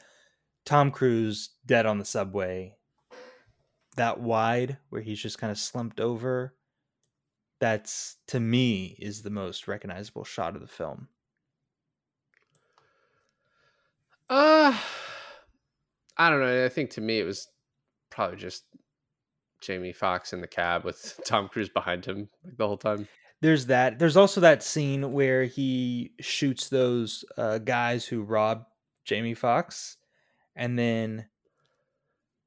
Tom 0.65 0.89
Cruise 0.89 1.50
dead 1.65 1.86
on 1.86 1.98
the 2.00 2.06
subway. 2.06 2.78
That 3.98 4.22
wide 4.22 4.78
where 4.88 5.02
he's 5.02 5.22
just 5.22 5.38
kind 5.38 5.52
of 5.52 5.58
slumped 5.58 6.00
over. 6.00 6.56
That's 7.60 8.15
to 8.28 8.39
me 8.39 8.96
is 9.00 9.22
the 9.22 9.30
most 9.30 9.68
recognizable 9.68 10.24
shot 10.24 10.56
of 10.56 10.62
the 10.62 10.68
film. 10.68 11.10
Uh 14.30 14.80
I 16.18 16.30
don't 16.30 16.39
know. 16.39 16.65
I 16.65 16.70
think 16.70 16.91
to 16.91 17.02
me 17.02 17.20
it 17.20 17.26
was 17.26 17.50
probably 18.10 18.38
just 18.38 18.63
Jamie 19.62 19.94
Foxx 19.94 20.34
in 20.34 20.41
the 20.41 20.48
cab 20.48 20.84
with 20.84 21.20
Tom 21.26 21.48
Cruise 21.48 21.70
behind 21.70 22.06
him 22.06 22.30
like 22.44 22.58
the 22.58 22.68
whole 22.68 22.78
time. 22.78 23.08
There's 23.41 23.68
that. 23.68 24.00
There's 24.00 24.18
also 24.18 24.41
that 24.41 24.63
scene 24.63 25.12
where 25.12 25.44
he 25.44 26.13
shoots 26.20 26.70
those 26.70 27.26
uh, 27.38 27.60
guys 27.60 28.06
who 28.06 28.24
rob 28.24 28.65
Jamie 29.04 29.34
Foxx, 29.34 29.98
and 30.56 30.80
then 30.80 31.26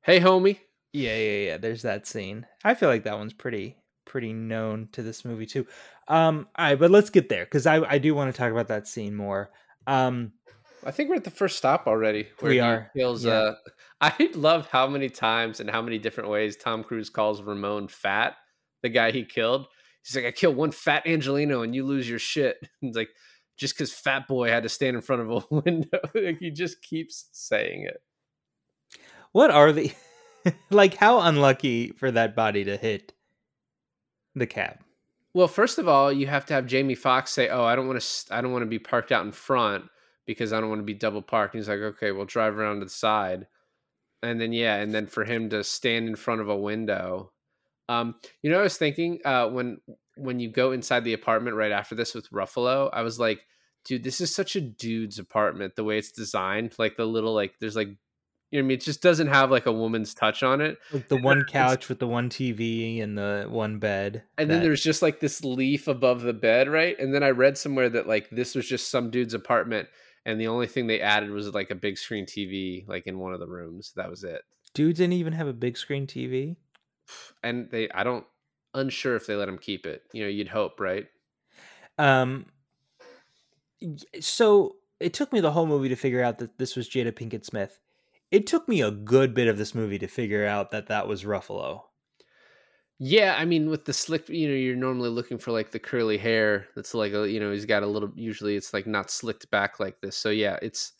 Hey 0.08 0.20
homie. 0.20 0.58
Yeah, 0.94 1.16
yeah, 1.16 1.38
yeah. 1.46 1.56
There's 1.58 1.82
that 1.82 2.06
scene. 2.06 2.46
I 2.64 2.74
feel 2.74 2.88
like 2.88 3.04
that 3.04 3.18
one's 3.18 3.34
pretty 3.34 3.76
pretty 4.06 4.32
known 4.32 4.88
to 4.92 5.02
this 5.02 5.22
movie 5.22 5.44
too. 5.44 5.66
Um, 6.08 6.48
all 6.56 6.64
right, 6.64 6.78
but 6.78 6.90
let's 6.90 7.10
get 7.10 7.28
there 7.28 7.44
because 7.44 7.66
I 7.66 7.82
I 7.82 7.98
do 7.98 8.14
want 8.14 8.34
to 8.34 8.38
talk 8.38 8.50
about 8.50 8.68
that 8.68 8.88
scene 8.88 9.14
more. 9.14 9.50
Um, 9.86 10.32
I 10.88 10.90
think 10.90 11.10
we're 11.10 11.16
at 11.16 11.24
the 11.24 11.30
first 11.30 11.58
stop 11.58 11.86
already. 11.86 12.28
Where 12.38 12.50
We 12.50 12.60
are, 12.60 12.90
Kills, 12.96 13.22
yeah. 13.22 13.32
uh, 13.32 13.54
I 14.00 14.30
love 14.34 14.68
how 14.68 14.86
many 14.86 15.10
times 15.10 15.60
and 15.60 15.68
how 15.68 15.82
many 15.82 15.98
different 15.98 16.30
ways 16.30 16.56
Tom 16.56 16.82
Cruise 16.82 17.10
calls 17.10 17.42
Ramon 17.42 17.88
fat, 17.88 18.36
the 18.82 18.88
guy 18.88 19.10
he 19.10 19.22
killed. 19.22 19.66
He's 20.02 20.16
like, 20.16 20.24
I 20.24 20.30
killed 20.30 20.56
one 20.56 20.70
fat 20.70 21.04
Angeleno 21.04 21.62
and 21.62 21.74
you 21.74 21.84
lose 21.84 22.08
your 22.08 22.18
shit. 22.18 22.56
It's 22.80 22.96
like, 22.96 23.10
just 23.58 23.74
because 23.74 23.92
Fat 23.92 24.26
Boy 24.26 24.48
had 24.48 24.62
to 24.62 24.70
stand 24.70 24.96
in 24.96 25.02
front 25.02 25.20
of 25.20 25.30
a 25.30 25.54
window. 25.54 25.98
like, 26.14 26.38
he 26.38 26.50
just 26.50 26.80
keeps 26.80 27.26
saying 27.32 27.82
it. 27.82 28.00
what 29.32 29.50
are 29.50 29.72
the 29.72 29.92
like? 30.70 30.94
How 30.94 31.20
unlucky 31.20 31.90
for 31.90 32.10
that 32.12 32.34
body 32.34 32.64
to 32.64 32.78
hit 32.78 33.12
the 34.34 34.46
cab. 34.46 34.78
Well, 35.34 35.48
first 35.48 35.76
of 35.78 35.86
all, 35.86 36.10
you 36.10 36.28
have 36.28 36.46
to 36.46 36.54
have 36.54 36.64
Jamie 36.66 36.94
Foxx 36.94 37.32
say, 37.32 37.48
"Oh, 37.50 37.64
I 37.64 37.76
don't 37.76 37.88
want 37.88 38.00
to. 38.00 38.34
I 38.34 38.40
don't 38.40 38.52
want 38.52 38.62
to 38.62 38.66
be 38.66 38.78
parked 38.78 39.12
out 39.12 39.26
in 39.26 39.32
front 39.32 39.84
because 40.28 40.52
I 40.52 40.60
don't 40.60 40.68
want 40.68 40.78
to 40.80 40.84
be 40.84 40.94
double 40.94 41.22
parked." 41.22 41.54
And 41.54 41.60
he's 41.60 41.68
like, 41.68 41.80
"Okay, 41.80 42.12
we'll 42.12 42.24
drive 42.24 42.56
around 42.56 42.78
to 42.78 42.84
the 42.84 42.90
side." 42.90 43.48
And 44.22 44.40
then 44.40 44.52
yeah, 44.52 44.76
and 44.76 44.94
then 44.94 45.08
for 45.08 45.24
him 45.24 45.50
to 45.50 45.64
stand 45.64 46.08
in 46.08 46.14
front 46.14 46.40
of 46.40 46.48
a 46.48 46.56
window. 46.56 47.32
Um, 47.88 48.16
you 48.42 48.50
know, 48.50 48.60
I 48.60 48.62
was 48.62 48.76
thinking 48.76 49.18
uh, 49.24 49.48
when 49.48 49.78
when 50.16 50.38
you 50.38 50.50
go 50.50 50.72
inside 50.72 51.04
the 51.04 51.14
apartment 51.14 51.56
right 51.56 51.72
after 51.72 51.94
this 51.94 52.14
with 52.14 52.30
Ruffalo, 52.30 52.90
I 52.92 53.02
was 53.02 53.18
like, 53.18 53.40
dude, 53.84 54.04
this 54.04 54.20
is 54.20 54.34
such 54.34 54.56
a 54.56 54.60
dude's 54.60 55.18
apartment. 55.18 55.76
The 55.76 55.84
way 55.84 55.98
it's 55.98 56.12
designed, 56.12 56.74
like 56.78 56.96
the 56.96 57.06
little 57.06 57.34
like 57.34 57.54
there's 57.60 57.76
like, 57.76 57.88
you 57.88 57.94
know, 57.94 58.58
what 58.58 58.58
I 58.58 58.62
mean, 58.62 58.76
it 58.78 58.82
just 58.82 59.02
doesn't 59.02 59.28
have 59.28 59.50
like 59.50 59.66
a 59.66 59.72
woman's 59.72 60.14
touch 60.14 60.42
on 60.42 60.60
it. 60.60 60.78
Like 60.92 61.08
the 61.08 61.16
And 61.16 61.24
one 61.24 61.44
couch 61.44 61.88
with 61.88 61.98
the 61.98 62.06
one 62.06 62.28
TV 62.28 63.02
and 63.02 63.16
the 63.16 63.46
one 63.48 63.78
bed. 63.78 64.24
And 64.36 64.50
then 64.50 64.62
there's 64.62 64.82
just 64.82 65.02
like 65.02 65.20
this 65.20 65.44
leaf 65.44 65.88
above 65.88 66.22
the 66.22 66.32
bed, 66.34 66.68
right? 66.68 66.98
And 66.98 67.14
then 67.14 67.22
I 67.22 67.30
read 67.30 67.56
somewhere 67.56 67.88
that 67.90 68.06
like 68.06 68.28
this 68.30 68.54
was 68.54 68.68
just 68.68 68.90
some 68.90 69.10
dude's 69.10 69.34
apartment, 69.34 69.88
and 70.28 70.38
the 70.38 70.48
only 70.48 70.66
thing 70.66 70.86
they 70.86 71.00
added 71.00 71.30
was 71.30 71.54
like 71.54 71.70
a 71.70 71.74
big 71.74 71.96
screen 71.96 72.26
TV, 72.26 72.86
like 72.86 73.06
in 73.06 73.18
one 73.18 73.32
of 73.32 73.40
the 73.40 73.46
rooms. 73.46 73.92
That 73.96 74.10
was 74.10 74.24
it. 74.24 74.42
dude 74.74 74.96
didn't 74.96 75.14
even 75.14 75.32
have 75.32 75.48
a 75.48 75.54
big 75.54 75.78
screen 75.78 76.06
TV. 76.06 76.56
And 77.42 77.70
they, 77.70 77.88
I 77.88 78.04
don't, 78.04 78.26
unsure 78.74 79.16
if 79.16 79.26
they 79.26 79.34
let 79.34 79.48
him 79.48 79.56
keep 79.56 79.86
it. 79.86 80.02
You 80.12 80.24
know, 80.24 80.28
you'd 80.28 80.48
hope, 80.48 80.80
right? 80.80 81.06
Um, 81.96 82.44
so 84.20 84.76
it 85.00 85.14
took 85.14 85.32
me 85.32 85.40
the 85.40 85.52
whole 85.52 85.66
movie 85.66 85.88
to 85.88 85.96
figure 85.96 86.22
out 86.22 86.38
that 86.40 86.58
this 86.58 86.76
was 86.76 86.90
Jada 86.90 87.10
Pinkett 87.12 87.46
Smith. 87.46 87.80
It 88.30 88.46
took 88.46 88.68
me 88.68 88.82
a 88.82 88.90
good 88.90 89.32
bit 89.32 89.48
of 89.48 89.56
this 89.56 89.74
movie 89.74 89.98
to 89.98 90.08
figure 90.08 90.46
out 90.46 90.72
that 90.72 90.88
that 90.88 91.08
was 91.08 91.24
Ruffalo. 91.24 91.84
Yeah, 93.00 93.36
I 93.38 93.44
mean, 93.44 93.70
with 93.70 93.84
the 93.84 93.92
slick, 93.92 94.28
you 94.28 94.48
know, 94.48 94.54
you're 94.54 94.74
normally 94.74 95.08
looking 95.10 95.38
for 95.38 95.52
like 95.52 95.70
the 95.70 95.78
curly 95.78 96.18
hair. 96.18 96.66
That's 96.74 96.94
like 96.94 97.12
a, 97.12 97.30
you 97.30 97.38
know, 97.38 97.52
he's 97.52 97.64
got 97.64 97.84
a 97.84 97.86
little. 97.86 98.10
Usually, 98.16 98.56
it's 98.56 98.74
like 98.74 98.86
not 98.88 99.10
slicked 99.10 99.50
back 99.50 99.78
like 99.78 100.00
this. 100.00 100.16
So 100.16 100.30
yeah, 100.30 100.58
it's 100.62 100.92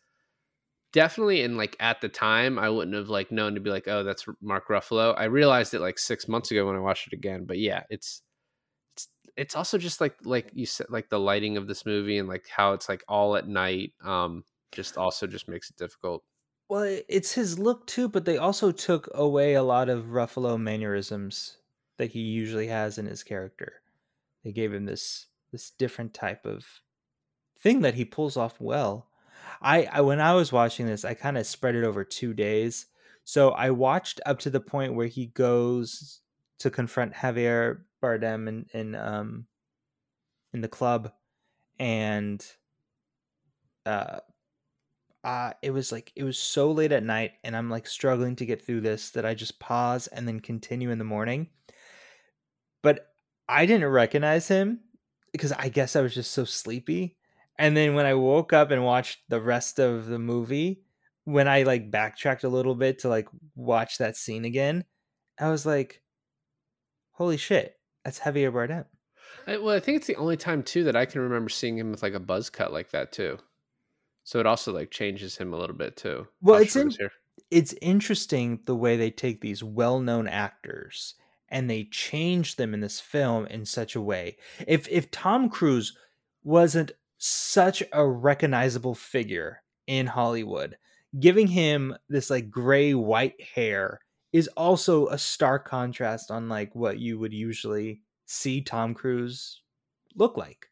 definitely 0.93 1.43
in 1.43 1.57
like 1.57 1.77
at 1.81 2.01
the 2.01 2.09
time, 2.09 2.59
I 2.59 2.71
wouldn't 2.71 2.97
have 2.97 3.09
like 3.09 3.33
known 3.33 3.55
to 3.55 3.61
be 3.61 3.71
like, 3.71 3.89
oh, 3.89 4.05
that's 4.05 4.27
Mark 4.41 4.69
Ruffalo. 4.69 5.15
I 5.19 5.25
realized 5.25 5.75
it 5.75 5.81
like 5.81 5.99
six 5.99 6.29
months 6.29 6.51
ago 6.53 6.67
when 6.67 6.77
I 6.77 6.81
watched 6.81 7.09
it 7.09 7.13
again. 7.15 7.47
But 7.47 7.59
yeah, 7.59 7.83
it's 7.91 8.23
it's 8.97 9.09
it's 9.37 9.57
also 9.57 9.79
just 9.79 10.01
like 10.01 10.17
like 10.25 10.51
you 10.55 10.67
said, 10.67 10.87
like 10.91 11.09
the 11.11 11.21
lighting 11.21 11.57
of 11.57 11.67
this 11.69 11.87
movie 11.87 12.19
and 12.19 12.29
like 12.29 12.47
how 12.49 12.75
it's 12.75 12.89
like 12.89 13.05
all 13.09 13.37
at 13.37 13.49
night. 13.49 13.95
Um, 14.05 14.45
just 14.73 14.97
also 14.99 15.27
just 15.27 15.49
makes 15.49 15.71
it 15.71 15.77
difficult. 15.77 16.25
Well, 16.69 17.01
it's 17.09 17.33
his 17.33 17.59
look 17.59 17.87
too, 17.87 18.09
but 18.09 18.25
they 18.25 18.39
also 18.39 18.73
took 18.73 19.09
away 19.15 19.55
a 19.55 19.63
lot 19.63 19.89
of 19.89 20.07
Ruffalo 20.07 20.61
mannerisms 20.61 21.57
that 21.99 22.11
he 22.11 22.21
usually 22.21 22.69
has 22.69 22.99
in 22.99 23.07
his 23.07 23.23
character. 23.23 23.75
They 24.45 24.53
gave 24.53 24.73
him 24.73 24.87
this 24.87 25.27
this 25.53 25.71
different 25.71 26.15
type 26.15 26.47
of 26.47 26.67
thing 27.61 27.81
that 27.81 27.95
he 27.95 28.05
pulls 28.05 28.37
off 28.37 28.61
well. 28.61 29.09
I, 29.61 29.85
I 29.85 30.01
when 30.01 30.21
I 30.21 30.35
was 30.35 30.53
watching 30.53 30.87
this, 30.87 31.05
I 31.05 31.15
kind 31.15 31.37
of 31.37 31.47
spread 31.47 31.75
it 31.75 31.85
over 31.85 32.05
two 32.05 32.33
days. 32.35 32.87
So 33.25 33.51
I 33.51 33.71
watched 33.71 34.21
up 34.25 34.39
to 34.41 34.51
the 34.51 34.61
point 34.61 34.95
where 34.95 35.07
he 35.07 35.27
goes 35.27 36.21
to 36.59 36.71
confront 36.71 37.13
Javier 37.13 37.83
Bardem 38.03 38.49
in, 38.49 38.67
in 38.73 38.95
um 38.95 39.47
in 40.53 40.61
the 40.61 40.69
club, 40.69 41.13
and 41.79 42.45
uh 43.87 44.21
uh 45.25 45.53
it 45.63 45.71
was 45.71 45.91
like 45.91 46.13
it 46.15 46.25
was 46.25 46.39
so 46.39 46.71
late 46.71 46.93
at 46.93 47.03
night 47.03 47.33
and 47.43 47.57
i'm 47.57 47.69
like 47.69 47.87
struggling 47.87 48.37
to 48.37 48.47
get 48.47 48.65
through 48.65 48.81
this 48.81 49.11
that 49.11 49.27
i 49.27 49.35
just 49.35 49.59
pause 49.59 50.07
and 50.09 50.29
then 50.29 50.39
continue 50.39 50.91
in 50.91 50.99
the 50.99 51.05
morning 51.05 51.49
but 52.83 53.13
i 53.49 53.67
didn't 53.67 53.89
recognize 53.89 54.49
him 54.49 54.81
because 55.33 55.53
i 55.53 55.69
guess 55.69 55.97
i 55.97 56.01
was 56.01 56.15
just 56.15 56.33
so 56.33 56.45
sleepy 56.45 57.17
and 57.59 57.77
then 57.77 57.95
when 57.95 58.07
i 58.07 58.15
woke 58.15 58.53
up 58.53 58.71
and 58.71 58.85
watched 58.85 59.19
the 59.29 59.41
rest 59.41 59.79
of 59.79 60.07
the 60.07 60.19
movie 60.19 60.83
when 61.25 61.49
i 61.49 61.63
like 61.63 61.91
backtracked 61.91 62.45
a 62.45 62.49
little 62.49 62.75
bit 62.75 63.01
to 63.01 63.09
like 63.09 63.29
watch 63.55 63.99
that 63.99 64.17
scene 64.17 64.45
again 64.45 64.85
i 65.39 65.51
was 65.51 65.67
like 65.67 66.03
holy 67.13 67.37
shit 67.37 67.79
that's 68.05 68.21
javier 68.21 68.53
bardem 68.53 68.85
I, 69.47 69.57
well, 69.57 69.75
I 69.75 69.81
think 69.81 69.97
it's 69.97 70.07
the 70.07 70.17
only 70.17 70.37
time 70.37 70.63
too 70.63 70.85
that 70.85 70.97
I 70.97 71.07
can 71.07 71.21
remember 71.21 71.49
seeing 71.49 71.79
him 71.79 71.91
with 71.91 72.03
like 72.03 72.15
a 72.15 72.21
buzz 72.21 72.51
cut 72.51 72.73
like 72.73 72.91
that 72.91 73.13
too. 73.13 73.39
So 74.25 74.39
it 74.41 74.47
also 74.47 74.73
like 74.73 74.91
changes 74.91 75.37
him 75.37 75.55
a 75.55 75.57
little 75.57 75.77
bit 75.77 75.97
too. 75.97 76.27
Well, 76.43 76.61
it's 76.61 76.77
in- 76.77 76.93
it's 77.51 77.75
interesting 77.81 78.61
the 78.67 78.77
way 78.77 78.97
they 78.97 79.11
take 79.11 79.41
these 79.41 79.63
well-known 79.63 80.29
actors 80.29 81.15
and 81.51 81.69
they 81.69 81.85
changed 81.85 82.59
them 82.59 82.75
in 82.75 82.81
this 82.81 83.01
film 83.01 83.47
in 83.47 83.65
such 83.65 83.95
a 83.97 84.01
way. 84.01 84.37
If 84.67 84.89
if 84.89 85.11
Tom 85.11 85.49
Cruise 85.49 85.97
wasn't 86.45 86.93
such 87.19 87.83
a 87.93 88.07
recognizable 88.07 88.95
figure 88.95 89.63
in 89.87 90.07
Hollywood, 90.07 90.77
giving 91.19 91.47
him 91.47 91.97
this 92.09 92.31
like 92.31 92.51
gray 92.51 92.95
white 92.95 93.41
hair 93.41 94.01
is 94.33 94.49
also 94.49 95.09
a 95.09 95.19
stark 95.19 95.67
contrast 95.67 96.31
on 96.31 96.49
like 96.49 96.75
what 96.75 96.99
you 96.99 97.19
would 97.19 97.33
usually 97.33 98.03
see 98.27 98.61
Tom 98.61 98.93
Cruise 98.95 99.63
look 100.15 100.37
like. 100.37 100.69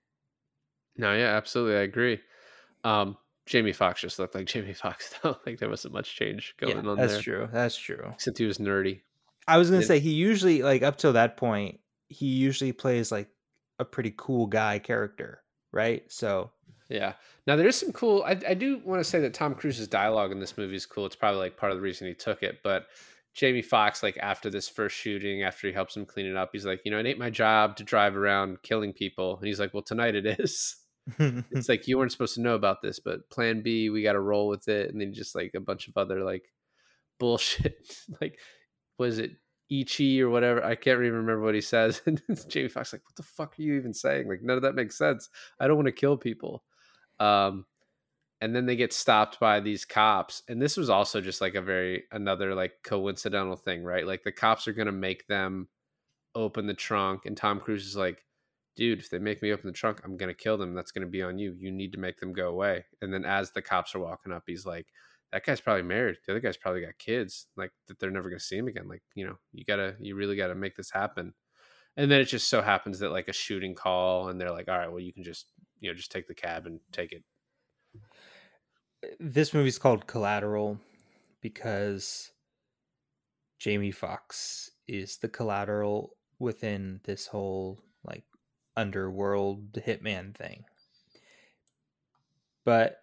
No, 0.98 1.14
yeah, 1.14 1.36
absolutely, 1.36 1.76
I 1.76 1.82
agree. 1.82 2.20
Um, 2.84 3.16
Jamie 3.46 3.72
Foxx 3.72 4.00
just 4.00 4.18
looked 4.18 4.34
like 4.34 4.46
Jamie 4.46 4.72
Foxx 4.74 5.14
though. 5.22 5.36
like 5.46 5.58
there 5.58 5.68
wasn't 5.70 5.94
much 5.94 6.14
change 6.16 6.54
going 6.58 6.84
Yeah, 6.84 6.90
on 6.90 6.96
that's 6.98 7.14
there. 7.14 7.22
true. 7.22 7.48
That's 7.52 7.76
true. 7.76 8.10
Except 8.14 8.38
he 8.38 8.44
was 8.44 8.58
nerdy. 8.58 9.00
I 9.48 9.58
was 9.58 9.70
gonna 9.70 9.82
say 9.82 9.98
he 10.00 10.12
usually 10.12 10.62
like 10.62 10.82
up 10.82 10.98
till 10.98 11.12
that 11.14 11.36
point, 11.36 11.80
he 12.08 12.26
usually 12.26 12.72
plays 12.72 13.12
like 13.12 13.28
a 13.78 13.84
pretty 13.84 14.12
cool 14.16 14.46
guy 14.46 14.78
character, 14.78 15.42
right? 15.72 16.02
So 16.08 16.50
Yeah. 16.88 17.14
Now 17.46 17.56
there 17.56 17.66
is 17.66 17.78
some 17.78 17.92
cool. 17.92 18.22
I, 18.24 18.38
I 18.48 18.54
do 18.54 18.80
want 18.84 19.00
to 19.00 19.04
say 19.04 19.20
that 19.20 19.34
Tom 19.34 19.54
Cruise's 19.54 19.88
dialogue 19.88 20.32
in 20.32 20.40
this 20.40 20.56
movie 20.56 20.76
is 20.76 20.86
cool. 20.86 21.06
It's 21.06 21.16
probably 21.16 21.40
like 21.40 21.56
part 21.56 21.72
of 21.72 21.78
the 21.78 21.82
reason 21.82 22.06
he 22.06 22.14
took 22.14 22.42
it. 22.42 22.60
But 22.62 22.86
Jamie 23.34 23.62
Foxx, 23.62 24.02
like 24.02 24.16
after 24.18 24.50
this 24.50 24.68
first 24.68 24.96
shooting, 24.96 25.42
after 25.42 25.66
he 25.66 25.72
helps 25.72 25.96
him 25.96 26.06
clean 26.06 26.26
it 26.26 26.36
up, 26.36 26.50
he's 26.52 26.64
like, 26.64 26.80
you 26.84 26.90
know, 26.90 26.98
it 26.98 27.06
ain't 27.06 27.18
my 27.18 27.30
job 27.30 27.76
to 27.76 27.84
drive 27.84 28.16
around 28.16 28.62
killing 28.62 28.92
people. 28.92 29.36
And 29.36 29.46
he's 29.46 29.60
like, 29.60 29.74
well, 29.74 29.82
tonight 29.82 30.14
it 30.14 30.26
is. 30.40 30.76
It's 31.52 31.68
like 31.68 31.86
you 31.86 31.98
weren't 31.98 32.10
supposed 32.10 32.34
to 32.34 32.40
know 32.40 32.56
about 32.56 32.82
this, 32.82 32.98
but 32.98 33.30
Plan 33.30 33.62
B, 33.62 33.90
we 33.90 34.02
got 34.02 34.14
to 34.14 34.20
roll 34.20 34.48
with 34.48 34.66
it. 34.66 34.90
And 34.90 35.00
then 35.00 35.12
just 35.12 35.36
like 35.36 35.52
a 35.54 35.60
bunch 35.60 35.86
of 35.86 35.96
other 35.96 36.24
like 36.24 36.50
bullshit, 37.20 37.76
like 38.20 38.40
was 38.98 39.18
it 39.18 39.32
Ichi 39.70 40.22
or 40.22 40.30
whatever? 40.30 40.64
I 40.64 40.74
can't 40.74 41.00
even 41.00 41.12
remember 41.12 41.42
what 41.42 41.54
he 41.54 41.60
says. 41.60 42.00
And 42.06 42.20
Jamie 42.48 42.68
Foxx 42.68 42.92
like, 42.92 43.04
what 43.04 43.16
the 43.16 43.22
fuck 43.22 43.58
are 43.58 43.62
you 43.62 43.74
even 43.74 43.92
saying? 43.94 44.28
Like 44.28 44.42
none 44.42 44.56
of 44.56 44.62
that 44.62 44.74
makes 44.74 44.96
sense. 44.96 45.28
I 45.60 45.66
don't 45.66 45.76
want 45.76 45.86
to 45.86 45.92
kill 45.92 46.16
people. 46.16 46.64
Um, 47.18 47.66
and 48.40 48.54
then 48.54 48.66
they 48.66 48.76
get 48.76 48.92
stopped 48.92 49.40
by 49.40 49.60
these 49.60 49.84
cops, 49.84 50.42
and 50.48 50.60
this 50.60 50.76
was 50.76 50.90
also 50.90 51.20
just 51.20 51.40
like 51.40 51.54
a 51.54 51.62
very 51.62 52.04
another 52.12 52.54
like 52.54 52.74
coincidental 52.84 53.56
thing, 53.56 53.82
right? 53.82 54.06
Like 54.06 54.22
the 54.24 54.32
cops 54.32 54.68
are 54.68 54.72
gonna 54.74 54.92
make 54.92 55.26
them 55.26 55.68
open 56.34 56.66
the 56.66 56.74
trunk, 56.74 57.24
and 57.26 57.36
Tom 57.36 57.60
Cruise 57.60 57.86
is 57.86 57.96
like, 57.96 58.24
dude, 58.76 58.98
if 58.98 59.08
they 59.10 59.18
make 59.18 59.40
me 59.42 59.52
open 59.52 59.66
the 59.68 59.72
trunk, 59.72 60.02
I'm 60.04 60.16
gonna 60.18 60.34
kill 60.34 60.58
them. 60.58 60.74
That's 60.74 60.92
gonna 60.92 61.06
be 61.06 61.22
on 61.22 61.38
you. 61.38 61.54
You 61.58 61.72
need 61.72 61.92
to 61.92 61.98
make 61.98 62.20
them 62.20 62.34
go 62.34 62.48
away. 62.48 62.84
And 63.00 63.12
then 63.12 63.24
as 63.24 63.52
the 63.52 63.62
cops 63.62 63.94
are 63.94 64.00
walking 64.00 64.32
up, 64.32 64.44
he's 64.46 64.66
like, 64.66 64.88
that 65.36 65.44
guy's 65.44 65.60
probably 65.60 65.82
married. 65.82 66.16
The 66.24 66.32
other 66.32 66.40
guy's 66.40 66.56
probably 66.56 66.80
got 66.80 66.96
kids. 66.96 67.46
Like 67.58 67.70
that 67.88 67.98
they're 67.98 68.10
never 68.10 68.30
gonna 68.30 68.40
see 68.40 68.56
him 68.56 68.68
again. 68.68 68.88
Like, 68.88 69.02
you 69.14 69.26
know, 69.26 69.36
you 69.52 69.66
gotta 69.66 69.94
you 70.00 70.16
really 70.16 70.34
gotta 70.34 70.54
make 70.54 70.76
this 70.76 70.90
happen. 70.90 71.34
And 71.98 72.10
then 72.10 72.22
it 72.22 72.24
just 72.24 72.48
so 72.48 72.62
happens 72.62 73.00
that 73.00 73.12
like 73.12 73.28
a 73.28 73.34
shooting 73.34 73.74
call 73.74 74.30
and 74.30 74.40
they're 74.40 74.50
like, 74.50 74.68
all 74.68 74.78
right, 74.78 74.90
well 74.90 75.00
you 75.00 75.12
can 75.12 75.22
just 75.22 75.52
you 75.80 75.90
know, 75.90 75.94
just 75.94 76.10
take 76.10 76.26
the 76.26 76.34
cab 76.34 76.64
and 76.64 76.80
take 76.90 77.12
it. 77.12 77.22
Eh, 79.04 79.08
this 79.20 79.52
movie's 79.52 79.78
called 79.78 80.06
Collateral 80.06 80.78
because 81.42 82.30
Jamie 83.58 83.90
Foxx 83.90 84.70
is 84.88 85.18
the 85.18 85.28
collateral 85.28 86.16
within 86.38 87.00
this 87.04 87.26
whole 87.26 87.78
like 88.04 88.24
underworld 88.74 89.70
hitman 89.74 90.34
thing. 90.34 90.64
But 92.64 93.02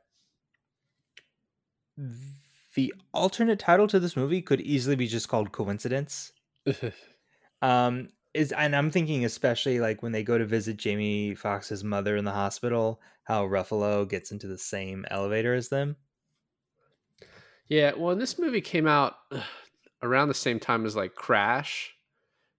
the 2.75 2.93
alternate 3.13 3.59
title 3.59 3.87
to 3.87 3.99
this 3.99 4.15
movie 4.15 4.41
could 4.41 4.61
easily 4.61 4.95
be 4.95 5.07
just 5.07 5.27
called 5.29 5.51
Coincidence. 5.51 6.31
Um 7.61 8.09
is 8.33 8.51
and 8.51 8.75
I'm 8.75 8.89
thinking 8.91 9.25
especially 9.25 9.79
like 9.79 10.01
when 10.01 10.11
they 10.11 10.23
go 10.23 10.37
to 10.37 10.45
visit 10.45 10.77
Jamie 10.77 11.35
Foxx's 11.35 11.83
mother 11.83 12.15
in 12.17 12.25
the 12.25 12.31
hospital, 12.31 13.01
how 13.25 13.47
Ruffalo 13.47 14.07
gets 14.09 14.31
into 14.31 14.47
the 14.47 14.57
same 14.57 15.05
elevator 15.09 15.53
as 15.53 15.69
them. 15.69 15.97
Yeah, 17.69 17.93
well, 17.95 18.11
and 18.11 18.21
this 18.21 18.37
movie 18.39 18.61
came 18.61 18.87
out 18.87 19.15
around 20.01 20.27
the 20.27 20.33
same 20.33 20.59
time 20.59 20.85
as 20.85 20.95
like 20.95 21.15
Crash, 21.15 21.95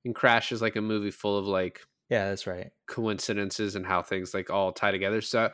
and 0.04 0.14
Crash 0.14 0.52
is 0.52 0.62
like 0.62 0.76
a 0.76 0.82
movie 0.82 1.10
full 1.10 1.38
of 1.38 1.46
like 1.46 1.82
Yeah, 2.08 2.28
that's 2.28 2.46
right. 2.46 2.72
coincidences 2.88 3.74
and 3.76 3.86
how 3.86 4.02
things 4.02 4.34
like 4.34 4.50
all 4.50 4.72
tie 4.72 4.90
together. 4.92 5.20
So 5.20 5.50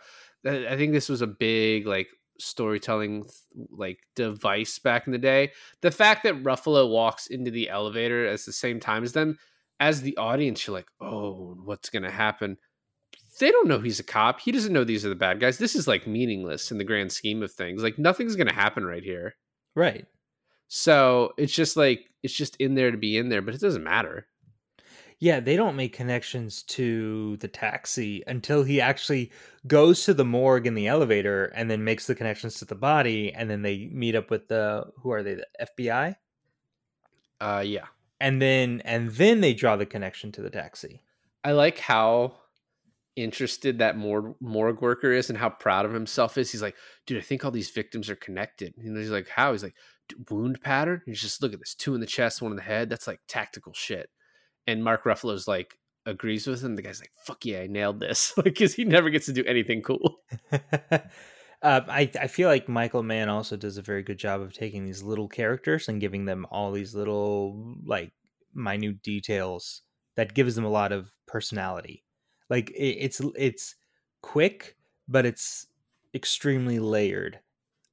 I 0.46 0.68
I 0.68 0.76
think 0.76 0.92
this 0.92 1.08
was 1.08 1.22
a 1.22 1.26
big 1.26 1.86
like 1.86 2.08
storytelling 2.40 3.24
like 3.70 3.98
device 4.14 4.79
back 4.79 5.07
in 5.07 5.12
the 5.12 5.18
day. 5.18 5.53
The 5.81 5.90
fact 5.90 6.24
that 6.24 6.42
Ruffalo 6.42 6.90
walks 6.90 7.26
into 7.26 7.50
the 7.50 7.68
elevator 7.68 8.26
at 8.26 8.40
the 8.40 8.53
same 8.53 8.81
time 8.81 9.05
as 9.05 9.12
them, 9.12 9.38
as 9.79 10.03
the 10.03 10.16
audience, 10.16 10.66
you're 10.66 10.76
like, 10.76 10.88
oh, 11.00 11.57
what's 11.64 11.90
gonna 11.90 12.11
happen? 12.11 12.57
They 13.38 13.50
don't 13.50 13.68
know 13.68 13.79
he's 13.79 14.00
a 14.00 14.05
cop. 14.05 14.40
He 14.40 14.53
doesn't 14.53 14.72
know 14.72 14.85
these 14.85 15.07
are 15.07 15.09
the 15.09 15.14
bad 15.14 15.40
guys. 15.40 15.59
This 15.59 15.74
is 15.74 15.88
like 15.88 16.07
meaningless 16.07 16.70
in 16.70 16.79
the 16.79 16.85
grand 16.85 17.12
scheme 17.12 17.42
of 17.42 17.53
things. 17.53 17.83
Like 17.83 17.98
nothing's 17.98 18.37
gonna 18.37 18.53
happen 18.53 18.85
right 18.85 19.03
here. 19.03 19.37
Right. 19.74 20.07
So 20.68 21.33
it's 21.38 21.55
just 21.55 21.76
like 21.76 22.07
it's 22.22 22.35
just 22.35 22.57
in 22.57 22.74
there 22.74 22.90
to 22.90 22.98
be 22.98 23.16
in 23.16 23.29
there, 23.29 23.42
but 23.42 23.55
it 23.55 23.61
doesn't 23.61 23.85
matter. 23.85 24.26
Yeah, 25.20 25.40
they 25.40 25.54
don't 25.54 25.76
make 25.76 25.92
connections 25.92 26.62
to 26.64 27.37
the 27.37 27.48
taxi 27.48 28.22
until 28.26 28.64
he 28.64 28.80
actually 28.80 29.30
goes 29.66 30.04
to 30.04 30.14
the 30.14 30.24
morgue 30.24 30.66
in 30.66 30.74
the 30.74 30.87
elevator 30.87 31.46
and 31.54 31.70
then 31.70 31.85
makes 31.85 32.06
the 32.06 32.14
connections 32.14 32.54
to 32.56 32.64
the 32.64 32.74
body 32.74 33.30
and 33.33 33.50
then 33.50 33.61
they 33.61 33.90
meet 33.92 34.14
up 34.14 34.30
with 34.30 34.48
the 34.48 34.87
who 35.02 35.11
are 35.12 35.22
they 35.22 35.35
the 35.35 35.46
FBI 35.61 36.16
Uh 37.40 37.62
yeah. 37.66 37.87
and 38.18 38.40
then 38.40 38.80
and 38.85 39.11
then 39.11 39.40
they 39.42 39.52
draw 39.54 39.76
the 39.76 39.87
connection 39.87 40.33
to 40.33 40.42
the 40.42 40.50
taxi. 40.50 41.02
I 41.44 41.52
like 41.52 41.78
how 41.78 42.37
interested 43.16 43.78
that 43.78 43.96
mor- 43.98 44.37
morgue 44.40 44.80
worker 44.80 45.12
is 45.12 45.28
and 45.30 45.38
how 45.38 45.50
proud 45.50 45.85
of 45.85 45.92
himself 45.92 46.38
is. 46.38 46.50
He's 46.50 46.62
like, 46.62 46.76
dude, 47.06 47.18
I 47.18 47.22
think 47.22 47.44
all 47.44 47.50
these 47.50 47.70
victims 47.70 48.09
are 48.09 48.16
connected. 48.16 48.74
And 48.78 48.96
he's 48.96 49.11
like, 49.11 49.28
how? 49.28 49.52
He's 49.52 49.62
like, 49.62 49.74
wound 50.30 50.61
pattern? 50.62 51.02
He's 51.06 51.20
just 51.20 51.42
look 51.42 51.52
at 51.52 51.59
this 51.59 51.74
two 51.74 51.94
in 51.94 52.00
the 52.00 52.06
chest, 52.06 52.40
one 52.40 52.52
in 52.52 52.56
the 52.56 52.62
head. 52.62 52.88
That's 52.88 53.06
like 53.06 53.20
tactical 53.28 53.72
shit. 53.74 54.09
And 54.66 54.85
Mark 54.85 55.05
Ruffalo's 55.05 55.49
like, 55.49 55.79
agrees 56.07 56.46
with 56.46 56.62
him. 56.62 56.77
The 56.77 56.83
guy's 56.83 57.01
like, 57.01 57.12
fuck 57.25 57.44
yeah, 57.44 57.61
I 57.61 57.66
nailed 57.66 58.01
this. 58.01 58.35
like, 58.37 58.44
because 58.44 58.75
he 58.75 58.85
never 58.85 59.11
gets 59.11 59.27
to 59.27 59.33
do 59.33 59.44
anything 59.44 59.83
cool. 59.83 60.20
uh, 60.53 60.99
I 61.62 62.11
I 62.20 62.27
feel 62.27 62.49
like 62.49 62.68
Michael 62.68 63.03
Mann 63.03 63.29
also 63.29 63.57
does 63.57 63.79
a 63.79 63.83
very 63.83 64.03
good 64.03 64.18
job 64.18 64.40
of 64.40 64.53
taking 64.53 64.85
these 64.85 65.03
little 65.03 65.29
characters 65.29 65.88
and 65.88 66.01
giving 66.01 66.25
them 66.25 66.46
all 66.51 66.73
these 66.73 66.94
little 66.94 67.77
like 67.85 68.12
minute 68.55 69.03
details 69.03 69.83
that 70.16 70.35
gives 70.35 70.55
them 70.55 70.64
a 70.64 70.70
lot 70.70 70.92
of 70.92 71.11
personality. 71.27 72.05
Like 72.49 72.70
it, 72.70 72.96
it's 72.99 73.20
it's 73.37 73.77
quick, 74.23 74.77
but 75.09 75.27
it's 75.27 75.66
extremely 76.14 76.79
layered 76.79 77.38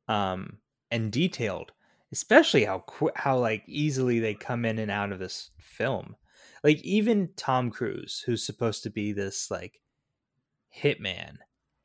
um, 0.08 0.58
and 0.92 1.12
detailed. 1.12 1.72
Especially 2.14 2.64
how 2.64 2.80
qu- 2.88 3.12
how 3.16 3.38
like 3.38 3.64
easily 3.68 4.20
they 4.20 4.34
come 4.34 4.64
in 4.64 4.80
and 4.80 4.90
out 4.90 5.12
of 5.12 5.20
this 5.20 5.52
film. 5.60 6.16
Like 6.64 6.82
even 6.82 7.30
Tom 7.36 7.72
Cruise, 7.72 8.24
who's 8.26 8.44
supposed 8.44 8.84
to 8.84 8.90
be 8.90 9.12
this 9.12 9.52
like 9.52 9.82
hitman, 10.76 11.38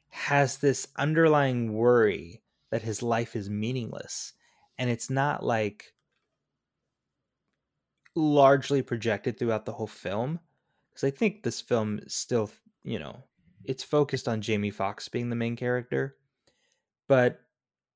has 0.09 0.59
this 0.59 0.89
underlying 0.97 1.73
worry 1.73 2.43
that 2.71 2.83
his 2.83 3.03
life 3.03 3.35
is 3.37 3.49
meaningless 3.49 4.35
and 4.79 4.91
it's 4.91 5.09
not 5.09 5.45
like 5.45 5.95
largely 8.15 8.83
projected 8.83 9.39
throughout 9.39 9.65
the 9.65 9.73
whole 9.73 9.87
film 9.87 10.39
because 10.91 11.05
i 11.05 11.11
think 11.11 11.43
this 11.43 11.61
film 11.61 12.01
still 12.09 12.51
you 12.83 12.99
know 12.99 13.23
it's 13.65 13.85
focused 13.85 14.29
on 14.29 14.43
jamie 14.43 14.71
foxx 14.71 15.09
being 15.09 15.31
the 15.31 15.37
main 15.37 15.57
character 15.57 16.17
but 17.09 17.41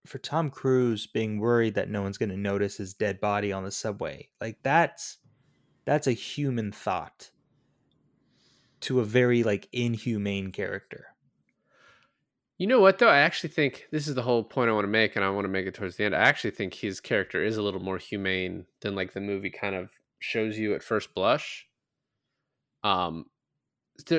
for 0.07 0.19
tom 0.19 0.49
cruise 0.49 1.07
being 1.07 1.39
worried 1.39 1.75
that 1.75 1.91
no 1.91 2.03
one's 2.03 2.19
going 2.19 2.29
to 2.31 2.37
notice 2.37 2.77
his 2.77 2.95
dead 2.95 3.21
body 3.21 3.53
on 3.53 3.65
the 3.65 3.71
subway 3.71 4.27
like 4.41 4.57
that's 4.63 5.19
that's 5.87 6.07
a 6.07 6.13
human 6.13 6.73
thought 6.73 7.31
to 8.81 9.01
a 9.01 9.05
very 9.05 9.43
like 9.43 9.69
inhumane 9.73 10.51
character 10.53 11.15
You 12.59 12.67
know 12.67 12.81
what 12.81 12.99
though? 12.99 13.09
I 13.09 13.19
actually 13.19 13.51
think 13.51 13.87
this 13.91 14.09
is 14.09 14.15
the 14.15 14.23
whole 14.23 14.43
point 14.43 14.71
I 14.71 14.73
want 14.73 14.85
to 14.85 14.89
make, 14.89 15.15
and 15.17 15.25
I 15.25 15.31
want 15.31 15.45
to 15.45 15.51
make 15.51 15.67
it 15.67 15.75
towards 15.75 15.97
the 15.97 16.05
end. 16.05 16.15
I 16.15 16.21
actually 16.21 16.53
think 16.53 16.75
his 16.75 17.01
character 17.01 17.43
is 17.43 17.57
a 17.59 17.63
little 17.63 17.81
more 17.81 17.99
humane 17.99 18.67
than 18.81 18.95
like 18.95 19.13
the 19.13 19.21
movie 19.21 19.51
kind 19.51 19.75
of 19.75 19.91
shows 20.21 20.59
you 20.59 20.75
at 20.75 20.83
first 20.83 21.15
blush. 21.15 21.67
Um, 22.83 23.27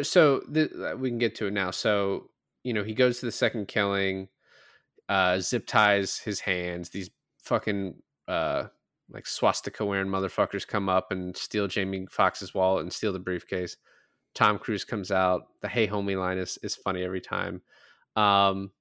so 0.04 0.42
th- 0.54 0.72
we 0.98 1.10
can 1.10 1.18
get 1.18 1.36
to 1.36 1.48
it 1.48 1.54
now. 1.54 1.72
So 1.72 2.30
you 2.64 2.74
know, 2.74 2.84
he 2.84 2.94
goes 2.94 3.20
to 3.20 3.26
the 3.26 3.32
second 3.32 3.68
killing, 3.68 4.28
uh, 5.10 5.40
zip 5.40 5.68
ties 5.68 6.20
his 6.20 6.40
hands. 6.42 6.90
These 6.90 7.10
fucking 7.44 8.02
uh, 8.28 8.66
like 9.10 9.26
swastika 9.26 9.86
wearing 9.86 10.10
motherfuckers 10.10 10.68
come 10.68 10.90
up 10.90 11.12
and 11.12 11.36
steal 11.36 11.68
Jamie 11.68 12.08
Foxx's 12.10 12.54
wallet 12.54 12.84
and 12.84 12.92
steal 12.92 13.14
the 13.14 13.20
briefcase. 13.20 13.78
Tom 14.36 14.60
Cruise 14.60 14.84
comes 14.84 15.12
out. 15.12 15.44
The 15.62 15.68
"Hey 15.68 15.88
homie" 15.88 16.20
line 16.20 16.38
is 16.38 16.58
is 16.64 16.76
funny 16.76 17.04
every 17.04 17.22
time. 17.22 17.62
Um, 18.16 18.72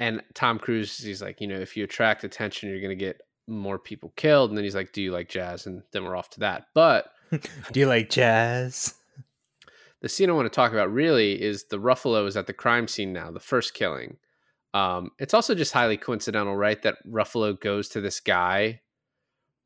and 0.00 0.22
Tom 0.34 0.58
Cruise, 0.58 0.98
he's 0.98 1.22
like, 1.22 1.40
you 1.40 1.46
know, 1.46 1.58
if 1.58 1.76
you 1.76 1.84
attract 1.84 2.24
attention, 2.24 2.68
you're 2.68 2.80
gonna 2.80 2.94
get 2.94 3.20
more 3.46 3.78
people 3.78 4.12
killed. 4.16 4.50
And 4.50 4.58
then 4.58 4.64
he's 4.64 4.74
like, 4.74 4.92
"Do 4.92 5.02
you 5.02 5.12
like 5.12 5.28
jazz?" 5.28 5.66
And 5.66 5.82
then 5.92 6.04
we're 6.04 6.16
off 6.16 6.30
to 6.30 6.40
that. 6.40 6.66
But 6.74 7.06
do 7.72 7.80
you 7.80 7.86
like 7.86 8.10
jazz 8.10 8.94
the 10.02 10.08
scene 10.08 10.28
I 10.28 10.32
want 10.32 10.52
to 10.52 10.54
talk 10.54 10.72
about 10.72 10.92
really 10.92 11.40
is 11.40 11.64
the 11.64 11.78
Ruffalo 11.78 12.26
is 12.26 12.36
at 12.36 12.48
the 12.48 12.52
crime 12.52 12.88
scene 12.88 13.12
now, 13.12 13.30
the 13.30 13.40
first 13.40 13.72
killing. 13.72 14.16
Um, 14.74 15.12
it's 15.18 15.32
also 15.32 15.54
just 15.54 15.72
highly 15.72 15.96
coincidental, 15.96 16.56
right? 16.56 16.82
That 16.82 16.96
Ruffalo 17.08 17.58
goes 17.58 17.88
to 17.90 18.00
this 18.00 18.18
guy 18.18 18.80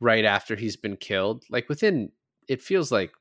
right 0.00 0.24
after 0.24 0.56
he's 0.56 0.76
been 0.76 0.96
killed. 0.96 1.44
Like 1.50 1.68
within, 1.68 2.12
it 2.48 2.62
feels 2.62 2.92
like 2.92 3.12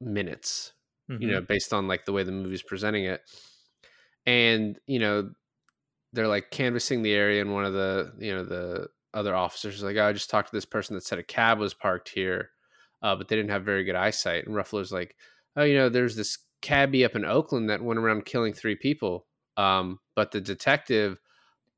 minutes, 0.00 0.72
you 1.18 1.28
know, 1.28 1.40
based 1.40 1.72
on 1.72 1.88
like 1.88 2.04
the 2.04 2.12
way 2.12 2.22
the 2.22 2.32
movie's 2.32 2.62
presenting 2.62 3.04
it. 3.04 3.22
And, 4.26 4.78
you 4.86 4.98
know, 4.98 5.30
they're 6.12 6.28
like 6.28 6.50
canvassing 6.50 7.02
the 7.02 7.12
area, 7.12 7.40
and 7.40 7.52
one 7.52 7.64
of 7.64 7.72
the 7.74 8.12
you 8.18 8.34
know 8.34 8.44
the 8.44 8.88
other 9.14 9.34
officers 9.34 9.76
is 9.76 9.82
like, 9.82 9.96
"Oh, 9.96 10.06
I 10.06 10.12
just 10.12 10.30
talked 10.30 10.48
to 10.50 10.56
this 10.56 10.64
person 10.64 10.94
that 10.94 11.04
said 11.04 11.18
a 11.18 11.22
cab 11.22 11.58
was 11.58 11.74
parked 11.74 12.08
here, 12.08 12.50
uh, 13.02 13.14
but 13.16 13.28
they 13.28 13.36
didn't 13.36 13.50
have 13.50 13.64
very 13.64 13.84
good 13.84 13.94
eyesight." 13.94 14.46
And 14.46 14.54
Ruffalo's 14.54 14.92
like, 14.92 15.16
"Oh, 15.56 15.64
you 15.64 15.76
know, 15.76 15.88
there's 15.88 16.16
this 16.16 16.38
cabbie 16.62 17.04
up 17.04 17.16
in 17.16 17.24
Oakland 17.24 17.70
that 17.70 17.82
went 17.82 18.00
around 18.00 18.24
killing 18.24 18.52
three 18.52 18.76
people, 18.76 19.26
um, 19.56 20.00
but 20.14 20.32
the 20.32 20.40
detective." 20.40 21.20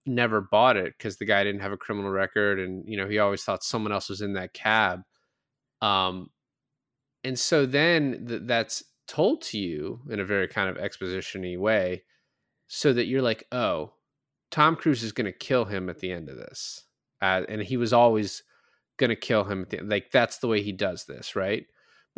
Never 0.07 0.41
bought 0.41 0.77
it 0.77 0.95
because 0.97 1.19
the 1.19 1.25
guy 1.25 1.45
didn't 1.45 1.61
have 1.61 1.73
a 1.73 1.77
criminal 1.77 2.11
record 2.11 2.59
and 2.59 2.85
you 2.87 2.97
know 2.97 3.07
he 3.07 3.19
always 3.19 3.43
thought 3.43 3.63
someone 3.63 3.93
else 3.93 4.09
was 4.09 4.21
in 4.21 4.33
that 4.33 4.55
cab 4.55 5.03
um 5.83 6.31
and 7.25 7.39
so 7.39 7.67
then 7.67 8.25
th- 8.27 8.43
that's 8.45 8.83
told 9.07 9.43
to 9.43 9.59
you 9.59 10.01
in 10.09 10.21
a 10.21 10.25
very 10.25 10.49
kind 10.49 10.69
of 10.69 10.79
exposition-y 10.79 11.57
way 11.57 12.03
so 12.69 12.93
that 12.93 13.07
you're 13.07 13.23
like 13.23 13.45
oh 13.53 13.93
tom 14.51 14.77
cruise 14.77 15.03
is 15.03 15.13
going 15.13 15.27
to 15.27 15.33
kill 15.33 15.65
him 15.65 15.89
at 15.89 15.99
the 15.99 16.11
end 16.11 16.29
of 16.29 16.37
this 16.37 16.85
uh, 17.21 17.43
and 17.49 17.63
he 17.63 17.77
was 17.77 17.93
always 17.93 18.43
going 18.97 19.11
to 19.11 19.17
kill 19.17 19.45
him 19.45 19.67
the 19.71 19.79
like 19.81 20.11
that's 20.11 20.39
the 20.39 20.49
way 20.49 20.63
he 20.63 20.73
does 20.73 21.05
this 21.05 21.37
right 21.37 21.67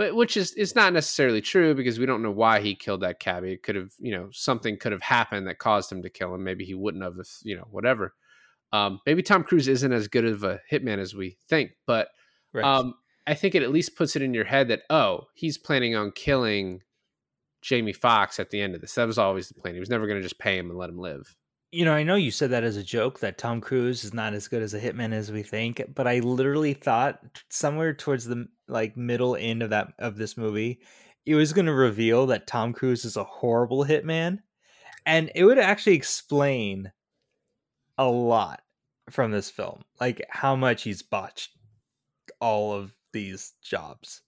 but 0.00 0.16
which 0.16 0.36
is 0.36 0.52
is 0.54 0.74
not 0.74 0.92
necessarily 0.92 1.40
true 1.40 1.74
because 1.74 1.98
we 1.98 2.06
don't 2.06 2.22
know 2.22 2.30
why 2.30 2.60
he 2.60 2.74
killed 2.74 3.02
that 3.02 3.20
cabbie 3.20 3.52
it 3.52 3.62
could 3.62 3.76
have 3.76 3.92
you 3.98 4.12
know 4.12 4.28
something 4.32 4.78
could 4.78 4.92
have 4.92 5.02
happened 5.02 5.46
that 5.46 5.58
caused 5.58 5.92
him 5.92 6.02
to 6.02 6.08
kill 6.08 6.34
him 6.34 6.42
maybe 6.42 6.64
he 6.64 6.74
wouldn't 6.74 7.04
have 7.04 7.18
if 7.18 7.38
you 7.42 7.56
know 7.56 7.68
whatever 7.70 8.14
um, 8.72 9.00
maybe 9.04 9.22
tom 9.22 9.42
cruise 9.42 9.68
isn't 9.68 9.92
as 9.92 10.08
good 10.08 10.24
of 10.24 10.42
a 10.42 10.60
hitman 10.72 10.98
as 10.98 11.14
we 11.14 11.36
think 11.48 11.72
but 11.86 12.08
Right. 12.52 12.64
um, 12.64 12.94
I 13.26 13.34
think 13.34 13.54
it 13.54 13.62
at 13.62 13.70
least 13.70 13.96
puts 13.96 14.16
it 14.16 14.22
in 14.22 14.34
your 14.34 14.44
head 14.44 14.68
that 14.68 14.82
oh, 14.90 15.26
he's 15.34 15.58
planning 15.58 15.94
on 15.94 16.12
killing 16.12 16.82
Jamie 17.62 17.92
Foxx 17.92 18.40
at 18.40 18.50
the 18.50 18.60
end 18.60 18.74
of 18.74 18.80
this. 18.80 18.94
That 18.94 19.06
was 19.06 19.18
always 19.18 19.48
the 19.48 19.54
plan. 19.54 19.74
He 19.74 19.80
was 19.80 19.90
never 19.90 20.06
going 20.06 20.18
to 20.18 20.22
just 20.22 20.38
pay 20.38 20.58
him 20.58 20.70
and 20.70 20.78
let 20.78 20.90
him 20.90 20.98
live. 20.98 21.36
You 21.72 21.84
know, 21.84 21.92
I 21.92 22.02
know 22.02 22.16
you 22.16 22.30
said 22.30 22.50
that 22.50 22.64
as 22.64 22.76
a 22.76 22.82
joke 22.82 23.20
that 23.20 23.38
Tom 23.38 23.60
Cruise 23.60 24.04
is 24.04 24.12
not 24.12 24.34
as 24.34 24.48
good 24.48 24.62
as 24.62 24.74
a 24.74 24.80
hitman 24.80 25.12
as 25.12 25.30
we 25.30 25.42
think, 25.42 25.82
but 25.94 26.06
I 26.06 26.18
literally 26.20 26.74
thought 26.74 27.20
somewhere 27.48 27.94
towards 27.94 28.24
the 28.24 28.48
like 28.68 28.96
middle 28.96 29.36
end 29.36 29.62
of 29.62 29.70
that 29.70 29.92
of 29.98 30.16
this 30.16 30.36
movie, 30.36 30.80
it 31.26 31.34
was 31.36 31.52
going 31.52 31.66
to 31.66 31.72
reveal 31.72 32.26
that 32.26 32.46
Tom 32.46 32.72
Cruise 32.72 33.04
is 33.04 33.16
a 33.16 33.24
horrible 33.24 33.84
hitman, 33.84 34.40
and 35.06 35.30
it 35.34 35.44
would 35.44 35.58
actually 35.58 35.94
explain 35.96 36.92
a 37.98 38.06
lot 38.08 38.62
from 39.10 39.30
this 39.30 39.50
film, 39.50 39.82
like 40.00 40.22
how 40.30 40.56
much 40.56 40.82
he's 40.82 41.02
botched 41.02 41.50
all 42.40 42.72
of 42.74 42.92
these 43.12 43.54
jobs. 43.62 44.22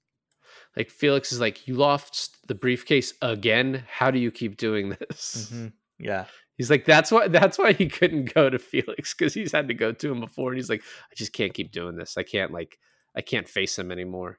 Like 0.76 0.90
Felix 0.90 1.32
is 1.32 1.40
like, 1.40 1.68
you 1.68 1.74
lost 1.76 2.38
the 2.48 2.54
briefcase 2.54 3.14
again. 3.22 3.84
How 3.88 4.10
do 4.10 4.18
you 4.18 4.30
keep 4.30 4.56
doing 4.56 4.90
this? 4.90 5.50
Mhm. 5.52 5.72
Yeah. 5.98 6.26
He's 6.58 6.70
like, 6.70 6.84
that's 6.84 7.10
why 7.10 7.28
that's 7.28 7.58
why 7.58 7.72
he 7.72 7.88
couldn't 7.88 8.34
go 8.34 8.50
to 8.50 8.58
Felix 8.58 9.14
because 9.14 9.34
he's 9.34 9.52
had 9.52 9.68
to 9.68 9.74
go 9.74 9.92
to 9.92 10.12
him 10.12 10.20
before, 10.20 10.50
and 10.50 10.58
he's 10.58 10.70
like, 10.70 10.82
I 11.10 11.14
just 11.16 11.32
can't 11.32 11.54
keep 11.54 11.72
doing 11.72 11.96
this. 11.96 12.16
I 12.16 12.22
can't 12.22 12.52
like 12.52 12.78
I 13.16 13.20
can't 13.20 13.48
face 13.48 13.78
him 13.78 13.90
anymore. 13.90 14.38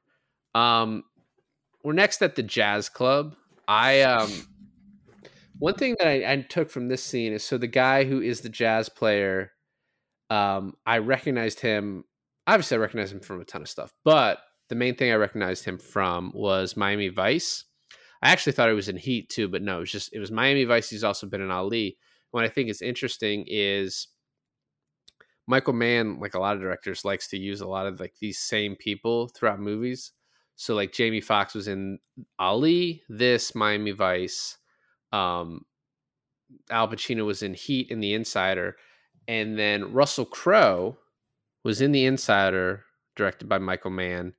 Um, 0.56 1.04
we're 1.84 1.93
next 1.93 2.21
at 2.21 2.36
the 2.36 2.43
jazz 2.43 2.89
club. 2.89 3.36
I 3.67 4.02
um, 4.02 4.32
one 5.60 5.76
thing 5.76 5.95
that 5.99 6.08
I, 6.08 6.32
I 6.32 6.41
took 6.41 6.69
from 6.69 6.88
this 6.88 7.04
scene 7.04 7.34
is 7.34 7.43
so 7.43 7.58
the 7.58 7.67
guy 7.67 8.04
who 8.04 8.21
is 8.21 8.41
the 8.41 8.49
jazz 8.49 8.89
player, 8.89 9.52
um, 10.30 10.76
I 10.86 10.99
recognized 10.99 11.60
him. 11.60 12.04
Obviously, 12.47 12.76
I 12.76 12.82
recognized 12.82 13.13
him 13.13 13.21
from 13.21 13.41
a 13.41 13.45
ton 13.45 13.62
of 13.62 13.69
stuff, 13.69 13.93
but 14.04 14.39
the 14.69 14.76
main 14.76 14.95
thing 14.95 15.12
I 15.12 15.15
recognized 15.15 15.65
him 15.65 15.78
from 15.78 16.32
was 16.34 16.78
Miami 16.78 17.10
Vice. 17.10 17.65
I 18.23 18.29
actually 18.29 18.53
thought 18.53 18.69
it 18.69 18.73
was 18.73 18.88
in 18.88 18.95
Heat 18.95 19.29
too, 19.29 19.49
but 19.49 19.62
no, 19.62 19.77
it 19.77 19.81
was 19.81 19.91
just 19.91 20.13
it 20.13 20.19
was 20.19 20.31
Miami 20.31 20.63
Vice. 20.63 20.89
He's 20.89 21.03
also 21.03 21.27
been 21.27 21.41
in 21.41 21.51
Ali. 21.51 21.97
What 22.31 22.45
I 22.45 22.47
think 22.47 22.69
is 22.69 22.81
interesting 22.81 23.43
is 23.47 24.07
Michael 25.45 25.73
Mann, 25.73 26.21
like 26.21 26.33
a 26.33 26.39
lot 26.39 26.55
of 26.55 26.62
directors, 26.62 27.03
likes 27.03 27.27
to 27.29 27.38
use 27.38 27.59
a 27.59 27.67
lot 27.67 27.86
of 27.86 27.99
like 27.99 28.13
these 28.21 28.39
same 28.39 28.77
people 28.77 29.27
throughout 29.27 29.59
movies. 29.59 30.13
So 30.55 30.73
like 30.73 30.93
Jamie 30.93 31.19
Foxx 31.19 31.53
was 31.53 31.67
in 31.67 31.99
Ali, 32.39 33.03
this 33.09 33.53
Miami 33.55 33.91
Vice. 33.91 34.57
Um, 35.12 35.65
Al 36.69 36.88
Pacino 36.88 37.25
was 37.25 37.43
in 37.43 37.53
Heat 37.53 37.91
and 37.91 38.01
The 38.01 38.13
Insider, 38.13 38.77
and 39.27 39.59
then 39.59 39.91
Russell 39.91 40.25
Crowe 40.25 40.97
was 41.65 41.81
in 41.81 41.91
The 41.91 42.05
Insider, 42.05 42.86
directed 43.17 43.49
by 43.49 43.57
Michael 43.57 43.91
Mann, 43.91 44.33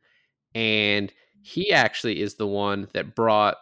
and 0.55 1.13
he 1.43 1.71
actually 1.71 2.23
is 2.23 2.37
the 2.37 2.47
one 2.47 2.89
that 2.95 3.15
brought 3.15 3.57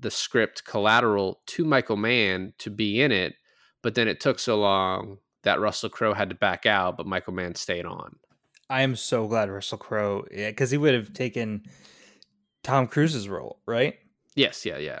the 0.00 0.10
script 0.10 0.64
Collateral 0.64 1.40
to 1.46 1.64
Michael 1.64 1.96
Mann 1.96 2.52
to 2.58 2.70
be 2.70 3.00
in 3.00 3.12
it, 3.12 3.34
but 3.82 3.94
then 3.94 4.08
it 4.08 4.20
took 4.20 4.38
so 4.38 4.58
long 4.58 5.18
that 5.42 5.60
Russell 5.60 5.88
Crowe 5.88 6.14
had 6.14 6.30
to 6.30 6.34
back 6.34 6.66
out, 6.66 6.96
but 6.96 7.06
Michael 7.06 7.32
Mann 7.32 7.54
stayed 7.54 7.86
on. 7.86 8.16
I 8.70 8.82
am 8.82 8.96
so 8.96 9.26
glad 9.26 9.50
Russell 9.50 9.78
Crowe, 9.78 10.26
yeah, 10.30 10.50
because 10.50 10.70
he 10.70 10.76
would 10.76 10.94
have 10.94 11.12
taken 11.12 11.62
Tom 12.62 12.86
Cruise's 12.86 13.28
role, 13.28 13.60
right? 13.66 13.94
Yes, 14.34 14.66
yeah, 14.66 14.78
yeah. 14.78 15.00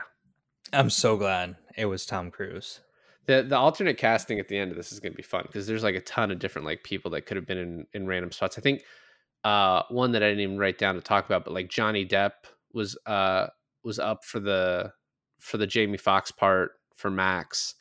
I'm 0.72 0.90
so 0.90 1.16
glad 1.16 1.56
it 1.76 1.86
was 1.86 2.06
Tom 2.06 2.30
Cruise. 2.30 2.80
The 3.26 3.42
the 3.42 3.56
alternate 3.56 3.98
casting 3.98 4.38
at 4.38 4.48
the 4.48 4.56
end 4.56 4.70
of 4.70 4.76
this 4.76 4.90
is 4.90 5.00
going 5.00 5.12
to 5.12 5.16
be 5.16 5.22
fun 5.22 5.44
because 5.46 5.66
there's 5.66 5.82
like 5.82 5.94
a 5.94 6.00
ton 6.00 6.30
of 6.30 6.38
different 6.38 6.66
like 6.66 6.82
people 6.82 7.10
that 7.10 7.26
could 7.26 7.36
have 7.36 7.46
been 7.46 7.58
in 7.58 7.86
in 7.92 8.06
random 8.06 8.32
spots. 8.32 8.56
I 8.56 8.62
think 8.62 8.82
uh 9.44 9.82
one 9.90 10.12
that 10.12 10.22
I 10.22 10.28
didn't 10.28 10.42
even 10.42 10.58
write 10.58 10.78
down 10.78 10.94
to 10.94 11.00
talk 11.00 11.26
about, 11.26 11.44
but 11.44 11.52
like 11.52 11.68
Johnny 11.68 12.06
Depp 12.06 12.32
was 12.72 12.96
uh 13.06 13.48
was 13.88 13.98
up 13.98 14.24
for 14.24 14.38
the 14.38 14.92
for 15.38 15.56
the 15.56 15.66
Jamie 15.66 15.96
Foxx 15.96 16.30
part 16.30 16.72
for 16.94 17.10
Max. 17.10 17.74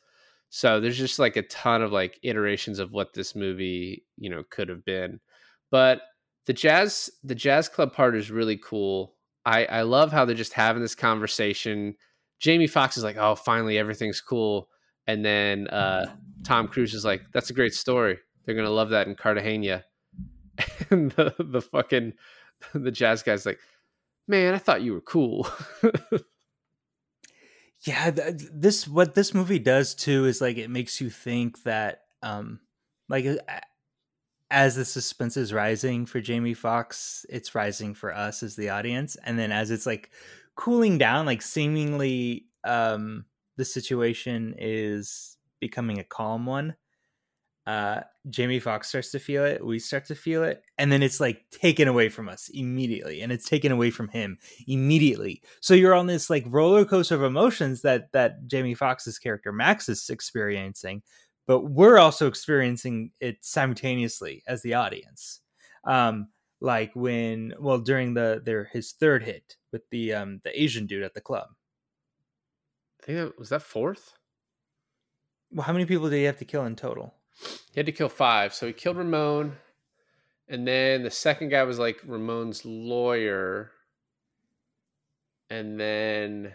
So 0.49 0.79
there's 0.79 0.97
just 0.97 1.19
like 1.19 1.35
a 1.35 1.41
ton 1.43 1.81
of 1.81 1.91
like 1.91 2.19
iterations 2.23 2.79
of 2.79 2.93
what 2.93 3.13
this 3.13 3.35
movie, 3.35 4.05
you 4.15 4.29
know, 4.29 4.43
could 4.49 4.69
have 4.69 4.85
been. 4.85 5.19
But 5.69 6.01
the 6.45 6.53
jazz 6.53 7.09
the 7.23 7.35
jazz 7.35 7.67
club 7.67 7.93
part 7.93 8.15
is 8.15 8.31
really 8.31 8.57
cool. 8.57 9.15
I 9.45 9.65
I 9.65 9.81
love 9.81 10.11
how 10.11 10.25
they're 10.25 10.35
just 10.35 10.53
having 10.53 10.81
this 10.81 10.95
conversation. 10.95 11.95
Jamie 12.39 12.67
Foxx 12.67 12.97
is 12.97 13.03
like, 13.03 13.17
"Oh, 13.17 13.35
finally 13.35 13.77
everything's 13.77 14.21
cool." 14.21 14.69
And 15.05 15.25
then 15.25 15.67
uh 15.67 16.05
Tom 16.43 16.69
Cruise 16.69 16.93
is 16.93 17.05
like, 17.05 17.23
"That's 17.33 17.49
a 17.49 17.53
great 17.53 17.73
story. 17.73 18.17
They're 18.45 18.55
going 18.55 18.67
to 18.67 18.71
love 18.73 18.89
that 18.89 19.07
in 19.07 19.15
Cartagena." 19.15 19.83
And 20.89 21.11
the 21.11 21.35
the 21.37 21.61
fucking 21.61 22.13
the 22.73 22.91
jazz 22.91 23.21
guy's 23.21 23.45
like, 23.45 23.59
"Man, 24.27 24.53
I 24.53 24.57
thought 24.57 24.81
you 24.81 24.93
were 24.93 25.01
cool." 25.01 25.47
Yeah, 27.85 28.11
th- 28.11 28.41
this 28.51 28.87
what 28.87 29.13
this 29.13 29.33
movie 29.33 29.59
does 29.59 29.93
too 29.93 30.25
is 30.25 30.41
like 30.41 30.57
it 30.57 30.69
makes 30.69 30.99
you 30.99 31.09
think 31.09 31.63
that 31.63 32.01
um 32.23 32.59
like 33.07 33.25
as 34.49 34.75
the 34.75 34.85
suspense 34.85 35.37
is 35.37 35.53
rising 35.53 36.05
for 36.05 36.21
Jamie 36.21 36.53
Foxx, 36.53 37.25
it's 37.29 37.53
rising 37.53 37.93
for 37.93 38.15
us 38.15 38.43
as 38.43 38.55
the 38.55 38.69
audience 38.69 39.15
and 39.23 39.37
then 39.37 39.51
as 39.51 39.71
it's 39.71 39.85
like 39.85 40.11
cooling 40.55 40.97
down 40.97 41.25
like 41.25 41.41
seemingly 41.41 42.45
um 42.63 43.25
the 43.57 43.65
situation 43.65 44.55
is 44.57 45.37
becoming 45.59 45.99
a 45.99 46.03
calm 46.03 46.45
one. 46.45 46.75
Uh 47.67 48.01
Jamie 48.29 48.59
Foxx 48.59 48.89
starts 48.89 49.11
to 49.11 49.19
feel 49.19 49.45
it, 49.45 49.65
we 49.65 49.79
start 49.79 50.05
to 50.05 50.15
feel 50.15 50.43
it, 50.43 50.63
and 50.79 50.91
then 50.91 51.03
it's 51.03 51.19
like 51.19 51.43
taken 51.51 51.87
away 51.89 52.09
from 52.09 52.29
us 52.29 52.49
immediately 52.53 53.21
and 53.21 53.31
it's 53.31 53.47
taken 53.49 53.71
away 53.73 53.91
from 53.91 54.09
him 54.09 54.37
immediately. 54.67 55.43
So 55.61 55.73
you're 55.75 55.93
on 55.95 56.07
this 56.07 56.29
like 56.29 56.45
roller 56.47 56.85
coaster 56.85 57.15
of 57.15 57.23
emotions 57.23 57.81
that 57.83 58.11
that 58.13 58.47
Jamie 58.47 58.75
Foxx's 58.75 59.19
character 59.19 59.51
Max 59.53 59.89
is 59.89 60.09
experiencing, 60.09 61.03
but 61.47 61.61
we're 61.65 61.99
also 61.99 62.27
experiencing 62.27 63.11
it 63.21 63.37
simultaneously 63.43 64.43
as 64.47 64.61
the 64.63 64.73
audience. 64.75 65.41
Um, 65.85 66.29
like 66.61 66.91
when 66.95 67.53
well 67.59 67.79
during 67.79 68.13
the 68.13 68.41
their 68.45 68.65
his 68.65 68.93
third 68.93 69.23
hit 69.23 69.57
with 69.71 69.83
the 69.91 70.13
um 70.13 70.41
the 70.43 70.61
Asian 70.61 70.85
dude 70.87 71.03
at 71.03 71.13
the 71.13 71.21
club. 71.21 71.49
I 73.01 73.05
think 73.05 73.17
that 73.17 73.39
was 73.39 73.49
that 73.49 73.63
fourth. 73.63 74.13
Well, 75.51 75.65
how 75.65 75.73
many 75.73 75.85
people 75.85 76.09
did 76.09 76.15
he 76.17 76.23
have 76.23 76.37
to 76.37 76.45
kill 76.45 76.65
in 76.65 76.75
total? 76.77 77.16
He 77.41 77.79
had 77.79 77.85
to 77.85 77.91
kill 77.91 78.09
five. 78.09 78.53
So 78.53 78.67
he 78.67 78.73
killed 78.73 78.97
Ramon. 78.97 79.57
And 80.49 80.67
then 80.67 81.03
the 81.03 81.11
second 81.11 81.49
guy 81.49 81.63
was 81.63 81.77
like 81.79 82.01
Ramon's 82.05 82.63
lawyer. 82.65 83.71
And 85.49 85.79
then 85.79 86.53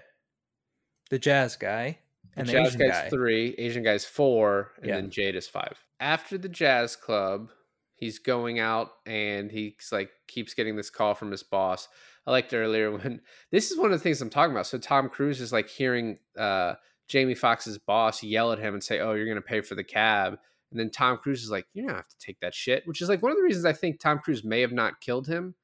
The 1.11 1.19
jazz 1.19 1.57
guy 1.57 1.99
the 2.35 2.41
and 2.41 2.49
the 2.49 2.53
jazz 2.53 2.69
Asian 2.69 2.81
guy's 2.81 3.03
guy. 3.03 3.09
three, 3.11 3.55
Asian 3.59 3.83
guy's 3.83 4.05
four, 4.05 4.73
and 4.79 4.87
Yeah. 4.87 4.95
then 4.97 5.11
Jade 5.11 5.37
is 5.37 5.47
five. 5.49 5.79
After 6.01 6.39
the 6.39 6.49
jazz 6.49 6.97
club, 6.97 7.51
he's 7.95 8.19
going 8.19 8.59
out 8.59 8.91
and 9.07 9.51
he's 9.51 9.91
like 9.93 10.11
keeps 10.29 10.55
getting 10.55 10.77
this 10.77 10.91
call 10.91 11.15
from 11.15 11.31
his 11.31 11.43
boss. 11.43 11.89
I 12.27 12.31
liked 12.31 12.55
earlier 12.55 12.91
when 12.91 13.21
this 13.51 13.71
is 13.71 13.77
one 13.79 13.93
of 13.93 13.99
the 13.99 14.03
things 14.03 14.21
I'm 14.23 14.31
talking 14.31 14.53
about. 14.53 14.67
So 14.67 14.79
Tom 14.79 15.09
Cruise 15.09 15.41
is 15.41 15.53
like 15.53 15.69
hearing 15.69 16.19
uh 16.37 16.75
Jamie 17.09 17.35
Foxx's 17.35 17.79
boss 17.79 18.23
yell 18.23 18.53
at 18.53 18.59
him 18.59 18.73
and 18.75 18.83
say, 18.83 19.01
"Oh, 19.01 19.13
you're 19.13 19.27
going 19.27 19.37
to 19.37 19.43
pay 19.43 19.61
for 19.61 19.75
the 19.75 19.85
cab." 19.85 20.39
And 20.73 20.81
then 20.81 20.91
Tom 20.91 21.19
Cruise 21.19 21.45
is 21.45 21.51
like, 21.51 21.67
"You 21.75 21.87
don't 21.87 21.95
have 21.95 22.09
to 22.09 22.19
take 22.19 22.41
that 22.41 22.55
shit," 22.55 22.87
which 22.87 23.01
is 23.01 23.09
like 23.09 23.23
one 23.23 23.31
of 23.31 23.37
the 23.37 23.45
reasons 23.45 23.65
I 23.65 23.73
think 23.73 24.01
Tom 24.01 24.19
Cruise 24.19 24.43
may 24.43 24.63
have 24.63 24.73
not 24.73 25.01
killed 25.01 25.29
him. 25.29 25.55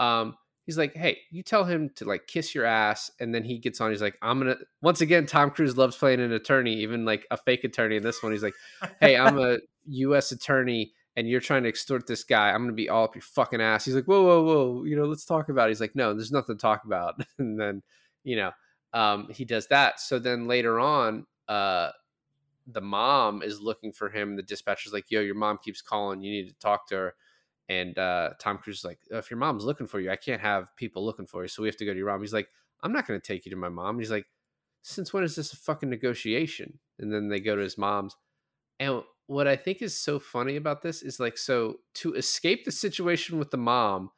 Um, 0.00 0.36
he's 0.66 0.78
like, 0.78 0.94
"Hey, 0.94 1.18
you 1.30 1.42
tell 1.42 1.64
him 1.64 1.90
to 1.96 2.04
like 2.06 2.26
kiss 2.26 2.54
your 2.54 2.64
ass," 2.64 3.10
and 3.20 3.34
then 3.34 3.44
he 3.44 3.58
gets 3.58 3.80
on. 3.80 3.90
He's 3.90 4.02
like, 4.02 4.18
"I'm 4.22 4.38
gonna." 4.38 4.56
Once 4.82 5.02
again, 5.02 5.26
Tom 5.26 5.50
Cruise 5.50 5.76
loves 5.76 5.96
playing 5.96 6.20
an 6.20 6.32
attorney, 6.32 6.74
even 6.76 7.04
like 7.04 7.26
a 7.30 7.36
fake 7.36 7.64
attorney. 7.64 7.96
In 7.96 8.02
this 8.02 8.22
one, 8.22 8.32
he's 8.32 8.42
like, 8.42 8.54
"Hey, 9.00 9.16
I'm 9.16 9.38
a 9.38 9.58
U.S. 9.86 10.32
attorney." 10.32 10.92
And 11.16 11.28
you're 11.28 11.40
trying 11.40 11.64
to 11.64 11.68
extort 11.68 12.06
this 12.06 12.22
guy. 12.22 12.50
I'm 12.50 12.62
gonna 12.62 12.72
be 12.72 12.88
all 12.88 13.04
up 13.04 13.16
your 13.16 13.22
fucking 13.22 13.60
ass. 13.60 13.84
He's 13.84 13.96
like, 13.96 14.04
whoa, 14.04 14.22
whoa, 14.22 14.42
whoa. 14.44 14.84
You 14.84 14.94
know, 14.94 15.04
let's 15.06 15.24
talk 15.24 15.48
about. 15.48 15.66
It. 15.66 15.70
He's 15.70 15.80
like, 15.80 15.96
no, 15.96 16.14
there's 16.14 16.30
nothing 16.30 16.54
to 16.56 16.60
talk 16.60 16.84
about. 16.84 17.20
And 17.38 17.60
then, 17.60 17.82
you 18.22 18.36
know, 18.36 18.52
um, 18.92 19.28
he 19.28 19.44
does 19.44 19.66
that. 19.68 19.98
So 19.98 20.20
then 20.20 20.46
later 20.46 20.78
on, 20.78 21.26
uh, 21.48 21.90
the 22.70 22.80
mom 22.80 23.42
is 23.42 23.60
looking 23.60 23.92
for 23.92 24.10
him. 24.10 24.36
The 24.36 24.42
dispatcher's 24.42 24.92
like, 24.92 25.06
yo, 25.10 25.20
your 25.20 25.34
mom 25.34 25.58
keeps 25.62 25.80
calling. 25.80 26.20
You 26.20 26.30
need 26.30 26.48
to 26.48 26.58
talk 26.58 26.86
to 26.88 26.94
her. 26.96 27.14
And 27.68 27.98
uh, 27.98 28.30
Tom 28.38 28.58
Cruise 28.58 28.78
is 28.78 28.84
like, 28.84 28.98
if 29.10 29.30
your 29.30 29.38
mom's 29.38 29.64
looking 29.64 29.86
for 29.86 30.00
you, 30.00 30.10
I 30.10 30.16
can't 30.16 30.40
have 30.40 30.74
people 30.76 31.04
looking 31.04 31.26
for 31.26 31.42
you. 31.42 31.48
So 31.48 31.62
we 31.62 31.68
have 31.68 31.76
to 31.78 31.84
go 31.84 31.92
to 31.92 31.98
your 31.98 32.08
mom. 32.08 32.20
He's 32.20 32.32
like, 32.32 32.48
I'm 32.82 32.92
not 32.92 33.06
going 33.06 33.20
to 33.20 33.26
take 33.26 33.44
you 33.44 33.50
to 33.50 33.56
my 33.56 33.68
mom. 33.68 33.98
He's 33.98 34.10
like, 34.10 34.26
since 34.82 35.12
when 35.12 35.24
is 35.24 35.36
this 35.36 35.52
a 35.52 35.56
fucking 35.56 35.90
negotiation? 35.90 36.78
And 36.98 37.12
then 37.12 37.28
they 37.28 37.40
go 37.40 37.56
to 37.56 37.62
his 37.62 37.78
mom's. 37.78 38.16
And 38.78 39.02
what 39.26 39.46
I 39.46 39.56
think 39.56 39.82
is 39.82 39.98
so 39.98 40.18
funny 40.18 40.56
about 40.56 40.82
this 40.82 41.02
is 41.02 41.20
like, 41.20 41.36
so 41.36 41.80
to 41.94 42.14
escape 42.14 42.64
the 42.64 42.72
situation 42.72 43.38
with 43.38 43.50
the 43.50 43.56
mom, 43.56 44.10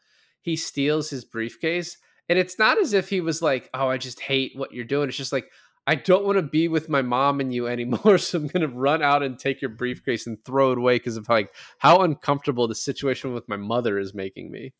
he 0.42 0.56
steals 0.56 1.10
his 1.10 1.24
briefcase. 1.24 1.96
And 2.28 2.38
it's 2.38 2.58
not 2.58 2.78
as 2.78 2.92
if 2.92 3.08
he 3.08 3.20
was 3.20 3.42
like, 3.42 3.68
oh, 3.74 3.88
I 3.88 3.98
just 3.98 4.20
hate 4.20 4.52
what 4.54 4.72
you're 4.72 4.84
doing. 4.84 5.08
It's 5.08 5.16
just 5.16 5.32
like, 5.32 5.50
I 5.86 5.94
don't 5.94 6.24
want 6.24 6.36
to 6.36 6.42
be 6.42 6.68
with 6.68 6.88
my 6.88 7.02
mom 7.02 7.40
and 7.40 7.52
you 7.52 7.66
anymore, 7.66 8.18
so 8.18 8.38
I'm 8.38 8.46
going 8.46 8.68
to 8.68 8.74
run 8.74 9.02
out 9.02 9.22
and 9.22 9.38
take 9.38 9.60
your 9.60 9.70
briefcase 9.70 10.26
and 10.26 10.42
throw 10.44 10.72
it 10.72 10.78
away 10.78 10.96
because 10.96 11.16
of 11.16 11.28
like 11.28 11.52
how 11.78 12.02
uncomfortable 12.02 12.68
the 12.68 12.74
situation 12.74 13.32
with 13.34 13.48
my 13.48 13.56
mother 13.56 13.98
is 13.98 14.14
making 14.14 14.50
me. 14.50 14.72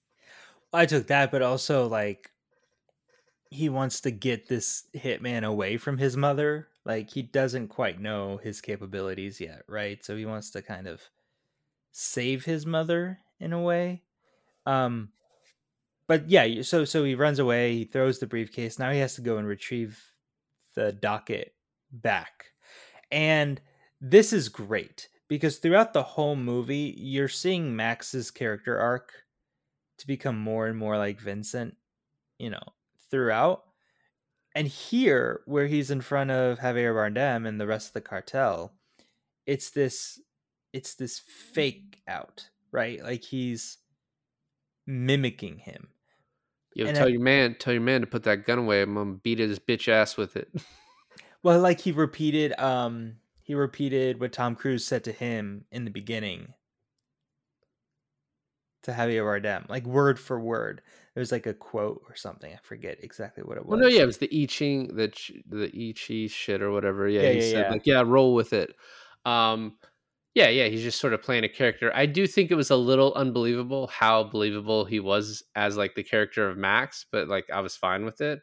I 0.73 0.87
took 0.87 1.09
that, 1.09 1.31
but 1.31 1.43
also 1.43 1.89
like 1.89 2.31
he 3.51 3.69
wants 3.69 4.01
to 4.03 4.11
get 4.11 4.49
this 4.49 4.85
hitman 4.97 5.45
away 5.45 5.77
from 5.77 5.99
his 5.99 6.17
mother. 6.17 6.69
Like 6.85 7.11
he 7.11 7.23
doesn't 7.23 7.69
quite 7.69 8.01
know 8.01 8.39
his 8.43 8.61
capabilities 8.61 9.41
yet, 9.41 9.63
right? 9.69 10.05
So 10.05 10.17
he 10.17 10.27
wants 10.27 10.51
to 10.53 10.63
kind 10.63 10.87
of 10.87 11.03
save 11.91 12.45
his 12.45 12.65
mother 12.65 13.19
in 13.41 13.53
a 13.53 13.61
way. 13.61 14.03
Um 14.67 15.11
but 16.07 16.29
yeah, 16.29 16.63
so 16.63 16.85
so 16.85 17.05
he 17.05 17.15
runs 17.15 17.39
away, 17.39 17.75
he 17.75 17.85
throws 17.85 18.19
the 18.19 18.27
briefcase. 18.27 18.79
Now 18.79 18.91
he 18.91 19.01
has 19.01 19.15
to 19.17 19.23
go 19.23 19.39
and 19.39 19.47
retrieve 19.47 20.10
the 20.75 20.93
docket 20.93 21.55
back. 21.91 22.47
And 23.11 23.61
this 24.01 24.33
is 24.33 24.49
great 24.49 25.09
because 25.29 25.59
throughout 25.59 25.93
the 25.93 26.03
whole 26.03 26.37
movie, 26.37 26.95
you're 26.97 27.29
seeing 27.29 27.77
Max's 27.77 28.31
character 28.31 28.79
arc 28.79 29.13
to 29.99 30.07
become 30.07 30.39
more 30.39 30.67
and 30.67 30.79
more 30.79 30.97
like 30.97 31.21
Vincent, 31.21 31.77
you 32.39 32.51
know, 32.51 32.63
throughout. 33.11 33.63
And 34.55 34.67
here, 34.67 35.43
where 35.47 35.67
he's 35.67 35.91
in 35.91 36.01
front 36.01 36.31
of 36.31 36.59
Javier 36.59 36.93
Bardem 36.95 37.47
and 37.47 37.61
the 37.61 37.67
rest 37.67 37.89
of 37.89 37.93
the 37.93 38.01
cartel, 38.01 38.73
it's 39.47 39.71
this 39.71 40.21
it's 40.73 40.95
this 40.95 41.19
fake 41.19 42.01
out, 42.09 42.49
right? 42.73 43.03
Like 43.03 43.23
he's 43.23 43.79
mimicking 44.87 45.59
him. 45.59 45.89
Yo, 46.75 46.87
And 46.87 46.97
tell 46.97 47.09
I- 47.09 47.11
your 47.11 47.21
man, 47.21 47.57
tell 47.59 47.73
your 47.73 47.83
man 47.83 48.01
to 48.03 48.07
put 48.07 48.23
that 48.25 48.47
gun 48.47 48.59
away. 48.59 48.83
I'm 48.83 48.95
gonna 48.95 49.15
beat 49.15 49.39
his 49.39 49.59
bitch 49.59 49.89
ass 49.89 50.17
with 50.17 50.37
it. 50.37 50.49
Well, 51.43 51.59
like 51.61 51.81
he 51.81 51.91
repeated 51.93 52.53
um 52.61 53.15
he 53.43 53.55
repeated 53.55 54.21
what 54.21 54.31
Tom 54.35 54.55
Cruise 54.55 54.85
said 54.85 55.05
to 55.05 55.13
him 55.13 55.65
in 55.73 55.87
the 55.87 55.91
beginning 55.91 56.53
to 58.83 58.93
Javier 58.93 59.23
Bardem, 59.25 59.67
like 59.71 59.85
word 59.87 60.19
for 60.19 60.39
word. 60.39 60.83
It 61.15 61.19
was 61.19 61.33
like 61.33 61.47
a 61.47 61.55
quote 61.55 62.03
or 62.09 62.15
something. 62.15 62.53
I 62.53 62.59
forget 62.63 62.99
exactly 63.03 63.43
what 63.43 63.57
it 63.57 63.65
was. 63.65 63.71
Well, 63.71 63.81
no, 63.81 63.87
yeah, 63.89 64.03
it 64.03 64.07
was 64.07 64.19
the 64.19 64.29
I 64.31 64.47
Ching, 64.47 64.89
the 64.95 65.11
the 65.49 65.67
I 65.75 65.93
Chi 65.93 66.27
shit 66.29 66.61
or 66.63 66.71
whatever. 66.71 67.09
Yeah, 67.09 67.23
Yeah, 67.23 67.31
he 67.31 67.37
yeah, 67.37 67.43
said 67.53 67.61
yeah. 67.67 67.71
like, 67.71 67.87
yeah, 67.87 68.03
roll 68.05 68.35
with 68.35 68.53
it. 68.53 68.75
Um, 69.25 69.77
yeah, 70.35 70.49
yeah, 70.49 70.67
he's 70.67 70.83
just 70.83 71.01
sort 71.01 71.13
of 71.13 71.23
playing 71.23 71.45
a 71.45 71.49
character. 71.49 71.91
I 71.95 72.07
do 72.07 72.27
think 72.27 72.51
it 72.51 72.55
was 72.55 72.71
a 72.71 72.77
little 72.77 73.13
unbelievable 73.15 73.89
how 73.89 74.25
believable 74.25 74.85
he 74.85 75.01
was 75.01 75.43
as 75.57 75.77
like 75.77 75.95
the 75.95 76.05
character 76.05 76.49
of 76.49 76.57
Max, 76.57 77.05
but 77.11 77.29
like 77.29 77.51
I 77.51 77.61
was 77.61 77.77
fine 77.77 78.05
with 78.05 78.21
it. 78.21 78.41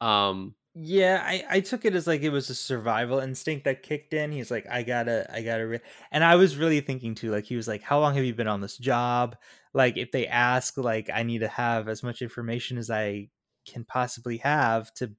Um, 0.00 0.56
Yeah, 0.74 1.22
I, 1.24 1.44
I 1.50 1.60
took 1.60 1.84
it 1.84 1.94
as 1.94 2.06
like 2.06 2.20
it 2.22 2.30
was 2.30 2.50
a 2.50 2.54
survival 2.54 3.18
instinct 3.18 3.64
that 3.64 3.82
kicked 3.82 4.14
in. 4.14 4.30
He's 4.30 4.50
like, 4.50 4.66
I 4.70 4.82
gotta, 4.84 5.26
I 5.32 5.42
gotta, 5.42 5.66
re-. 5.66 5.80
and 6.12 6.22
I 6.22 6.36
was 6.36 6.56
really 6.56 6.80
thinking 6.80 7.14
too. 7.16 7.30
Like 7.32 7.44
he 7.46 7.56
was 7.56 7.66
like, 7.66 7.82
how 7.82 7.98
long 7.98 8.14
have 8.14 8.24
you 8.24 8.34
been 8.34 8.46
on 8.48 8.60
this 8.60 8.78
job? 8.78 9.36
Like 9.74 9.96
if 9.96 10.12
they 10.12 10.26
ask, 10.28 10.76
like 10.76 11.10
I 11.12 11.24
need 11.24 11.40
to 11.40 11.48
have 11.48 11.88
as 11.88 12.02
much 12.02 12.22
information 12.22 12.78
as 12.78 12.90
I 12.90 13.30
can 13.66 13.84
possibly 13.84 14.36
have 14.38 14.92
to 14.94 15.14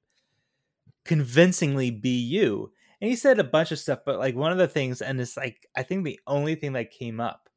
convincingly 1.04 1.90
be 1.90 2.18
you. 2.18 2.72
And 3.00 3.08
he 3.08 3.16
said 3.16 3.38
a 3.38 3.44
bunch 3.44 3.72
of 3.72 3.78
stuff, 3.78 4.00
but 4.04 4.18
like 4.18 4.34
one 4.34 4.52
of 4.52 4.58
the 4.58 4.68
things, 4.68 5.00
and 5.00 5.20
it's 5.20 5.36
like 5.36 5.66
I 5.76 5.82
think 5.82 6.04
the 6.04 6.20
only 6.26 6.54
thing 6.54 6.74
that 6.74 6.90
came 6.90 7.20
up 7.20 7.48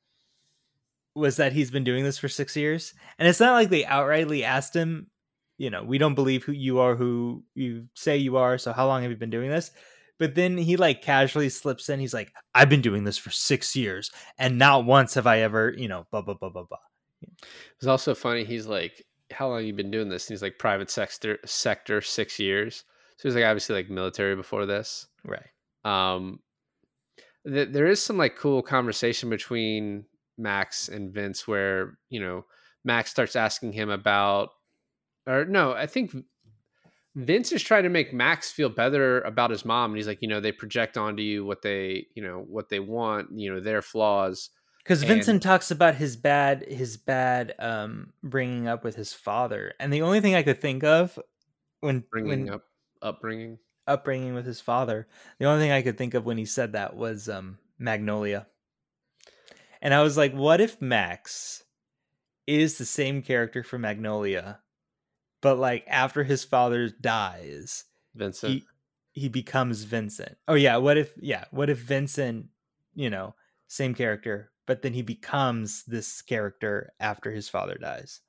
was 1.16 1.38
that 1.38 1.54
he's 1.54 1.70
been 1.70 1.84
doing 1.84 2.04
this 2.04 2.18
for 2.18 2.30
six 2.30 2.56
years, 2.56 2.94
and 3.20 3.28
it's 3.28 3.40
not 3.40 3.54
like 3.54 3.70
they 3.70 3.84
outrightly 3.84 4.44
asked 4.44 4.76
him 4.76 5.08
you 5.58 5.70
know, 5.70 5.84
we 5.84 5.98
don't 5.98 6.16
believe 6.16 6.44
who 6.44 6.52
you 6.52 6.80
are 6.80 6.96
who 6.96 7.44
you 7.56 7.88
say 7.94 8.18
you 8.18 8.38
are. 8.38 8.58
So 8.58 8.74
how 8.74 8.88
long 8.88 9.02
have 9.02 9.12
you 9.12 9.18
been 9.18 9.30
doing 9.30 9.50
this? 9.50 9.72
But 10.20 10.36
then 10.36 10.58
he 10.58 10.78
like 10.78 11.02
casually 11.02 11.50
slips 11.50 11.90
in. 11.90 12.00
He's 12.00 12.14
like, 12.14 12.32
I've 12.56 12.70
been 12.70 12.82
doing 12.82 13.04
this 13.04 13.18
for 13.18 13.30
six 13.30 13.76
years, 13.76 14.12
and 14.38 14.58
not 14.58 14.86
once 14.86 15.14
have 15.16 15.28
I 15.28 15.40
ever, 15.40 15.74
you 15.76 15.88
know, 15.88 16.06
blah 16.12 16.22
blah 16.22 16.36
blah 16.36 16.50
blah 16.50 16.64
blah. 16.64 16.78
it 17.22 17.30
was 17.80 17.88
also 17.88 18.14
funny. 18.16 18.44
He's 18.44 18.68
like, 18.68 19.04
"How 19.32 19.50
long 19.50 19.66
you 19.66 19.74
been 19.74 19.92
doing 19.92 20.10
this?" 20.10 20.28
And 20.28 20.36
he's 20.36 20.42
like, 20.42 20.60
"Private 20.60 20.90
sector, 20.90 21.40
sector, 21.46 22.02
six 22.02 22.40
years." 22.40 22.84
So 23.18 23.30
he's 23.30 23.36
like, 23.36 23.46
obviously, 23.46 23.76
like 23.76 23.90
military 23.90 24.36
before 24.36 24.66
this. 24.66 25.08
Right. 25.26 25.50
um 25.86 26.40
th- 27.48 27.70
there 27.72 27.88
is 27.88 28.02
some 28.04 28.18
like 28.18 28.36
cool 28.36 28.62
conversation 28.62 29.30
between 29.30 30.06
max 30.38 30.90
and 30.90 31.14
vince 31.14 31.48
where 31.48 31.98
you 32.10 32.20
know 32.20 32.46
max 32.84 33.10
starts 33.12 33.36
asking 33.36 33.72
him 33.74 33.90
about 33.90 34.50
or 35.28 35.46
no 35.46 35.74
i 35.74 35.86
think 35.86 36.14
vince 37.16 37.52
is 37.52 37.62
trying 37.62 37.84
to 37.84 37.90
make 37.90 38.14
max 38.14 38.52
feel 38.52 38.70
better 38.70 39.22
about 39.22 39.52
his 39.52 39.64
mom 39.64 39.92
and 39.92 39.98
he's 39.98 40.08
like 40.08 40.22
you 40.22 40.28
know 40.28 40.40
they 40.40 40.52
project 40.52 40.98
onto 40.98 41.22
you 41.22 41.46
what 41.46 41.62
they 41.62 42.06
you 42.16 42.24
know 42.24 42.44
what 42.48 42.70
they 42.70 42.80
want 42.80 43.28
you 43.34 43.54
know 43.54 43.60
their 43.60 43.82
flaws 43.82 44.50
Because 44.80 45.02
And- 45.02 45.10
Vincent 45.10 45.44
talks 45.44 45.70
about 45.72 45.96
his 45.96 46.18
bad, 46.18 46.66
his 46.68 46.98
bad 46.98 47.54
um 47.60 48.12
bringing 48.24 48.68
up 48.68 48.84
with 48.84 48.96
his 48.96 49.14
father, 49.14 49.74
and 49.80 49.94
the 49.94 50.02
only 50.02 50.20
thing 50.20 50.36
I 50.36 50.44
could 50.44 50.60
think 50.60 50.84
of 50.84 51.18
when 51.82 52.04
bringing 52.12 52.46
when 52.46 52.54
up 52.56 52.64
upbringing 53.04 53.60
upbringing 53.86 54.34
with 54.34 54.46
his 54.46 54.62
father, 54.62 55.08
the 55.40 55.46
only 55.46 55.64
thing 55.64 55.72
I 55.72 55.82
could 55.82 55.98
think 55.98 56.14
of 56.14 56.26
when 56.26 56.38
he 56.38 56.46
said 56.46 56.72
that 56.74 56.96
was 56.96 57.30
um 57.30 57.60
Magnolia, 57.78 58.48
and 59.82 59.94
I 59.94 60.02
was 60.02 60.18
like, 60.18 60.34
what 60.34 60.62
if 60.62 60.82
Max 60.82 61.64
is 62.48 62.78
the 62.78 62.86
same 62.86 63.22
character 63.22 63.64
from 63.64 63.82
Magnolia, 63.82 64.60
but 65.42 65.58
like 65.60 65.86
after 65.88 66.24
his 66.24 66.44
father 66.44 66.90
dies, 66.90 67.86
vincent 68.16 68.54
he 68.54 68.64
he 69.14 69.30
becomes 69.30 69.84
Vincent. 69.84 70.38
Oh 70.48 70.56
yeah, 70.56 70.78
what 70.78 70.98
if 70.98 71.14
yeah, 71.18 71.46
what 71.52 71.70
if 71.70 71.78
Vincent, 71.78 72.48
you 72.96 73.10
know, 73.10 73.36
same 73.68 73.94
character, 73.94 74.52
but 74.66 74.82
then 74.82 74.94
he 74.94 75.02
becomes 75.02 75.84
this 75.86 76.22
character 76.22 76.94
after 77.00 77.32
his 77.32 77.48
father 77.48 77.78
dies. 77.80 78.22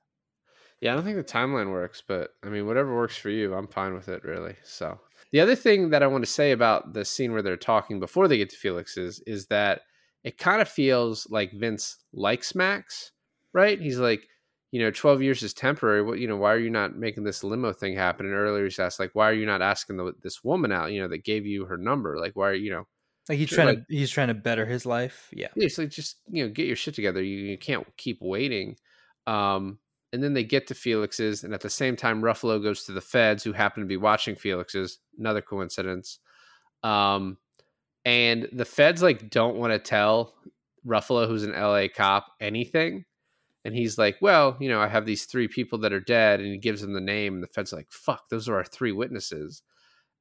Yeah, 0.84 0.92
I 0.92 0.96
don't 0.96 1.04
think 1.04 1.16
the 1.16 1.24
timeline 1.24 1.70
works, 1.70 2.02
but 2.06 2.34
I 2.44 2.48
mean, 2.50 2.66
whatever 2.66 2.94
works 2.94 3.16
for 3.16 3.30
you, 3.30 3.54
I'm 3.54 3.68
fine 3.68 3.94
with 3.94 4.10
it, 4.10 4.22
really. 4.22 4.54
So, 4.64 5.00
the 5.32 5.40
other 5.40 5.54
thing 5.56 5.88
that 5.90 6.02
I 6.02 6.06
want 6.06 6.26
to 6.26 6.30
say 6.30 6.50
about 6.52 6.92
the 6.92 7.06
scene 7.06 7.32
where 7.32 7.40
they're 7.40 7.56
talking 7.56 7.98
before 8.00 8.28
they 8.28 8.36
get 8.36 8.50
to 8.50 8.56
Felix 8.56 8.98
is, 8.98 9.22
is 9.26 9.46
that 9.46 9.80
it 10.24 10.36
kind 10.36 10.60
of 10.60 10.68
feels 10.68 11.26
like 11.30 11.52
Vince 11.54 11.96
likes 12.12 12.54
Max, 12.54 13.12
right? 13.54 13.80
He's 13.80 13.98
like, 13.98 14.28
you 14.72 14.80
know, 14.82 14.90
12 14.90 15.22
years 15.22 15.42
is 15.42 15.54
temporary. 15.54 16.02
What, 16.02 16.18
you 16.18 16.28
know, 16.28 16.36
why 16.36 16.52
are 16.52 16.58
you 16.58 16.68
not 16.68 16.96
making 16.98 17.24
this 17.24 17.42
limo 17.42 17.72
thing 17.72 17.96
happen? 17.96 18.26
And 18.26 18.34
earlier 18.34 18.64
he's 18.64 18.78
asked, 18.78 19.00
like, 19.00 19.14
why 19.14 19.30
are 19.30 19.34
you 19.34 19.46
not 19.46 19.62
asking 19.62 19.96
the, 19.96 20.12
this 20.22 20.44
woman 20.44 20.70
out, 20.70 20.92
you 20.92 21.00
know, 21.00 21.08
that 21.08 21.24
gave 21.24 21.46
you 21.46 21.64
her 21.64 21.78
number? 21.78 22.18
Like, 22.18 22.36
why 22.36 22.50
are 22.50 22.54
you 22.54 22.72
know, 22.72 22.86
Like 23.30 23.38
he's 23.38 23.48
trying 23.48 23.68
like- 23.68 23.88
to 23.88 23.96
he's 23.96 24.10
trying 24.10 24.28
to 24.28 24.34
better 24.34 24.66
his 24.66 24.84
life. 24.84 25.30
Yeah. 25.32 25.48
yeah, 25.56 25.64
it's 25.64 25.78
like 25.78 25.88
just 25.88 26.16
you 26.28 26.44
know 26.44 26.50
get 26.52 26.66
your 26.66 26.76
shit 26.76 26.94
together. 26.94 27.22
You, 27.22 27.38
you 27.38 27.56
can't 27.56 27.86
keep 27.96 28.18
waiting. 28.20 28.76
Um, 29.26 29.78
and 30.14 30.22
then 30.22 30.32
they 30.32 30.44
get 30.44 30.66
to 30.68 30.74
Felix's, 30.74 31.44
and 31.44 31.52
at 31.52 31.60
the 31.60 31.68
same 31.68 31.96
time, 31.96 32.22
Ruffalo 32.22 32.62
goes 32.62 32.84
to 32.84 32.92
the 32.92 33.00
feds, 33.00 33.44
who 33.44 33.52
happen 33.52 33.82
to 33.82 33.86
be 33.86 33.96
watching 33.98 34.36
Felix's. 34.36 34.98
Another 35.18 35.42
coincidence. 35.42 36.18
Um, 36.82 37.36
and 38.04 38.48
the 38.52 38.64
feds 38.64 39.02
like 39.02 39.28
don't 39.30 39.56
want 39.56 39.72
to 39.72 39.78
tell 39.78 40.34
Ruffalo, 40.86 41.26
who's 41.26 41.42
an 41.42 41.52
LA 41.52 41.88
cop, 41.94 42.26
anything. 42.40 43.04
And 43.64 43.74
he's 43.74 43.96
like, 43.98 44.16
"Well, 44.20 44.56
you 44.60 44.68
know, 44.68 44.80
I 44.80 44.88
have 44.88 45.06
these 45.06 45.24
three 45.24 45.48
people 45.48 45.78
that 45.78 45.92
are 45.92 46.00
dead," 46.00 46.40
and 46.40 46.50
he 46.50 46.58
gives 46.58 46.80
them 46.82 46.92
the 46.92 47.00
name. 47.00 47.34
And 47.34 47.42
the 47.42 47.48
feds 47.48 47.72
are 47.72 47.76
like, 47.76 47.90
"Fuck, 47.90 48.28
those 48.28 48.48
are 48.48 48.56
our 48.56 48.64
three 48.64 48.92
witnesses." 48.92 49.62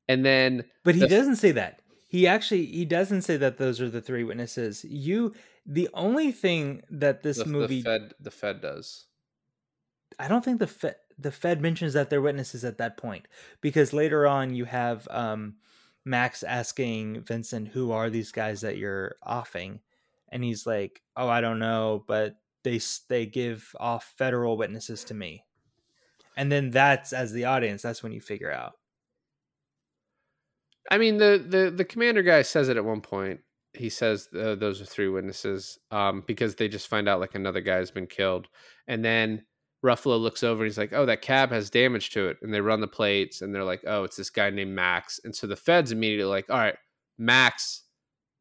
And 0.08 0.26
then 0.26 0.64
But 0.84 0.96
he 0.96 1.02
The- 1.02 1.08
doesn't 1.08 1.36
say 1.38 1.52
that. 1.52 1.82
He 2.08 2.28
actually 2.28 2.66
he 2.68 2.86
doesn't 2.86 3.24
say 3.24 3.38
that 3.38 3.58
those 3.58 3.82
are 3.82 3.90
the 3.90 4.00
three 4.02 4.24
witnesses. 4.24 4.86
You 4.86 5.34
the 5.66 5.90
only 5.94 6.32
thing 6.32 6.84
that 6.90 7.24
this 7.24 7.38
the, 7.38 7.46
movie 7.46 7.82
the 7.82 7.90
fed, 7.90 8.14
the 8.20 8.32
fed 8.32 8.62
does. 8.62 9.08
I 10.20 10.28
don't 10.28 10.44
think 10.44 10.60
the 10.60 10.68
Fed 10.68 10.96
the 11.18 11.32
Fed 11.32 11.62
mentions 11.62 11.94
that 11.94 12.10
they're 12.10 12.22
witnesses 12.22 12.66
at 12.66 12.78
that 12.80 12.98
point 12.98 13.28
because 13.62 13.94
later 13.94 14.26
on 14.28 14.54
you 14.54 14.66
have 14.66 15.08
um, 15.12 15.56
Max 16.06 16.44
asking 16.44 17.22
Vincent, 17.22 17.70
"Who 17.70 17.92
are 17.92 18.10
these 18.10 18.32
guys 18.32 18.62
that 18.62 18.78
you're 18.78 19.16
offing?" 19.24 19.80
And 20.30 20.44
he's 20.44 20.66
like, 20.66 21.02
"Oh, 21.16 21.30
I 21.30 21.42
don't 21.42 21.60
know, 21.60 22.04
but 22.08 22.36
they 22.64 22.80
they 23.10 23.26
give 23.26 23.76
off 23.80 24.14
federal 24.18 24.58
witnesses 24.58 25.04
to 25.06 25.14
me." 25.14 25.46
And 26.36 26.52
then 26.52 26.72
that's 26.72 27.14
as 27.14 27.32
the 27.32 27.46
audience, 27.46 27.82
that's 27.82 28.02
when 28.02 28.12
you 28.12 28.22
figure 28.22 28.52
out. 28.52 28.74
I 30.92 30.98
mean, 30.98 31.18
the 31.18 31.44
the 31.48 31.72
the 31.72 31.86
commander 31.86 32.24
guy 32.24 32.42
says 32.42 32.70
it 32.70 32.78
at 32.78 32.86
one 32.86 33.02
point. 33.02 33.42
He 33.74 33.90
says 33.90 34.28
uh, 34.38 34.56
those 34.56 34.82
are 34.82 34.86
three 34.86 35.08
witnesses 35.08 35.80
um, 35.90 36.24
because 36.28 36.56
they 36.56 36.68
just 36.68 36.88
find 36.88 37.10
out 37.10 37.20
like 37.20 37.36
another 37.36 37.62
guy's 37.62 37.92
been 37.92 38.08
killed, 38.08 38.48
and 38.88 39.04
then 39.04 39.44
Ruffalo 39.84 40.20
looks 40.20 40.44
over 40.44 40.64
and 40.64 40.70
he's 40.70 40.78
like, 40.78 40.94
"Oh, 40.94 41.06
that 41.06 41.22
cab 41.22 41.52
has 41.52 41.70
damage 41.70 42.12
to 42.12 42.28
it," 42.28 42.38
and 42.42 42.54
they 42.54 42.62
run 42.62 42.82
the 42.82 42.88
plates, 42.88 43.42
and 43.42 43.54
they're 43.54 43.64
like, 43.64 43.84
"Oh, 43.86 44.04
it's 44.04 44.16
this 44.16 44.30
guy 44.30 44.50
named 44.50 44.74
Max," 44.76 45.20
and 45.24 45.36
so 45.36 45.48
the 45.48 45.56
feds 45.56 45.92
immediately 45.92 46.30
like, 46.30 46.50
"All 46.50 46.58
right, 46.58 46.78
Max 47.18 47.84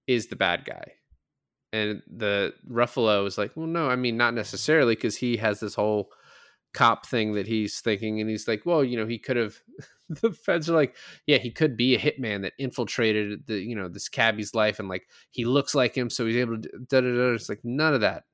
is 0.07 0.28
the 0.28 0.36
bad 0.36 0.64
guy," 0.64 0.93
and 1.72 2.03
the 2.07 2.55
Ruffalo 2.70 3.26
is 3.26 3.38
like, 3.38 3.53
"Well, 3.57 3.66
no, 3.66 3.88
I 3.90 3.97
mean 3.97 4.16
not 4.16 4.34
necessarily 4.34 4.95
because 4.95 5.16
he 5.16 5.36
has 5.38 5.61
this 5.61 5.74
whole." 5.74 6.12
cop 6.74 7.07
thing 7.07 7.34
that 7.34 7.47
he's 7.47 7.80
thinking 7.80 8.20
and 8.20 8.30
he's 8.30 8.49
like 8.49 8.64
well 8.64 8.82
you 8.82 8.97
know 8.97 9.07
he 9.07 9.18
could 9.18 9.36
have 9.36 9.57
the 10.09 10.32
feds 10.32 10.70
are 10.70 10.74
like 10.74 10.97
yeah 11.26 11.38
he 11.38 11.51
could 11.51 11.76
be 11.76 11.95
a 11.95 11.99
hitman 11.99 12.43
that 12.43 12.55
infiltrated 12.59 13.47
the 13.47 13.59
you 13.61 13.76
know 13.76 13.88
this 13.88 14.09
cabbie's 14.09 14.55
life 14.55 14.78
and 14.78 14.88
like 14.88 15.07
he 15.30 15.45
looks 15.45 15.74
like 15.74 15.95
him 15.95 16.09
so 16.09 16.26
he's 16.26 16.36
able 16.36 16.61
to 16.61 16.68
da, 16.88 17.01
da, 17.01 17.14
da. 17.14 17.34
it's 17.34 17.49
like 17.49 17.61
none 17.62 17.95
of 17.95 18.01
that 18.01 18.24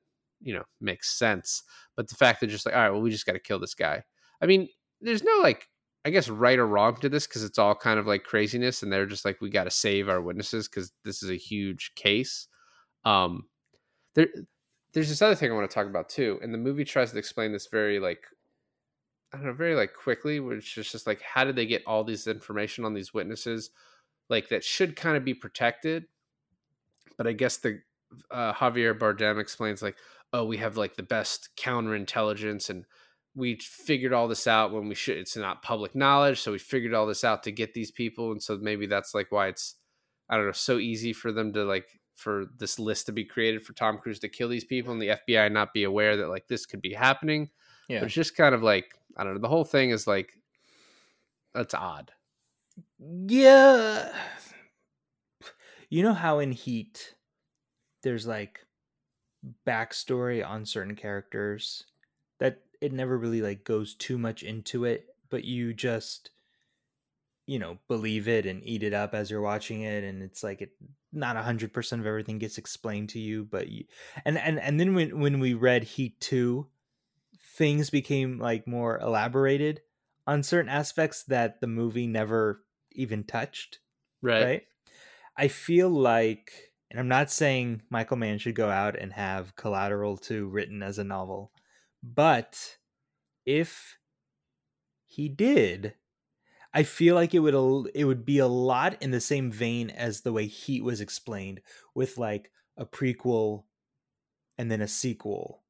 you 0.41 0.53
know 0.53 0.63
makes 0.79 1.17
sense 1.17 1.63
but 1.95 2.07
the 2.07 2.15
fact 2.15 2.39
that 2.39 2.47
just 2.47 2.65
like 2.65 2.75
all 2.75 2.81
right 2.81 2.91
well 2.91 3.01
we 3.01 3.09
just 3.09 3.25
got 3.25 3.33
to 3.33 3.39
kill 3.39 3.59
this 3.59 3.75
guy. 3.75 4.01
I 4.41 4.45
mean 4.45 4.69
there's 5.01 5.23
no 5.23 5.39
like 5.41 5.67
i 6.05 6.09
guess 6.09 6.29
right 6.29 6.59
or 6.59 6.67
wrong 6.67 6.95
to 6.97 7.09
this 7.09 7.27
because 7.27 7.43
it's 7.43 7.59
all 7.59 7.75
kind 7.75 7.99
of 7.99 8.07
like 8.07 8.23
craziness 8.23 8.83
and 8.83 8.91
they're 8.91 9.05
just 9.05 9.25
like 9.25 9.41
we 9.41 9.49
got 9.49 9.65
to 9.65 9.71
save 9.71 10.07
our 10.07 10.21
witnesses 10.21 10.67
because 10.67 10.91
this 11.03 11.21
is 11.23 11.29
a 11.29 11.35
huge 11.35 11.93
case. 11.95 12.47
Um 13.05 13.45
there 14.15 14.27
there's 14.93 15.09
this 15.09 15.21
other 15.21 15.35
thing 15.35 15.51
I 15.51 15.55
want 15.55 15.69
to 15.69 15.73
talk 15.73 15.87
about 15.87 16.09
too, 16.09 16.39
and 16.41 16.53
the 16.53 16.57
movie 16.57 16.85
tries 16.85 17.11
to 17.11 17.17
explain 17.17 17.51
this 17.51 17.67
very 17.67 17.99
like 17.99 18.25
I 19.31 19.37
don't 19.37 19.45
know, 19.45 19.53
very 19.53 19.75
like 19.75 19.93
quickly, 19.93 20.39
which 20.39 20.77
is 20.77 20.91
just 20.91 21.05
like 21.05 21.21
how 21.21 21.43
did 21.43 21.55
they 21.55 21.67
get 21.67 21.83
all 21.85 22.03
this 22.03 22.25
information 22.27 22.85
on 22.85 22.93
these 22.93 23.13
witnesses, 23.13 23.69
like 24.29 24.49
that 24.49 24.63
should 24.63 24.95
kind 24.95 25.15
of 25.17 25.23
be 25.23 25.33
protected, 25.33 26.05
but 27.17 27.27
I 27.27 27.33
guess 27.33 27.57
the 27.57 27.81
uh, 28.31 28.53
Javier 28.53 28.97
Bardem 28.97 29.39
explains 29.39 29.81
like, 29.81 29.97
oh, 30.33 30.45
we 30.45 30.57
have 30.57 30.77
like 30.77 30.95
the 30.95 31.03
best 31.03 31.49
counterintelligence 31.57 32.69
and 32.69 32.85
we 33.35 33.55
figured 33.55 34.13
all 34.13 34.27
this 34.27 34.47
out 34.47 34.71
when 34.71 34.89
we 34.89 34.95
should 34.95 35.17
it's 35.17 35.37
not 35.37 35.61
public 35.61 35.93
knowledge 35.95 36.41
so 36.41 36.51
we 36.51 36.57
figured 36.57 36.93
all 36.95 37.05
this 37.05 37.23
out 37.23 37.43
to 37.43 37.51
get 37.51 37.73
these 37.73 37.91
people 37.91 38.31
and 38.31 38.41
so 38.41 38.57
maybe 38.57 38.87
that's 38.87 39.13
like 39.13 39.31
why 39.31 39.47
it's 39.47 39.75
i 40.29 40.35
don't 40.35 40.47
know 40.47 40.51
so 40.51 40.79
easy 40.79 41.13
for 41.13 41.31
them 41.31 41.53
to 41.53 41.63
like 41.63 41.99
for 42.19 42.45
this 42.57 42.77
list 42.77 43.05
to 43.07 43.11
be 43.11 43.23
created 43.23 43.63
for 43.63 43.73
Tom 43.73 43.97
Cruise 43.97 44.19
to 44.19 44.29
kill 44.29 44.49
these 44.49 44.65
people 44.65 44.91
and 44.91 45.01
the 45.01 45.17
FBI 45.27 45.51
not 45.51 45.73
be 45.73 45.85
aware 45.85 46.17
that 46.17 46.29
like 46.29 46.47
this 46.47 46.65
could 46.65 46.81
be 46.81 46.93
happening. 46.93 47.49
Yeah. 47.87 47.99
But 47.99 48.07
it's 48.07 48.13
just 48.13 48.35
kind 48.35 48.53
of 48.53 48.61
like 48.61 48.93
I 49.17 49.23
don't 49.23 49.33
know. 49.33 49.39
The 49.39 49.47
whole 49.47 49.63
thing 49.63 49.89
is 49.89 50.05
like 50.05 50.33
that's 51.53 51.73
odd. 51.73 52.11
Yeah. 52.99 54.11
You 55.89 56.03
know 56.03 56.13
how 56.13 56.37
in 56.37 56.51
Heat 56.51 57.15
there's 58.03 58.27
like 58.27 58.59
backstory 59.67 60.45
on 60.47 60.65
certain 60.65 60.95
characters 60.95 61.85
that 62.39 62.63
it 62.81 62.93
never 62.93 63.17
really 63.17 63.41
like 63.41 63.63
goes 63.63 63.95
too 63.95 64.17
much 64.17 64.43
into 64.43 64.85
it, 64.85 65.07
but 65.29 65.43
you 65.45 65.73
just 65.73 66.31
you 67.45 67.57
know 67.57 67.79
believe 67.87 68.27
it 68.27 68.45
and 68.45 68.63
eat 68.63 68.83
it 68.83 68.93
up 68.93 69.13
as 69.13 69.31
you're 69.31 69.41
watching 69.41 69.81
it 69.81 70.03
and 70.03 70.21
it's 70.21 70.43
like 70.43 70.61
it 70.61 70.71
not 71.11 71.35
100% 71.35 71.99
of 71.99 72.05
everything 72.05 72.37
gets 72.37 72.57
explained 72.57 73.09
to 73.09 73.19
you 73.19 73.43
but 73.43 73.69
you 73.69 73.85
and 74.25 74.37
and 74.37 74.59
and 74.59 74.79
then 74.79 74.93
when 74.93 75.19
when 75.19 75.39
we 75.39 75.53
read 75.53 75.83
heat 75.83 76.19
2 76.21 76.69
things 77.41 77.89
became 77.89 78.37
like 78.39 78.67
more 78.67 78.99
elaborated 78.99 79.81
on 80.27 80.43
certain 80.43 80.69
aspects 80.69 81.23
that 81.23 81.59
the 81.61 81.67
movie 81.67 82.05
never 82.07 82.63
even 82.91 83.23
touched 83.23 83.79
Right. 84.21 84.51
right 84.51 84.63
i 85.37 85.47
feel 85.47 85.89
like 85.89 86.68
and 86.89 86.99
i'm 86.99 87.07
not 87.07 87.31
saying 87.31 87.81
michael 87.89 88.17
mann 88.17 88.37
should 88.37 88.55
go 88.55 88.69
out 88.69 88.95
and 88.97 89.13
have 89.13 89.55
collateral 89.55 90.17
2 90.17 90.47
written 90.47 90.81
as 90.83 90.97
a 90.97 91.03
novel 91.03 91.51
but 92.03 92.77
if 93.45 93.97
he 95.05 95.27
did 95.27 95.95
I 96.73 96.83
feel 96.83 97.15
like 97.15 97.33
it 97.33 97.39
would 97.39 97.89
it 97.95 98.05
would 98.05 98.25
be 98.25 98.39
a 98.39 98.47
lot 98.47 99.01
in 99.01 99.11
the 99.11 99.19
same 99.19 99.51
vein 99.51 99.89
as 99.89 100.21
the 100.21 100.33
way 100.33 100.45
Heat 100.45 100.83
was 100.83 101.01
explained, 101.01 101.61
with 101.95 102.17
like 102.17 102.51
a 102.77 102.85
prequel 102.85 103.63
and 104.57 104.69
then 104.69 104.81
a 104.81 104.87
sequel, 104.87 105.63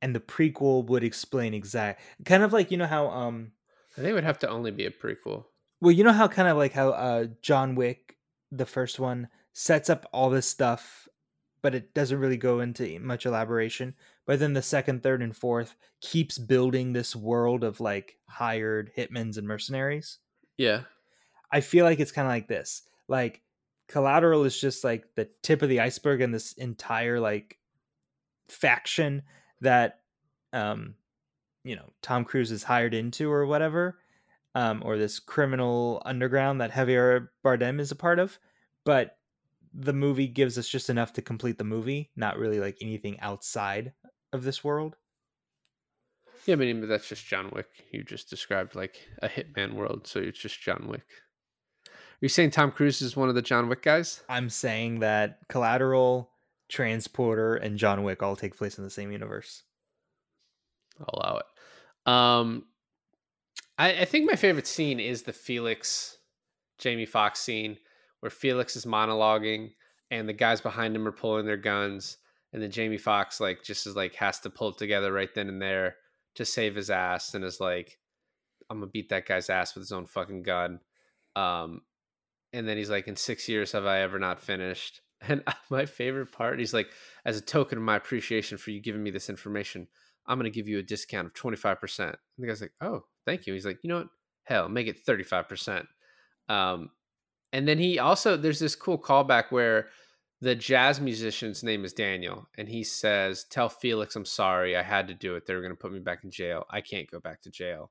and 0.00 0.14
the 0.14 0.20
prequel 0.20 0.84
would 0.86 1.04
explain 1.04 1.54
exact 1.54 2.02
kind 2.24 2.42
of 2.42 2.52
like 2.52 2.70
you 2.70 2.76
know 2.76 2.86
how 2.86 3.08
um 3.08 3.52
I 3.96 4.00
think 4.00 4.08
it 4.08 4.14
would 4.14 4.24
have 4.24 4.40
to 4.40 4.48
only 4.48 4.72
be 4.72 4.86
a 4.86 4.90
prequel. 4.90 5.44
well 5.80 5.92
you 5.92 6.02
know 6.02 6.12
how 6.12 6.26
kind 6.26 6.48
of 6.48 6.56
like 6.56 6.72
how 6.72 6.90
uh 6.90 7.26
John 7.40 7.76
Wick 7.76 8.16
the 8.50 8.66
first 8.66 8.98
one 8.98 9.28
sets 9.52 9.90
up 9.90 10.06
all 10.12 10.30
this 10.30 10.46
stuff, 10.46 11.08
but 11.62 11.74
it 11.74 11.94
doesn't 11.94 12.18
really 12.18 12.36
go 12.36 12.60
into 12.60 12.98
much 13.00 13.26
elaboration. 13.26 13.94
But 14.26 14.38
then 14.38 14.52
the 14.52 14.62
second, 14.62 15.02
third, 15.02 15.22
and 15.22 15.36
fourth 15.36 15.76
keeps 16.00 16.38
building 16.38 16.92
this 16.92 17.14
world 17.14 17.64
of 17.64 17.80
like 17.80 18.18
hired 18.26 18.92
hitmens 18.96 19.38
and 19.38 19.46
mercenaries. 19.46 20.18
Yeah. 20.56 20.82
I 21.50 21.60
feel 21.60 21.84
like 21.84 22.00
it's 22.00 22.12
kind 22.12 22.26
of 22.26 22.32
like 22.32 22.48
this. 22.48 22.82
Like 23.08 23.42
collateral 23.88 24.44
is 24.44 24.58
just 24.58 24.84
like 24.84 25.04
the 25.16 25.28
tip 25.42 25.60
of 25.62 25.68
the 25.68 25.80
iceberg 25.80 26.22
in 26.22 26.32
this 26.32 26.54
entire 26.54 27.20
like 27.20 27.58
faction 28.48 29.22
that 29.60 30.00
um 30.52 30.94
you 31.62 31.76
know 31.76 31.90
Tom 32.00 32.24
Cruise 32.24 32.50
is 32.50 32.62
hired 32.62 32.94
into 32.94 33.30
or 33.30 33.44
whatever 33.46 33.98
um 34.54 34.82
or 34.84 34.96
this 34.96 35.18
criminal 35.18 36.02
underground 36.06 36.60
that 36.60 36.72
Javier 36.72 37.28
Bardem 37.44 37.80
is 37.80 37.90
a 37.90 37.96
part 37.96 38.18
of 38.18 38.38
but 38.84 39.18
the 39.74 39.92
movie 39.92 40.28
gives 40.28 40.58
us 40.58 40.68
just 40.68 40.90
enough 40.90 41.12
to 41.12 41.22
complete 41.22 41.58
the 41.58 41.64
movie 41.64 42.10
not 42.16 42.38
really 42.38 42.60
like 42.60 42.76
anything 42.80 43.18
outside 43.20 43.92
of 44.32 44.44
this 44.44 44.62
world 44.62 44.96
Yeah, 46.46 46.54
I 46.54 46.56
mean, 46.56 46.88
that's 46.88 47.08
just 47.08 47.26
John 47.26 47.50
Wick. 47.54 47.68
You 47.92 48.02
just 48.02 48.28
described 48.28 48.74
like 48.74 48.96
a 49.22 49.28
hitman 49.28 49.74
world, 49.74 50.06
so 50.06 50.20
it's 50.20 50.38
just 50.38 50.60
John 50.60 50.88
Wick. 50.88 51.06
Are 51.86 52.20
you 52.20 52.28
saying 52.28 52.50
Tom 52.50 52.72
Cruise 52.72 53.00
is 53.00 53.16
one 53.16 53.28
of 53.28 53.34
the 53.34 53.42
John 53.42 53.68
Wick 53.68 53.82
guys? 53.82 54.22
I'm 54.28 54.50
saying 54.50 55.00
that 55.00 55.38
collateral 55.48 56.30
transporter 56.68 57.56
and 57.56 57.78
John 57.78 58.02
Wick 58.02 58.22
all 58.22 58.34
take 58.34 58.56
place 58.56 58.78
in 58.78 58.84
the 58.84 58.90
same 58.90 59.12
universe 59.12 59.62
I'll 61.00 61.20
allow 61.20 61.38
it. 61.38 62.10
Um, 62.10 62.64
I, 63.78 64.00
I 64.00 64.04
think 64.04 64.28
my 64.28 64.36
favorite 64.36 64.66
scene 64.66 65.00
is 65.00 65.22
the 65.22 65.32
Felix 65.32 66.16
Jamie 66.78 67.06
Foxx 67.06 67.40
scene 67.40 67.78
where 68.22 68.30
Felix 68.30 68.76
is 68.76 68.86
monologuing 68.86 69.72
and 70.10 70.28
the 70.28 70.32
guys 70.32 70.60
behind 70.60 70.94
him 70.94 71.08
are 71.08 71.12
pulling 71.12 71.44
their 71.44 71.56
guns, 71.56 72.18
and 72.52 72.62
then 72.62 72.70
Jamie 72.70 72.98
Foxx 72.98 73.40
like 73.40 73.62
just 73.62 73.86
is 73.86 73.96
like 73.96 74.14
has 74.14 74.38
to 74.40 74.50
pull 74.50 74.68
it 74.68 74.78
together 74.78 75.12
right 75.12 75.34
then 75.34 75.48
and 75.48 75.60
there 75.60 75.96
to 76.36 76.44
save 76.44 76.74
his 76.74 76.90
ass, 76.90 77.34
and 77.34 77.44
is 77.44 77.60
like, 77.60 77.98
"I'm 78.70 78.78
gonna 78.78 78.90
beat 78.90 79.08
that 79.08 79.26
guy's 79.26 79.50
ass 79.50 79.74
with 79.74 79.82
his 79.82 79.92
own 79.92 80.06
fucking 80.06 80.42
gun." 80.42 80.80
Um, 81.34 81.82
and 82.52 82.68
then 82.68 82.76
he's 82.76 82.90
like, 82.90 83.08
"In 83.08 83.16
six 83.16 83.48
years 83.48 83.72
have 83.72 83.86
I 83.86 84.00
ever 84.00 84.18
not 84.18 84.40
finished?" 84.40 85.00
And 85.28 85.44
my 85.70 85.86
favorite 85.86 86.32
part, 86.32 86.58
he's 86.58 86.74
like, 86.74 86.88
"As 87.24 87.36
a 87.38 87.40
token 87.40 87.78
of 87.78 87.84
my 87.84 87.96
appreciation 87.96 88.58
for 88.58 88.70
you 88.70 88.80
giving 88.80 89.02
me 89.02 89.10
this 89.10 89.30
information." 89.30 89.88
I'm 90.26 90.40
to 90.40 90.50
give 90.50 90.68
you 90.68 90.78
a 90.78 90.82
discount 90.82 91.26
of 91.26 91.34
25%. 91.34 92.00
And 92.00 92.16
the 92.38 92.46
guy's 92.46 92.60
like, 92.60 92.72
oh, 92.80 93.02
thank 93.26 93.46
you. 93.46 93.54
He's 93.54 93.66
like, 93.66 93.78
you 93.82 93.88
know 93.88 93.98
what? 93.98 94.08
Hell, 94.44 94.68
make 94.68 94.86
it 94.86 95.04
35%. 95.04 95.86
Um, 96.48 96.90
and 97.52 97.68
then 97.68 97.78
he 97.78 97.98
also, 97.98 98.36
there's 98.36 98.58
this 98.58 98.74
cool 98.74 98.98
callback 98.98 99.50
where 99.50 99.88
the 100.40 100.54
jazz 100.54 101.00
musician's 101.00 101.62
name 101.62 101.84
is 101.84 101.92
Daniel. 101.92 102.48
And 102.58 102.68
he 102.68 102.82
says, 102.82 103.44
tell 103.44 103.68
Felix 103.68 104.16
I'm 104.16 104.24
sorry. 104.24 104.76
I 104.76 104.82
had 104.82 105.06
to 105.08 105.14
do 105.14 105.36
it. 105.36 105.46
They 105.46 105.54
were 105.54 105.60
going 105.60 105.72
to 105.72 105.78
put 105.78 105.92
me 105.92 106.00
back 106.00 106.24
in 106.24 106.30
jail. 106.30 106.66
I 106.70 106.80
can't 106.80 107.10
go 107.10 107.20
back 107.20 107.42
to 107.42 107.50
jail. 107.50 107.90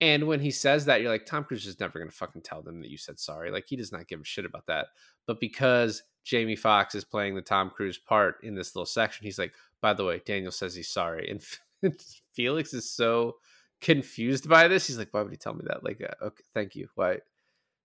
And 0.00 0.26
when 0.26 0.40
he 0.40 0.50
says 0.50 0.84
that, 0.86 1.00
you're 1.00 1.10
like, 1.10 1.24
Tom 1.24 1.44
Cruise 1.44 1.66
is 1.66 1.80
never 1.80 1.98
going 1.98 2.10
to 2.10 2.16
fucking 2.16 2.42
tell 2.42 2.60
them 2.60 2.80
that 2.80 2.90
you 2.90 2.98
said 2.98 3.18
sorry. 3.18 3.50
Like, 3.50 3.64
he 3.66 3.76
does 3.76 3.92
not 3.92 4.08
give 4.08 4.20
a 4.20 4.24
shit 4.24 4.44
about 4.44 4.66
that. 4.66 4.88
But 5.26 5.40
because 5.40 6.02
Jamie 6.24 6.56
Foxx 6.56 6.94
is 6.94 7.04
playing 7.04 7.34
the 7.34 7.40
Tom 7.40 7.70
Cruise 7.70 7.98
part 7.98 8.36
in 8.42 8.54
this 8.54 8.74
little 8.74 8.84
section, 8.84 9.24
he's 9.24 9.38
like, 9.38 9.54
by 9.80 9.94
the 9.94 10.04
way, 10.04 10.20
Daniel 10.26 10.52
says 10.52 10.74
he's 10.74 10.90
sorry. 10.90 11.30
And 11.30 11.94
Felix 12.34 12.74
is 12.74 12.90
so 12.90 13.36
confused 13.80 14.48
by 14.48 14.68
this. 14.68 14.86
He's 14.86 14.98
like, 14.98 15.08
why 15.12 15.22
would 15.22 15.30
he 15.30 15.38
tell 15.38 15.54
me 15.54 15.64
that? 15.68 15.84
Like, 15.84 16.02
uh, 16.02 16.26
okay, 16.26 16.44
thank 16.52 16.74
you. 16.74 16.88
Why? 16.94 17.18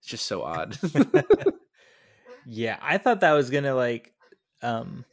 It's 0.02 0.10
just 0.10 0.26
so 0.28 0.44
odd. 0.44 0.78
Yeah, 2.46 2.78
I 2.82 2.98
thought 2.98 3.22
that 3.22 3.34
was 3.34 3.50
gonna 3.50 3.76
like 3.76 4.14
um 4.62 5.06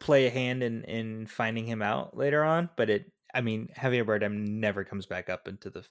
play 0.00 0.26
a 0.26 0.30
hand 0.30 0.62
in 0.62 0.84
in 0.84 1.26
finding 1.26 1.66
him 1.66 1.82
out 1.82 2.16
later 2.16 2.42
on, 2.42 2.70
but 2.76 2.90
it 2.90 3.10
I 3.34 3.40
mean, 3.40 3.68
Javier 3.76 4.04
Bardem 4.04 4.46
never 4.48 4.84
comes 4.84 5.06
back 5.06 5.28
up 5.28 5.48
into 5.48 5.70
the 5.70 5.84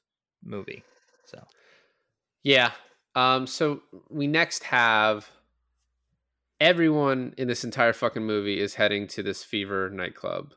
movie. 0.43 0.83
So 1.25 1.43
Yeah. 2.43 2.71
Um, 3.15 3.47
so 3.47 3.81
we 4.09 4.27
next 4.27 4.63
have 4.63 5.29
everyone 6.59 7.33
in 7.37 7.47
this 7.47 7.63
entire 7.63 7.93
fucking 7.93 8.23
movie 8.23 8.59
is 8.59 8.75
heading 8.75 9.07
to 9.07 9.23
this 9.23 9.43
fever 9.43 9.89
nightclub. 9.89 10.53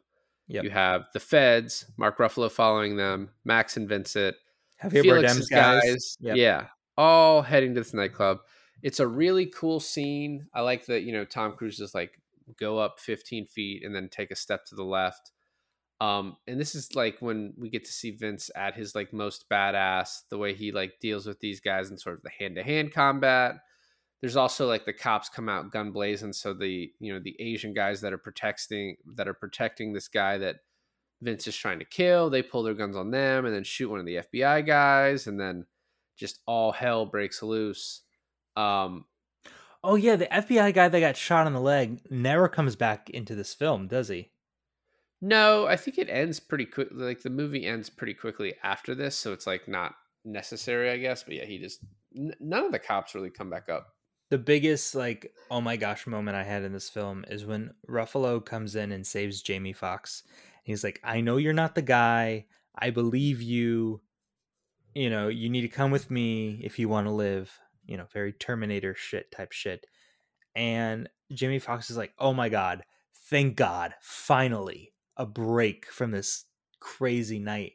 Yep. 0.48 0.64
You 0.64 0.70
have 0.70 1.06
the 1.12 1.20
feds, 1.20 1.86
Mark 1.96 2.18
Ruffalo 2.18 2.50
following 2.50 2.96
them, 2.96 3.30
Max 3.44 3.76
and 3.76 3.88
Vincent, 3.88 4.36
Javier 4.82 5.02
Felix's 5.02 5.36
Bardem's 5.38 5.48
guys. 5.48 6.16
Yep. 6.20 6.36
yeah, 6.36 6.66
all 6.96 7.42
heading 7.42 7.74
to 7.74 7.80
this 7.80 7.94
nightclub. 7.94 8.38
It's 8.82 9.00
a 9.00 9.06
really 9.06 9.46
cool 9.46 9.80
scene. 9.80 10.46
I 10.54 10.62
like 10.62 10.86
that, 10.86 11.02
you 11.02 11.12
know, 11.12 11.24
Tom 11.24 11.52
Cruise 11.52 11.80
is 11.80 11.94
like 11.94 12.12
go 12.58 12.78
up 12.78 12.98
15 12.98 13.46
feet 13.46 13.84
and 13.84 13.94
then 13.94 14.08
take 14.08 14.30
a 14.30 14.36
step 14.36 14.64
to 14.66 14.74
the 14.74 14.84
left. 14.84 15.32
Um, 16.00 16.36
and 16.46 16.58
this 16.58 16.74
is 16.74 16.94
like 16.94 17.16
when 17.20 17.52
we 17.58 17.68
get 17.68 17.84
to 17.84 17.92
see 17.92 18.12
Vince 18.12 18.50
at 18.56 18.74
his 18.74 18.94
like 18.94 19.12
most 19.12 19.48
badass, 19.50 20.22
the 20.30 20.38
way 20.38 20.54
he 20.54 20.72
like 20.72 20.94
deals 21.00 21.26
with 21.26 21.40
these 21.40 21.60
guys 21.60 21.90
in 21.90 21.98
sort 21.98 22.16
of 22.16 22.22
the 22.22 22.30
hand 22.30 22.56
to 22.56 22.62
hand 22.62 22.94
combat. 22.94 23.56
There's 24.20 24.36
also 24.36 24.66
like 24.66 24.84
the 24.84 24.92
cops 24.92 25.28
come 25.28 25.48
out 25.48 25.72
gun 25.72 25.92
blazing, 25.92 26.32
so 26.32 26.54
the 26.54 26.90
you 27.00 27.12
know 27.12 27.20
the 27.22 27.36
Asian 27.38 27.74
guys 27.74 28.00
that 28.00 28.12
are 28.12 28.18
protecting 28.18 28.96
that 29.14 29.28
are 29.28 29.34
protecting 29.34 29.92
this 29.92 30.08
guy 30.08 30.38
that 30.38 30.56
Vince 31.22 31.46
is 31.46 31.56
trying 31.56 31.78
to 31.78 31.84
kill, 31.84 32.30
they 32.30 32.42
pull 32.42 32.62
their 32.62 32.74
guns 32.74 32.96
on 32.96 33.10
them 33.10 33.44
and 33.44 33.54
then 33.54 33.64
shoot 33.64 33.90
one 33.90 34.00
of 34.00 34.06
the 34.06 34.16
FBI 34.16 34.66
guys, 34.66 35.26
and 35.26 35.38
then 35.38 35.66
just 36.20 36.40
all 36.46 36.70
hell 36.72 37.06
breaks 37.06 37.42
loose. 37.42 38.02
Um, 38.56 39.06
Oh 39.82 39.94
yeah, 39.94 40.16
the 40.16 40.26
FBI 40.26 40.74
guy 40.74 40.88
that 40.88 41.00
got 41.00 41.16
shot 41.16 41.46
in 41.46 41.54
the 41.54 41.60
leg 41.60 42.00
never 42.10 42.48
comes 42.48 42.76
back 42.76 43.08
into 43.10 43.34
this 43.34 43.54
film, 43.54 43.88
does 43.88 44.08
he? 44.08 44.30
No, 45.22 45.66
I 45.66 45.76
think 45.76 45.98
it 45.98 46.08
ends 46.08 46.40
pretty 46.40 46.66
quick. 46.66 46.88
Like 46.92 47.22
the 47.22 47.30
movie 47.30 47.66
ends 47.66 47.90
pretty 47.90 48.14
quickly 48.14 48.54
after 48.62 48.94
this, 48.94 49.16
so 49.16 49.32
it's 49.32 49.46
like 49.46 49.68
not 49.68 49.94
necessary, 50.24 50.90
I 50.90 50.98
guess. 50.98 51.22
But 51.22 51.34
yeah, 51.34 51.44
he 51.44 51.58
just 51.58 51.80
n- 52.16 52.34
none 52.40 52.64
of 52.64 52.72
the 52.72 52.78
cops 52.78 53.14
really 53.14 53.30
come 53.30 53.50
back 53.50 53.68
up. 53.68 53.88
The 54.30 54.38
biggest 54.38 54.94
like 54.94 55.32
oh 55.50 55.60
my 55.60 55.76
gosh 55.76 56.06
moment 56.06 56.36
I 56.36 56.44
had 56.44 56.62
in 56.62 56.72
this 56.72 56.88
film 56.90 57.24
is 57.28 57.44
when 57.44 57.72
Ruffalo 57.88 58.44
comes 58.44 58.76
in 58.76 58.92
and 58.92 59.06
saves 59.06 59.42
Jamie 59.42 59.72
Foxx. 59.72 60.22
He's 60.64 60.84
like, 60.84 61.00
"I 61.02 61.20
know 61.20 61.36
you're 61.38 61.52
not 61.52 61.74
the 61.74 61.82
guy. 61.82 62.46
I 62.78 62.90
believe 62.90 63.42
you. 63.42 64.02
You 64.94 65.10
know, 65.10 65.28
you 65.28 65.48
need 65.48 65.62
to 65.62 65.68
come 65.68 65.90
with 65.90 66.10
me 66.10 66.60
if 66.62 66.78
you 66.78 66.88
want 66.88 67.06
to 67.06 67.12
live." 67.12 67.58
You 67.86 67.96
know, 67.96 68.06
very 68.12 68.32
Terminator 68.32 68.94
shit 68.94 69.30
type 69.30 69.52
shit. 69.52 69.86
And 70.54 71.08
Jimmy 71.32 71.58
Fox 71.58 71.90
is 71.90 71.96
like, 71.96 72.12
"Oh 72.18 72.32
my 72.32 72.48
god, 72.48 72.84
thank 73.28 73.56
God, 73.56 73.94
finally 74.00 74.92
a 75.16 75.26
break 75.26 75.86
from 75.86 76.10
this 76.10 76.46
crazy 76.80 77.38
night." 77.38 77.74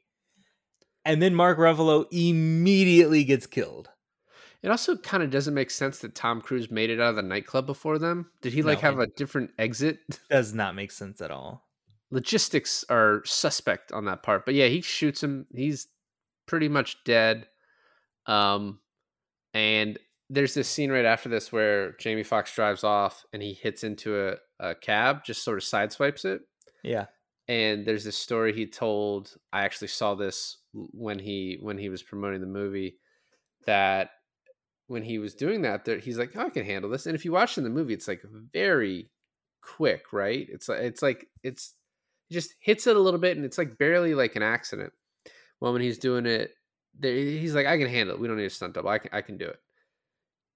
And 1.05 1.21
then 1.21 1.35
Mark 1.35 1.59
Ruffalo 1.59 2.07
immediately 2.11 3.23
gets 3.23 3.45
killed. 3.45 3.89
It 4.63 4.71
also 4.71 4.97
kind 4.97 5.21
of 5.21 5.29
doesn't 5.29 5.53
make 5.53 5.69
sense 5.69 5.99
that 5.99 6.15
Tom 6.15 6.41
Cruise 6.41 6.71
made 6.71 6.89
it 6.89 6.99
out 6.99 7.11
of 7.11 7.15
the 7.17 7.21
nightclub 7.21 7.67
before 7.67 7.99
them. 7.99 8.31
Did 8.41 8.53
he 8.53 8.63
like 8.63 8.81
No, 8.81 8.89
have 8.89 8.99
a 8.99 9.05
different 9.05 9.51
exit? 9.59 9.99
Does 10.31 10.55
not 10.55 10.73
make 10.73 10.91
sense 10.91 11.21
at 11.21 11.29
all. 11.29 11.67
Logistics 12.09 12.83
are 12.89 13.21
suspect 13.25 13.91
on 13.91 14.05
that 14.05 14.23
part, 14.23 14.43
but 14.43 14.55
yeah, 14.55 14.65
he 14.65 14.81
shoots 14.81 15.21
him. 15.21 15.45
He's 15.53 15.87
pretty 16.47 16.69
much 16.69 17.03
dead. 17.03 17.47
Um, 18.27 18.79
and 19.53 19.97
there's 20.29 20.53
this 20.53 20.67
scene 20.67 20.91
right 20.91 21.05
after 21.05 21.29
this 21.29 21.51
where 21.51 21.93
Jamie 21.93 22.23
Foxx 22.23 22.53
drives 22.53 22.83
off 22.83 23.23
and 23.31 23.41
he 23.41 23.53
hits 23.53 23.83
into 23.83 24.27
a, 24.29 24.35
a 24.59 24.75
cab, 24.75 25.23
just 25.23 25.43
sort 25.43 25.57
of 25.57 25.63
sideswipes 25.63 26.25
it. 26.25 26.41
Yeah. 26.83 27.05
and 27.47 27.85
there's 27.85 28.03
this 28.03 28.17
story 28.17 28.53
he 28.53 28.65
told 28.67 29.35
i 29.53 29.63
actually 29.65 29.87
saw 29.87 30.13
this 30.15 30.57
when 30.73 31.17
he 31.19 31.57
when 31.61 31.77
he 31.79 31.89
was 31.89 32.03
promoting 32.03 32.41
the 32.41 32.47
movie 32.47 32.97
that 33.65 34.09
when 34.87 35.01
he 35.03 35.17
was 35.17 35.33
doing 35.33 35.63
that 35.63 35.87
he's 36.03 36.17
like 36.19 36.31
oh, 36.35 36.45
i 36.45 36.49
can 36.49 36.63
handle 36.65 36.89
this 36.91 37.05
and 37.07 37.15
if 37.15 37.25
you 37.25 37.31
watch 37.31 37.57
in 37.57 37.63
the 37.63 37.69
movie 37.71 37.93
it's 37.93 38.07
like 38.07 38.21
very 38.53 39.09
quick 39.63 40.13
right 40.13 40.47
it's 40.49 40.69
like 40.69 40.79
it's 40.79 41.01
like 41.01 41.27
it's 41.43 41.73
he 42.27 42.35
just 42.35 42.53
hits 42.59 42.85
it 42.85 42.95
a 42.95 42.99
little 42.99 43.19
bit 43.19 43.35
and 43.35 43.45
it's 43.45 43.57
like 43.57 43.77
barely 43.79 44.13
like 44.13 44.35
an 44.35 44.43
accident 44.43 44.93
well 45.59 45.73
when 45.73 45.81
he's 45.81 45.97
doing 45.97 46.25
it 46.25 46.51
he's 47.01 47.55
like 47.55 47.65
i 47.65 47.77
can 47.77 47.87
handle 47.87 48.15
it 48.15 48.21
we 48.21 48.27
don't 48.27 48.37
need 48.37 48.45
a 48.45 48.49
stunt 48.49 48.73
double 48.73 48.89
i 48.89 48.97
can, 48.97 49.09
I 49.13 49.21
can 49.21 49.37
do 49.37 49.45
it 49.45 49.59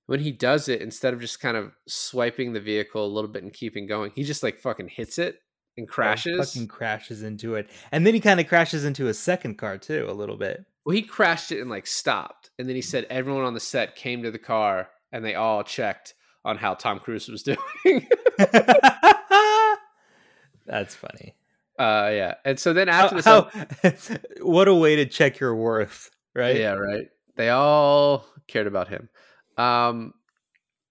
when 0.05 0.19
he 0.19 0.31
does 0.31 0.69
it 0.69 0.81
instead 0.81 1.13
of 1.13 1.21
just 1.21 1.39
kind 1.39 1.57
of 1.57 1.73
swiping 1.87 2.53
the 2.53 2.59
vehicle 2.59 3.05
a 3.05 3.07
little 3.07 3.29
bit 3.29 3.43
and 3.43 3.53
keeping 3.53 3.87
going 3.87 4.11
he 4.15 4.23
just 4.23 4.43
like 4.43 4.57
fucking 4.57 4.87
hits 4.87 5.19
it 5.19 5.39
and 5.79 5.87
Oh, 5.89 5.93
crashes 5.93 6.53
fucking 6.53 6.67
crashes 6.67 7.23
into 7.23 7.55
it. 7.55 7.69
And 7.91 8.05
then 8.05 8.13
he 8.13 8.19
kind 8.19 8.39
of 8.39 8.47
crashes 8.47 8.85
into 8.85 9.07
a 9.07 9.13
second 9.13 9.57
car 9.57 9.77
too, 9.77 10.05
a 10.09 10.13
little 10.13 10.37
bit. 10.37 10.65
Well, 10.85 10.95
he 10.95 11.01
crashed 11.01 11.51
it 11.51 11.61
and 11.61 11.69
like 11.69 11.87
stopped, 11.87 12.51
and 12.59 12.67
then 12.67 12.75
he 12.75 12.81
said 12.81 13.05
everyone 13.09 13.45
on 13.45 13.53
the 13.53 13.59
set 13.59 13.95
came 13.95 14.23
to 14.23 14.31
the 14.31 14.39
car 14.39 14.89
and 15.11 15.23
they 15.25 15.35
all 15.35 15.63
checked 15.63 16.13
on 16.45 16.57
how 16.57 16.73
Tom 16.73 16.99
Cruise 16.99 17.27
was 17.27 17.43
doing. 17.49 17.57
That's 20.65 20.95
funny. 20.95 21.35
Uh, 21.79 22.09
yeah, 22.11 22.35
and 22.45 22.59
so 22.59 22.73
then 22.73 22.87
How, 22.89 23.05
after 23.05 23.15
this, 23.81 24.07
how- 24.09 24.17
what 24.45 24.67
a 24.67 24.75
way 24.75 24.97
to 24.97 25.05
check 25.05 25.39
your 25.39 25.55
worth, 25.55 26.09
right? 26.35 26.55
yeah, 26.57 26.73
right. 26.73 27.07
They 27.37 27.49
all 27.49 28.25
cared 28.47 28.67
about 28.67 28.89
him. 28.89 29.09
Um, 29.57 30.13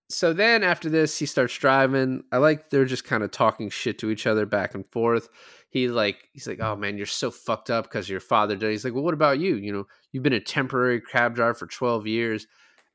so 0.08 0.32
then 0.32 0.64
after 0.64 0.88
this, 0.88 1.18
he 1.18 1.26
starts 1.26 1.56
driving. 1.58 2.24
I 2.32 2.38
like 2.38 2.70
they're 2.70 2.86
just 2.86 3.04
kind 3.04 3.22
of 3.22 3.30
talking 3.30 3.68
shit 3.68 3.98
to 3.98 4.10
each 4.10 4.26
other 4.26 4.46
back 4.46 4.74
and 4.74 4.86
forth. 4.86 5.28
He 5.68 5.88
like 5.88 6.28
he's 6.32 6.46
like, 6.46 6.60
"Oh 6.60 6.76
man, 6.76 6.96
you're 6.96 7.04
so 7.06 7.30
fucked 7.30 7.68
up 7.70 7.84
because 7.84 8.08
your 8.08 8.20
father 8.20 8.56
died." 8.56 8.70
He's 8.70 8.84
like, 8.84 8.94
"Well, 8.94 9.04
what 9.04 9.12
about 9.12 9.38
you? 9.38 9.56
You 9.56 9.72
know, 9.72 9.86
you've 10.12 10.22
been 10.22 10.32
a 10.32 10.40
temporary 10.40 11.02
cab 11.02 11.34
driver 11.34 11.52
for 11.54 11.66
12 11.66 12.06
years." 12.06 12.46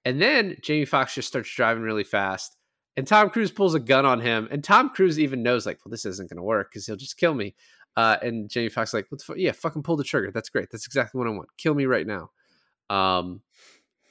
And 0.05 0.19
then 0.19 0.57
Jamie 0.63 0.85
Foxx 0.85 1.13
just 1.15 1.27
starts 1.27 1.53
driving 1.53 1.83
really 1.83 2.03
fast, 2.03 2.57
and 2.97 3.05
Tom 3.05 3.29
Cruise 3.29 3.51
pulls 3.51 3.75
a 3.75 3.79
gun 3.79 4.05
on 4.07 4.19
him, 4.19 4.47
and 4.49 4.63
Tom 4.63 4.89
Cruise 4.89 5.19
even 5.19 5.43
knows 5.43 5.67
like, 5.67 5.77
"Well, 5.85 5.91
this 5.91 6.05
isn't 6.05 6.29
going 6.31 6.37
to 6.37 6.43
work 6.43 6.71
because 6.71 6.87
he'll 6.87 6.95
just 6.95 7.17
kill 7.17 7.35
me." 7.35 7.53
Uh, 7.95 8.17
and 8.21 8.49
Jamie 8.49 8.69
Foxx 8.69 8.93
like, 8.93 9.05
"What 9.09 9.19
the 9.19 9.25
fuck? 9.25 9.37
Yeah, 9.37 9.51
fucking 9.51 9.83
pull 9.83 9.95
the 9.97 10.03
trigger. 10.03 10.31
That's 10.31 10.49
great. 10.49 10.69
That's 10.71 10.85
exactly 10.85 11.19
what 11.19 11.27
I 11.27 11.31
want. 11.31 11.49
Kill 11.57 11.75
me 11.75 11.85
right 11.85 12.07
now." 12.07 12.31
Um, 12.89 13.41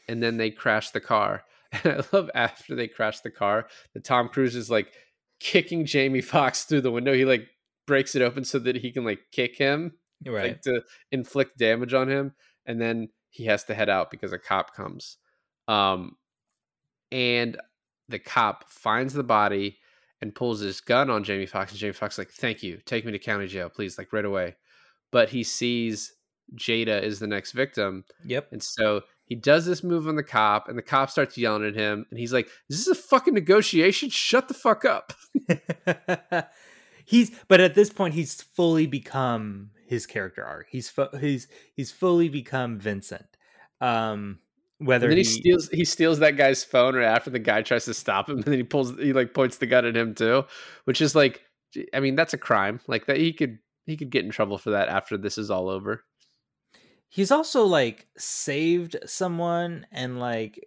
and 0.08 0.22
then 0.22 0.36
they 0.36 0.50
crash 0.50 0.90
the 0.90 1.00
car. 1.00 1.44
And 1.84 1.94
I 1.94 2.04
love 2.12 2.30
after 2.34 2.74
they 2.74 2.86
crash 2.86 3.20
the 3.20 3.30
car 3.30 3.66
that 3.94 4.04
Tom 4.04 4.28
Cruise 4.28 4.54
is 4.54 4.70
like 4.70 4.92
kicking 5.40 5.86
Jamie 5.86 6.20
Foxx 6.20 6.64
through 6.64 6.82
the 6.82 6.90
window. 6.90 7.14
He 7.14 7.24
like 7.24 7.48
breaks 7.86 8.14
it 8.14 8.20
open 8.20 8.44
so 8.44 8.58
that 8.58 8.76
he 8.76 8.92
can 8.92 9.04
like 9.06 9.20
kick 9.32 9.56
him, 9.56 9.92
Right. 10.26 10.48
like 10.50 10.60
to 10.62 10.82
inflict 11.12 11.56
damage 11.56 11.94
on 11.94 12.10
him, 12.10 12.32
and 12.66 12.78
then 12.78 13.08
he 13.30 13.46
has 13.46 13.64
to 13.64 13.74
head 13.74 13.88
out 13.88 14.10
because 14.10 14.34
a 14.34 14.38
cop 14.38 14.74
comes. 14.76 15.16
Um, 15.66 16.16
and 17.10 17.56
the 18.08 18.18
cop 18.18 18.70
finds 18.70 19.14
the 19.14 19.24
body 19.24 19.78
and 20.22 20.34
pulls 20.34 20.60
his 20.60 20.80
gun 20.80 21.10
on 21.10 21.24
Jamie 21.24 21.46
Foxx, 21.46 21.72
and 21.72 21.80
Jamie 21.80 21.92
Foxx 21.92 22.14
is 22.14 22.18
like, 22.18 22.30
"Thank 22.30 22.62
you, 22.62 22.80
take 22.86 23.04
me 23.04 23.12
to 23.12 23.18
county 23.18 23.48
jail, 23.48 23.68
please, 23.68 23.98
like 23.98 24.12
right 24.12 24.24
away." 24.24 24.56
But 25.10 25.28
he 25.28 25.42
sees 25.42 26.14
Jada 26.54 27.02
is 27.02 27.18
the 27.18 27.26
next 27.26 27.52
victim, 27.52 28.04
yep. 28.24 28.48
and 28.52 28.62
so 28.62 29.02
he 29.24 29.34
does 29.34 29.66
this 29.66 29.82
move 29.82 30.06
on 30.08 30.16
the 30.16 30.22
cop, 30.22 30.68
and 30.68 30.78
the 30.78 30.82
cop 30.82 31.10
starts 31.10 31.36
yelling 31.36 31.66
at 31.66 31.74
him, 31.74 32.06
and 32.10 32.18
he's 32.18 32.32
like, 32.32 32.48
This 32.68 32.80
"Is 32.80 32.86
this 32.86 32.98
a 32.98 33.02
fucking 33.02 33.34
negotiation? 33.34 34.08
Shut 34.08 34.48
the 34.48 34.54
fuck 34.54 34.84
up!" 34.84 35.12
he's 37.04 37.32
but 37.48 37.60
at 37.60 37.74
this 37.74 37.90
point 37.90 38.14
he's 38.14 38.40
fully 38.40 38.86
become 38.86 39.70
his 39.86 40.06
character 40.06 40.44
arc. 40.44 40.68
He's 40.70 40.88
fu- 40.88 41.16
he's 41.20 41.48
he's 41.74 41.90
fully 41.90 42.28
become 42.28 42.78
Vincent. 42.78 43.26
Um 43.80 44.38
whether 44.84 45.08
And 45.08 45.10
then 45.10 45.18
he, 45.18 45.24
he, 45.24 45.24
steals 45.24 45.68
he 45.70 45.84
steals 45.84 46.18
that 46.20 46.36
guy's 46.36 46.64
phone 46.64 46.94
right 46.94 47.04
after 47.04 47.30
the 47.30 47.38
guy 47.38 47.62
tries 47.62 47.84
to 47.86 47.94
stop 47.94 48.28
him, 48.28 48.36
and 48.36 48.44
then 48.44 48.54
he 48.54 48.62
pulls 48.62 48.96
he 48.98 49.12
like 49.12 49.34
points 49.34 49.58
the 49.58 49.66
gun 49.66 49.84
at 49.86 49.96
him 49.96 50.14
too, 50.14 50.44
which 50.84 51.00
is 51.00 51.14
like, 51.14 51.42
I 51.94 52.00
mean, 52.00 52.14
that's 52.16 52.34
a 52.34 52.38
crime. 52.38 52.80
Like 52.86 53.06
that 53.06 53.16
he 53.18 53.32
could 53.32 53.58
he 53.86 53.96
could 53.96 54.10
get 54.10 54.24
in 54.24 54.30
trouble 54.30 54.58
for 54.58 54.70
that 54.70 54.88
after 54.88 55.16
this 55.16 55.38
is 55.38 55.50
all 55.50 55.68
over. 55.68 56.04
he's 57.08 57.30
also 57.30 57.64
like 57.64 58.06
saved 58.16 58.96
someone 59.06 59.86
and 59.92 60.18
like 60.18 60.58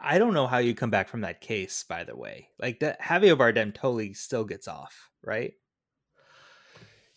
I 0.00 0.18
don't 0.18 0.34
know 0.34 0.46
how 0.46 0.58
you 0.58 0.74
come 0.74 0.90
back 0.90 1.08
from 1.08 1.22
that 1.22 1.40
case 1.40 1.84
by 1.88 2.04
the 2.04 2.16
way. 2.16 2.48
Like 2.58 2.80
that 2.80 3.00
Javier 3.00 3.36
Bardem 3.38 3.72
totally 3.74 4.12
still 4.12 4.44
gets 4.44 4.68
off, 4.68 5.10
right? 5.24 5.54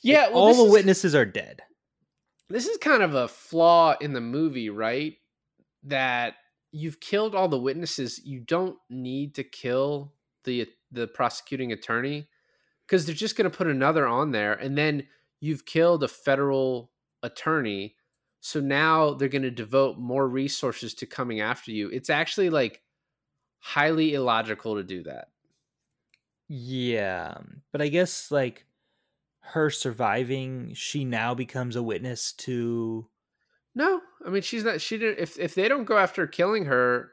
Yeah, 0.02 0.28
Like, 0.28 0.32
all 0.34 0.54
the 0.56 0.64
witnesses. 0.64 0.72
witnesses 0.72 1.16
are 1.16 1.26
dead. 1.26 1.62
this 2.50 2.68
is 2.68 2.78
kind 2.78 3.04
of 3.04 3.16
a 3.16 3.28
flaw 3.28 3.96
in 4.00 4.14
the 4.14 4.22
movie, 4.22 4.70
right? 4.70 5.16
That 5.84 6.36
you've 6.72 7.00
killed 7.00 7.36
all 7.36 7.48
the 7.48 7.60
witnesses. 7.60 8.20
You 8.24 8.40
don't 8.40 8.78
need 8.90 9.36
to 9.36 9.44
kill 9.44 10.14
the 10.44 10.68
the 10.92 11.08
prosecuting 11.08 11.72
attorney 11.72 12.28
because 12.86 13.06
they're 13.06 13.16
just 13.16 13.38
going 13.38 13.50
to 13.50 13.56
put 13.56 13.68
another 13.68 14.08
on 14.08 14.32
there, 14.32 14.54
and 14.54 14.78
then 14.78 15.08
you've 15.40 15.66
killed 15.66 16.04
a 16.04 16.08
federal 16.08 16.92
attorney. 17.24 17.96
So 18.42 18.60
now 18.60 19.14
they're 19.14 19.28
going 19.28 19.42
to 19.42 19.52
devote 19.52 19.98
more 19.98 20.28
resources 20.28 20.94
to 20.96 21.06
coming 21.06 21.42
after 21.42 21.72
you. 21.72 21.90
It's 21.90 22.10
actually 22.10 22.50
like 22.50 22.82
highly 23.60 24.14
illogical 24.14 24.76
to 24.76 24.84
do 24.84 25.04
that. 25.04 25.28
Yeah, 26.48 27.38
but 27.72 27.82
I 27.82 27.90
guess 27.90 28.32
like 28.32 28.66
her 29.42 29.70
surviving, 29.70 30.74
she 30.74 31.06
now 31.06 31.34
becomes 31.36 31.76
a 31.76 31.84
witness 31.84 32.34
to 32.34 33.08
No, 33.76 34.02
I 34.26 34.30
mean 34.30 34.42
she's 34.42 34.64
not. 34.64 34.82
She 34.82 34.98
didn't. 34.98 35.20
If 35.20 35.38
if 35.40 35.56
they 35.56 35.68
don't 35.68 35.86
go 35.86 35.98
after 35.98 36.26
killing 36.28 36.66
her, 36.66 37.12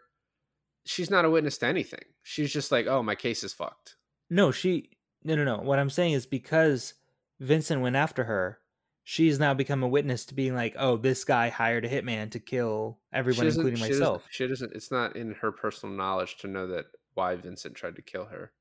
she's 0.85 1.11
not 1.11 1.25
a 1.25 1.31
witness 1.31 1.59
to 1.59 1.67
anything. 1.67 2.03
She's 2.23 2.53
just 2.53 2.73
like, 2.73 2.87
oh, 2.87 3.03
my 3.03 3.15
case 3.15 3.45
is 3.45 3.53
fucked. 3.53 3.97
No, 4.31 4.51
she 4.51 4.91
no 5.23 5.35
no 5.37 5.45
no. 5.45 5.59
What 5.59 5.79
I'm 5.79 5.91
saying 5.91 6.13
is 6.15 6.27
because 6.27 6.95
Vincent 7.41 7.83
went 7.83 7.95
after 7.97 8.25
her, 8.25 8.59
she's 9.05 9.39
now 9.39 9.55
become 9.55 9.83
a 9.83 9.89
witness 9.89 10.25
to 10.27 10.35
being 10.35 10.55
like, 10.55 10.75
oh, 10.79 10.97
this 10.97 11.25
guy 11.25 11.51
hired 11.51 11.85
a 11.85 11.89
hitman 11.89 12.31
to 12.33 12.41
kill 12.41 12.99
everyone, 13.13 13.47
including 13.47 13.77
she 13.77 13.89
doesn't- 13.89 14.01
myself. 14.01 14.27
She 14.31 14.47
doesn't. 14.49 14.73
It's 14.75 14.91
not 14.91 15.15
in 15.15 15.33
her 15.35 15.53
personal 15.53 15.95
knowledge 15.95 16.39
to 16.39 16.49
know 16.49 16.67
that 16.69 16.87
why 17.15 17.37
Vincent 17.37 17.75
tried 17.75 17.97
to 17.97 18.03
kill 18.03 18.25
her. 18.27 18.53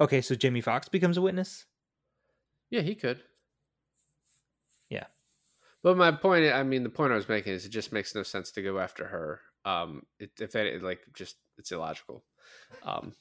Okay, 0.00 0.20
so 0.22 0.34
Jamie 0.34 0.62
Foxx 0.62 0.88
becomes 0.88 1.16
a 1.18 1.22
witness. 1.22 1.66
Yeah, 2.70 2.80
he 2.82 2.94
could. 2.94 3.22
But 5.82 5.96
my 5.96 6.12
point, 6.12 6.52
I 6.52 6.62
mean, 6.62 6.82
the 6.82 6.90
point 6.90 7.12
I 7.12 7.16
was 7.16 7.28
making 7.28 7.54
is 7.54 7.64
it 7.64 7.70
just 7.70 7.92
makes 7.92 8.14
no 8.14 8.22
sense 8.22 8.50
to 8.52 8.62
go 8.62 8.78
after 8.78 9.06
her. 9.06 9.40
Um, 9.64 10.02
it, 10.18 10.30
if 10.40 10.54
it, 10.54 10.82
like, 10.82 11.00
just 11.14 11.36
it's 11.58 11.72
illogical. 11.72 12.24
Um, 12.82 13.14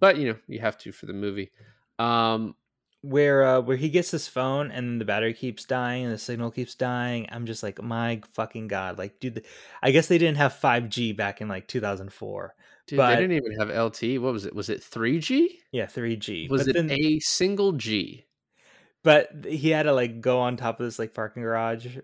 but 0.00 0.16
you 0.16 0.28
know, 0.32 0.38
you 0.46 0.60
have 0.60 0.78
to 0.78 0.92
for 0.92 1.06
the 1.06 1.12
movie. 1.12 1.50
Um, 1.98 2.54
Where 3.02 3.44
uh 3.44 3.60
where 3.60 3.76
he 3.76 3.90
gets 3.90 4.10
his 4.10 4.26
phone 4.26 4.70
and 4.72 5.00
the 5.00 5.04
battery 5.04 5.32
keeps 5.34 5.64
dying 5.64 6.04
and 6.04 6.12
the 6.12 6.18
signal 6.18 6.50
keeps 6.50 6.74
dying. 6.74 7.28
I'm 7.30 7.46
just 7.46 7.62
like, 7.62 7.80
my 7.82 8.20
fucking 8.34 8.68
god! 8.68 8.98
Like, 8.98 9.20
dude, 9.20 9.44
I 9.82 9.90
guess 9.92 10.08
they 10.08 10.18
didn't 10.18 10.38
have 10.38 10.52
5G 10.54 11.16
back 11.16 11.40
in 11.40 11.48
like 11.48 11.68
2004. 11.68 12.54
dude, 12.86 12.96
But- 12.96 13.10
they 13.14 13.20
didn't 13.22 13.36
even 13.36 13.52
have 13.58 13.68
LT. 13.70 14.20
What 14.20 14.32
was 14.32 14.46
it? 14.46 14.54
Was 14.54 14.68
it 14.68 14.82
three 14.82 15.20
G? 15.20 15.60
Yeah, 15.72 15.86
3G. 15.86 16.48
Was 16.50 16.62
but 16.66 16.70
it 16.70 16.74
then- 16.74 16.90
a 16.90 17.18
single 17.20 17.72
G? 17.72 18.24
But 19.04 19.30
he 19.46 19.70
had 19.70 19.84
to 19.84 19.92
like 19.92 20.20
go 20.20 20.40
on 20.40 20.56
top 20.56 20.80
of 20.80 20.86
this 20.86 20.98
like 20.98 21.14
parking 21.14 21.42
garage 21.42 21.98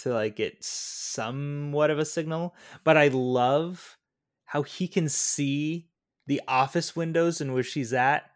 to 0.00 0.14
like 0.14 0.36
get 0.36 0.56
somewhat 0.64 1.90
of 1.90 1.98
a 1.98 2.04
signal 2.04 2.54
but 2.84 2.96
i 2.96 3.08
love 3.08 3.98
how 4.44 4.62
he 4.62 4.88
can 4.88 5.08
see 5.08 5.88
the 6.26 6.40
office 6.48 6.96
windows 6.96 7.40
in 7.40 7.52
which 7.52 7.72
he's 7.72 7.92
at 7.92 8.30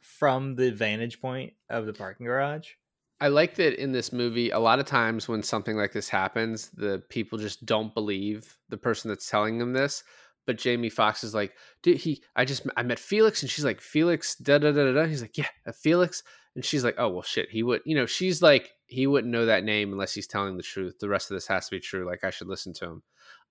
from 0.00 0.54
the 0.56 0.70
vantage 0.70 1.20
point 1.20 1.52
of 1.68 1.86
the 1.86 1.92
parking 1.92 2.26
garage 2.26 2.70
I 3.18 3.28
like 3.28 3.54
that 3.54 3.82
in 3.82 3.92
this 3.92 4.12
movie, 4.12 4.50
a 4.50 4.58
lot 4.58 4.78
of 4.78 4.84
times 4.84 5.26
when 5.26 5.42
something 5.42 5.74
like 5.74 5.94
this 5.94 6.10
happens, 6.10 6.68
the 6.74 7.02
people 7.08 7.38
just 7.38 7.64
don't 7.64 7.94
believe 7.94 8.58
the 8.68 8.76
person 8.76 9.08
that's 9.08 9.30
telling 9.30 9.56
them 9.56 9.72
this. 9.72 10.04
But 10.44 10.58
Jamie 10.58 10.90
Foxx 10.90 11.24
is 11.24 11.34
like, 11.34 11.54
he, 11.82 12.22
I 12.36 12.44
just, 12.44 12.66
I 12.76 12.82
met 12.82 12.98
Felix, 12.98 13.40
and 13.40 13.50
she's 13.50 13.64
like, 13.64 13.80
Felix, 13.80 14.34
da 14.36 14.58
da 14.58 14.70
da 14.70 14.92
da. 14.92 15.06
He's 15.06 15.22
like, 15.22 15.38
yeah, 15.38 15.48
Felix, 15.74 16.24
and 16.56 16.64
she's 16.64 16.82
like, 16.82 16.96
oh 16.98 17.08
well, 17.08 17.22
shit, 17.22 17.48
he 17.50 17.62
would, 17.62 17.82
you 17.84 17.94
know, 17.94 18.06
she's 18.06 18.42
like, 18.42 18.72
he 18.86 19.06
wouldn't 19.06 19.32
know 19.32 19.46
that 19.46 19.62
name 19.62 19.92
unless 19.92 20.12
he's 20.14 20.26
telling 20.26 20.56
the 20.56 20.62
truth. 20.64 20.98
The 20.98 21.08
rest 21.08 21.30
of 21.30 21.36
this 21.36 21.46
has 21.46 21.66
to 21.66 21.70
be 21.76 21.80
true. 21.80 22.04
Like, 22.04 22.24
I 22.24 22.30
should 22.30 22.48
listen 22.48 22.72
to 22.74 22.84
him. 22.86 23.02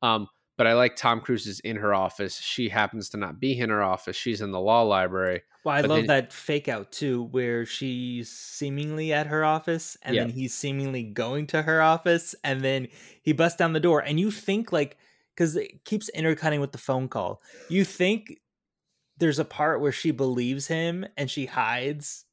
Um, 0.01 0.27
but 0.57 0.67
I 0.67 0.73
like 0.73 0.95
Tom 0.95 1.19
Cruise 1.21 1.47
is 1.47 1.59
in 1.61 1.75
her 1.77 1.93
office. 1.93 2.37
She 2.39 2.69
happens 2.69 3.09
to 3.09 3.17
not 3.17 3.39
be 3.41 3.59
in 3.59 3.69
her 3.69 3.83
office. 3.83 4.15
She's 4.15 4.39
in 4.41 4.51
the 4.51 4.59
law 4.59 4.83
library. 4.83 5.43
well 5.65 5.75
i 5.75 5.81
love 5.81 5.97
then- 5.99 6.07
that 6.07 6.31
fake 6.31 6.67
out 6.69 6.91
too 6.91 7.23
where 7.31 7.65
she's 7.65 8.29
seemingly 8.29 9.11
at 9.11 9.27
her 9.27 9.43
office 9.43 9.97
and 10.01 10.15
Yeah. 10.15 10.23
then 10.23 10.29
he's 10.33 10.53
seemingly 10.53 11.03
going 11.03 11.47
to 11.47 11.61
her 11.63 11.81
office 11.81 12.35
and 12.43 12.61
then 12.61 12.87
he 13.21 13.33
busts 13.33 13.57
down 13.57 13.73
the 13.73 13.79
door 13.81 13.99
and 13.99 14.19
you 14.19 14.31
think 14.31 14.71
like 14.71 14.97
because 15.35 15.55
it 15.57 15.83
keeps 15.83 16.07
intercutting 16.09 16.61
with 16.61 16.71
the 16.71 16.77
phone 16.77 17.07
call 17.09 17.41
you 17.67 17.83
think 17.83 18.39
there's 19.17 19.39
a 19.39 19.45
part 19.45 19.81
where 19.81 19.91
she 19.91 20.11
believes 20.11 20.67
him 20.67 21.05
and 21.17 21.29
she 21.31 21.47
hides 21.47 22.25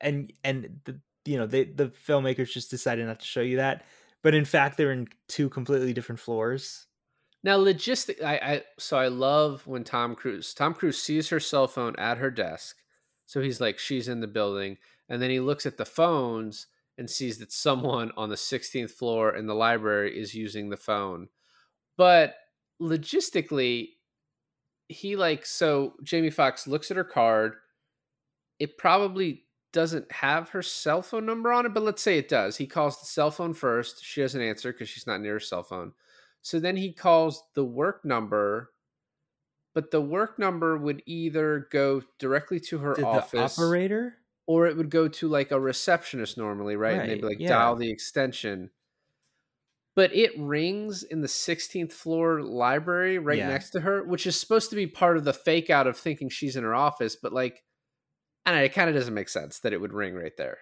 and 0.00 0.32
and 0.44 0.80
the 0.84 1.00
you 1.24 1.38
know 1.38 1.46
they 1.46 1.64
the 1.64 1.88
filmmakers 1.88 2.50
just 2.52 2.70
decided 2.70 3.06
not 3.06 3.20
to 3.20 3.26
show 3.26 3.40
you 3.40 3.56
that 3.56 3.84
but 4.22 4.34
in 4.34 4.44
fact 4.44 4.76
they're 4.76 4.92
in 4.92 5.08
two 5.28 5.48
completely 5.48 5.92
different 5.92 6.20
floors 6.20 6.86
Now, 7.42 7.56
logistic. 7.58 8.22
I, 8.22 8.36
I 8.36 8.62
so 8.78 8.98
I 8.98 9.08
love 9.08 9.66
when 9.66 9.84
Tom 9.84 10.14
Cruise. 10.14 10.52
Tom 10.54 10.74
Cruise 10.74 11.00
sees 11.00 11.30
her 11.30 11.40
cell 11.40 11.66
phone 11.66 11.94
at 11.96 12.18
her 12.18 12.30
desk, 12.30 12.76
so 13.26 13.40
he's 13.40 13.60
like, 13.60 13.78
she's 13.78 14.08
in 14.08 14.20
the 14.20 14.26
building, 14.26 14.76
and 15.08 15.22
then 15.22 15.30
he 15.30 15.40
looks 15.40 15.64
at 15.66 15.76
the 15.78 15.86
phones 15.86 16.66
and 16.98 17.08
sees 17.08 17.38
that 17.38 17.52
someone 17.52 18.12
on 18.16 18.28
the 18.28 18.34
16th 18.36 18.90
floor 18.90 19.34
in 19.34 19.46
the 19.46 19.54
library 19.54 20.18
is 20.20 20.34
using 20.34 20.68
the 20.68 20.76
phone. 20.76 21.28
But 21.96 22.34
logistically, 22.80 23.90
he 24.88 25.16
like 25.16 25.46
so 25.46 25.94
Jamie 26.02 26.30
Foxx 26.30 26.66
looks 26.66 26.90
at 26.90 26.96
her 26.98 27.04
card. 27.04 27.54
It 28.58 28.76
probably 28.76 29.44
doesn't 29.72 30.10
have 30.10 30.50
her 30.50 30.62
cell 30.62 31.02
phone 31.02 31.26
number 31.26 31.52
on 31.52 31.66
it, 31.66 31.74
but 31.74 31.82
let's 31.82 32.02
say 32.02 32.18
it 32.18 32.28
does. 32.28 32.56
He 32.56 32.66
calls 32.66 32.98
the 33.00 33.06
cell 33.06 33.30
phone 33.30 33.54
first. 33.54 34.04
She 34.04 34.20
doesn't 34.20 34.40
answer 34.40 34.72
because 34.72 34.88
she's 34.88 35.06
not 35.06 35.20
near 35.20 35.34
her 35.34 35.40
cell 35.40 35.62
phone. 35.62 35.92
So 36.42 36.58
then 36.58 36.76
he 36.76 36.92
calls 36.92 37.42
the 37.54 37.64
work 37.64 38.04
number, 38.04 38.72
but 39.74 39.90
the 39.90 40.00
work 40.00 40.38
number 40.38 40.76
would 40.76 41.02
either 41.06 41.68
go 41.70 42.02
directly 42.18 42.60
to 42.60 42.78
her 42.78 43.04
office 43.04 43.58
operator 43.58 44.16
or 44.46 44.66
it 44.66 44.76
would 44.76 44.90
go 44.90 45.06
to 45.06 45.28
like 45.28 45.52
a 45.52 45.60
receptionist 45.60 46.36
normally, 46.36 46.76
right? 46.76 46.98
and 46.98 47.08
they'd 47.08 47.20
be 47.20 47.26
like 47.26 47.40
yeah. 47.40 47.50
dial 47.50 47.76
the 47.76 47.90
extension. 47.90 48.70
But 49.94 50.14
it 50.14 50.32
rings 50.38 51.02
in 51.02 51.20
the 51.20 51.28
16th 51.28 51.92
floor 51.92 52.42
library 52.42 53.18
right 53.18 53.38
Yeah. 53.38 53.48
next 53.48 53.70
to 53.70 53.80
her, 53.80 54.02
which 54.04 54.26
is 54.26 54.38
supposed 54.38 54.70
to 54.70 54.76
be 54.76 54.86
part 54.86 55.16
of 55.16 55.24
the 55.24 55.32
fake 55.32 55.68
out 55.68 55.86
of 55.86 55.96
thinking 55.96 56.28
she's 56.30 56.56
in 56.56 56.64
her 56.64 56.74
office, 56.74 57.16
but 57.16 57.32
like 57.32 57.62
I 58.54 58.62
it 58.62 58.74
kind 58.74 58.88
of 58.88 58.96
doesn't 58.96 59.14
make 59.14 59.28
sense 59.28 59.60
that 59.60 59.72
it 59.72 59.80
would 59.80 59.92
ring 59.92 60.14
right 60.14 60.36
there. 60.36 60.58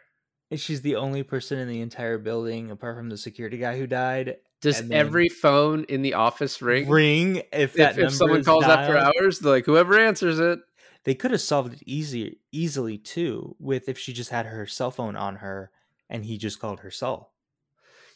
and 0.50 0.58
she's 0.60 0.82
the 0.82 0.96
only 0.96 1.22
person 1.22 1.58
in 1.58 1.68
the 1.68 1.80
entire 1.80 2.18
building 2.18 2.70
apart 2.70 2.96
from 2.96 3.08
the 3.10 3.16
security 3.18 3.58
guy 3.58 3.76
who 3.78 3.86
died 3.86 4.36
Does 4.60 4.82
every 4.90 5.28
phone 5.28 5.84
in 5.84 6.02
the 6.02 6.14
office 6.14 6.60
ring? 6.62 6.88
ring 6.88 7.42
if 7.52 7.74
that 7.74 7.98
if, 7.98 8.04
if 8.06 8.12
someone 8.14 8.42
calls 8.44 8.64
after 8.64 8.96
hours, 8.96 9.42
like 9.42 9.66
whoever 9.66 9.98
answers 9.98 10.38
it. 10.38 10.58
they 11.04 11.14
could 11.14 11.30
have 11.30 11.40
solved 11.40 11.74
it 11.74 11.82
easy 11.86 12.40
easily 12.52 12.98
too 12.98 13.54
with 13.58 13.88
if 13.88 13.98
she 13.98 14.12
just 14.12 14.30
had 14.30 14.46
her 14.46 14.66
cell 14.66 14.90
phone 14.90 15.16
on 15.16 15.36
her 15.36 15.70
and 16.10 16.24
he 16.24 16.38
just 16.38 16.58
called 16.60 16.80
her 16.80 16.90
cell 16.90 17.32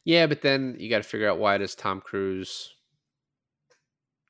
Yeah, 0.04 0.26
but 0.26 0.40
then 0.42 0.76
you 0.78 0.88
got 0.90 0.98
to 0.98 1.08
figure 1.08 1.28
out 1.30 1.38
why 1.38 1.58
does 1.58 1.74
Tom 1.74 2.00
Cruise? 2.00 2.74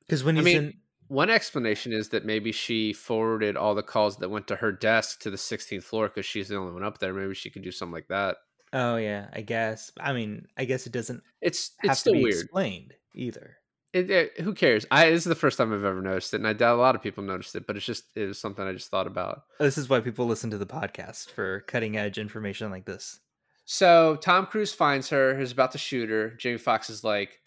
because 0.01 0.23
when 0.23 0.37
I 0.37 0.41
he's 0.41 0.45
mean, 0.53 0.63
in 0.63 0.73
One 1.07 1.29
explanation 1.29 1.91
is 1.93 2.09
that 2.09 2.25
maybe 2.25 2.51
she 2.51 2.93
forwarded 2.93 3.55
all 3.57 3.75
the 3.75 3.83
calls 3.83 4.17
that 4.17 4.29
went 4.29 4.47
to 4.47 4.55
her 4.55 4.71
desk 4.71 5.19
to 5.21 5.29
the 5.29 5.37
16th 5.37 5.83
floor 5.83 6.07
because 6.07 6.25
she's 6.25 6.47
the 6.47 6.55
only 6.57 6.73
one 6.73 6.83
up 6.83 6.97
there. 6.99 7.13
Maybe 7.13 7.33
she 7.35 7.49
could 7.49 7.61
do 7.63 7.71
something 7.71 7.93
like 7.93 8.07
that. 8.07 8.37
oh 8.73 8.95
yeah 8.95 9.27
i 9.33 9.41
guess 9.41 9.91
i 9.99 10.11
mean 10.13 10.47
i 10.57 10.65
guess 10.65 10.87
it 10.87 10.93
doesn't 10.93 11.21
It's 11.41 11.71
it's 11.83 11.93
to 11.93 11.95
still 11.99 12.13
be 12.13 12.23
weird. 12.23 12.41
explained 12.41 12.93
either 13.13 13.57
It, 13.93 14.09
it- 14.09 14.39
who 14.41 14.53
cares? 14.55 14.87
I 14.89 15.11
this 15.11 15.19
is 15.25 15.29
the 15.29 15.35
first 15.35 15.59
time 15.59 15.71
I've 15.71 15.83
ever 15.83 16.01
noticed 16.01 16.33
it, 16.33 16.37
and 16.37 16.47
I 16.47 16.53
doubt 16.53 16.77
a 16.79 16.81
lot 16.81 16.95
of 16.95 17.03
people 17.03 17.23
noticed 17.23 17.55
it. 17.55 17.67
But 17.67 17.77
it's 17.77 17.85
just 17.85 18.05
it 18.17 18.25
was 18.25 18.39
something 18.39 18.65
I 18.65 18.73
just 18.73 18.89
thought 18.89 19.05
about. 19.05 19.43
Oh, 19.59 19.63
this 19.65 19.77
is 19.77 19.89
why 19.89 19.99
people 19.99 20.25
listen 20.25 20.49
to 20.49 20.57
the 20.57 20.65
podcast 20.65 21.29
for 21.29 21.59
cutting 21.67 21.95
edge 21.97 22.17
information 22.17 22.71
like 22.71 22.85
this 22.85 23.19
So 23.65 24.15
Tom 24.15 24.47
Cruise 24.47 24.73
finds 24.73 25.09
her, 25.09 25.37
He's 25.37 25.51
about 25.51 25.73
to 25.73 25.77
shoot 25.77 26.09
her. 26.09 26.31
Jamie 26.31 26.57
Foxx 26.57 26.89
is 26.89 27.03
like, 27.03 27.39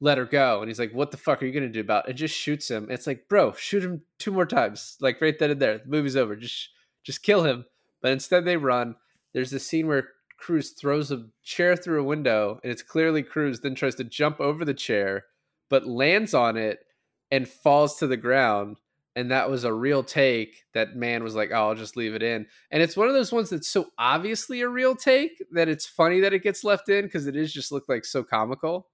"Let 0.00 0.18
her 0.18 0.24
go," 0.24 0.60
and 0.60 0.68
he's 0.68 0.78
like, 0.78 0.92
"What 0.92 1.10
the 1.10 1.16
fuck 1.16 1.42
are 1.42 1.46
you 1.46 1.52
gonna 1.52 1.68
do 1.68 1.80
about?" 1.80 2.06
it? 2.06 2.10
And 2.10 2.18
just 2.18 2.36
shoots 2.36 2.70
him. 2.70 2.88
It's 2.90 3.06
like, 3.06 3.28
bro, 3.28 3.52
shoot 3.52 3.82
him 3.82 4.02
two 4.18 4.30
more 4.30 4.46
times, 4.46 4.96
like 5.00 5.20
right 5.20 5.38
then 5.38 5.50
and 5.50 5.60
there. 5.60 5.78
The 5.78 5.86
movie's 5.86 6.16
over. 6.16 6.36
Just 6.36 6.70
just 7.02 7.22
kill 7.22 7.44
him. 7.44 7.64
But 8.00 8.12
instead, 8.12 8.44
they 8.44 8.56
run. 8.56 8.96
There's 9.32 9.50
this 9.50 9.66
scene 9.66 9.86
where 9.86 10.10
Cruise 10.36 10.70
throws 10.70 11.10
a 11.10 11.26
chair 11.42 11.76
through 11.76 12.00
a 12.00 12.04
window, 12.04 12.60
and 12.62 12.70
it's 12.70 12.82
clearly 12.82 13.22
Cruise 13.22 13.60
Then 13.60 13.74
tries 13.74 13.96
to 13.96 14.04
jump 14.04 14.40
over 14.40 14.64
the 14.64 14.74
chair, 14.74 15.26
but 15.68 15.86
lands 15.86 16.32
on 16.32 16.56
it 16.56 16.84
and 17.30 17.48
falls 17.48 17.96
to 17.98 18.06
the 18.06 18.16
ground. 18.16 18.78
And 19.16 19.32
that 19.32 19.50
was 19.50 19.64
a 19.64 19.72
real 19.72 20.04
take. 20.04 20.64
That 20.74 20.94
man 20.94 21.24
was 21.24 21.34
like, 21.34 21.50
"Oh, 21.50 21.68
I'll 21.70 21.74
just 21.74 21.96
leave 21.96 22.14
it 22.14 22.22
in." 22.22 22.46
And 22.70 22.82
it's 22.82 22.96
one 22.96 23.08
of 23.08 23.14
those 23.14 23.32
ones 23.32 23.50
that's 23.50 23.66
so 23.66 23.90
obviously 23.98 24.60
a 24.60 24.68
real 24.68 24.94
take 24.94 25.42
that 25.50 25.68
it's 25.68 25.86
funny 25.86 26.20
that 26.20 26.32
it 26.32 26.44
gets 26.44 26.62
left 26.62 26.88
in 26.88 27.04
because 27.04 27.26
it 27.26 27.34
is 27.34 27.52
just 27.52 27.72
looked 27.72 27.88
like 27.88 28.04
so 28.04 28.22
comical. 28.22 28.86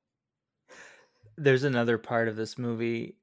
There's 1.37 1.65
another 1.65 1.99
part 1.99 2.29
of 2.29 2.37
this 2.37 2.59
movie 2.59 3.17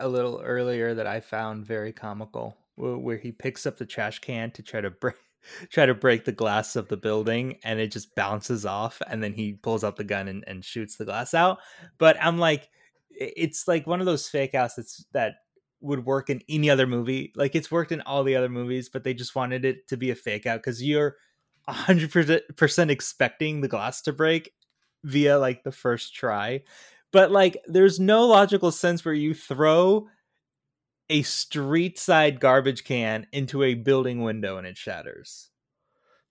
a 0.00 0.08
little 0.08 0.40
earlier 0.44 0.94
that 0.94 1.06
I 1.06 1.20
found 1.20 1.66
very 1.66 1.92
comical, 1.92 2.56
where, 2.74 2.96
where 2.96 3.16
he 3.16 3.32
picks 3.32 3.66
up 3.66 3.78
the 3.78 3.86
trash 3.86 4.18
can 4.18 4.50
to 4.52 4.62
try 4.62 4.80
to 4.80 4.90
break 4.90 5.16
try 5.70 5.86
to 5.86 5.94
break 5.94 6.24
the 6.24 6.32
glass 6.32 6.76
of 6.76 6.88
the 6.88 6.96
building, 6.96 7.58
and 7.64 7.80
it 7.80 7.90
just 7.90 8.14
bounces 8.14 8.64
off, 8.64 9.02
and 9.08 9.22
then 9.22 9.32
he 9.32 9.54
pulls 9.54 9.84
out 9.84 9.96
the 9.96 10.04
gun 10.04 10.28
and, 10.28 10.44
and 10.46 10.64
shoots 10.64 10.96
the 10.96 11.04
glass 11.04 11.34
out. 11.34 11.58
But 11.98 12.16
I'm 12.20 12.38
like, 12.38 12.68
it's 13.10 13.66
like 13.66 13.86
one 13.86 14.00
of 14.00 14.06
those 14.06 14.28
fake 14.28 14.54
outs 14.54 14.74
that's 14.74 15.04
that 15.12 15.34
would 15.80 16.04
work 16.06 16.30
in 16.30 16.40
any 16.48 16.70
other 16.70 16.86
movie. 16.86 17.32
Like 17.34 17.54
it's 17.54 17.70
worked 17.70 17.92
in 17.92 18.00
all 18.02 18.24
the 18.24 18.36
other 18.36 18.48
movies, 18.48 18.88
but 18.88 19.04
they 19.04 19.14
just 19.14 19.34
wanted 19.34 19.64
it 19.64 19.88
to 19.88 19.96
be 19.96 20.10
a 20.10 20.14
fake 20.14 20.46
out 20.46 20.58
because 20.58 20.82
you're 20.82 21.16
hundred 21.68 22.10
percent 22.56 22.90
expecting 22.90 23.60
the 23.60 23.68
glass 23.68 24.02
to 24.02 24.12
break 24.12 24.52
via 25.04 25.38
like 25.38 25.62
the 25.62 25.72
first 25.72 26.14
try 26.14 26.60
but 27.12 27.30
like 27.30 27.58
there's 27.66 28.00
no 28.00 28.26
logical 28.26 28.72
sense 28.72 29.04
where 29.04 29.14
you 29.14 29.34
throw 29.34 30.08
a 31.08 31.22
street 31.22 31.98
side 31.98 32.40
garbage 32.40 32.84
can 32.84 33.26
into 33.32 33.62
a 33.62 33.74
building 33.74 34.22
window 34.22 34.56
and 34.56 34.66
it 34.66 34.76
shatters 34.76 35.50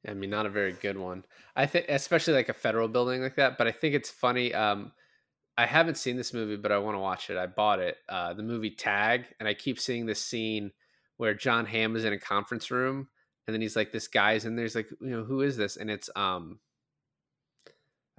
I 0.07 0.13
mean, 0.13 0.29
not 0.29 0.45
a 0.45 0.49
very 0.49 0.73
good 0.73 0.97
one. 0.97 1.23
I 1.55 1.65
think, 1.65 1.86
especially 1.89 2.34
like 2.34 2.49
a 2.49 2.53
federal 2.53 2.88
building 2.88 3.21
like 3.21 3.36
that. 3.36 3.57
But 3.57 3.67
I 3.67 3.71
think 3.71 3.93
it's 3.93 4.09
funny. 4.09 4.53
Um, 4.53 4.91
I 5.57 5.65
haven't 5.65 5.97
seen 5.97 6.17
this 6.17 6.34
movie, 6.34 6.55
but 6.55 6.71
I 6.71 6.79
want 6.79 6.95
to 6.95 6.99
watch 6.99 7.29
it. 7.29 7.38
I 7.38 7.45
bought 7.45 7.79
it, 7.79 7.97
uh, 8.09 8.34
the 8.34 8.43
movie 8.43 8.71
Tag, 8.71 9.25
and 9.39 9.47
I 9.47 9.53
keep 9.53 9.79
seeing 9.79 10.05
this 10.05 10.21
scene 10.21 10.71
where 11.17 11.34
John 11.34 11.65
Hamm 11.65 11.95
is 11.95 12.05
in 12.05 12.13
a 12.13 12.19
conference 12.19 12.71
room, 12.71 13.09
and 13.45 13.53
then 13.53 13.61
he's 13.61 13.75
like, 13.75 13.91
"This 13.91 14.07
guy's 14.07 14.45
in 14.45 14.55
there." 14.55 14.65
He's 14.65 14.75
like, 14.75 14.89
"You 15.01 15.09
know, 15.09 15.23
who 15.23 15.41
is 15.41 15.57
this?" 15.57 15.77
And 15.77 15.91
it's 15.91 16.09
um, 16.15 16.59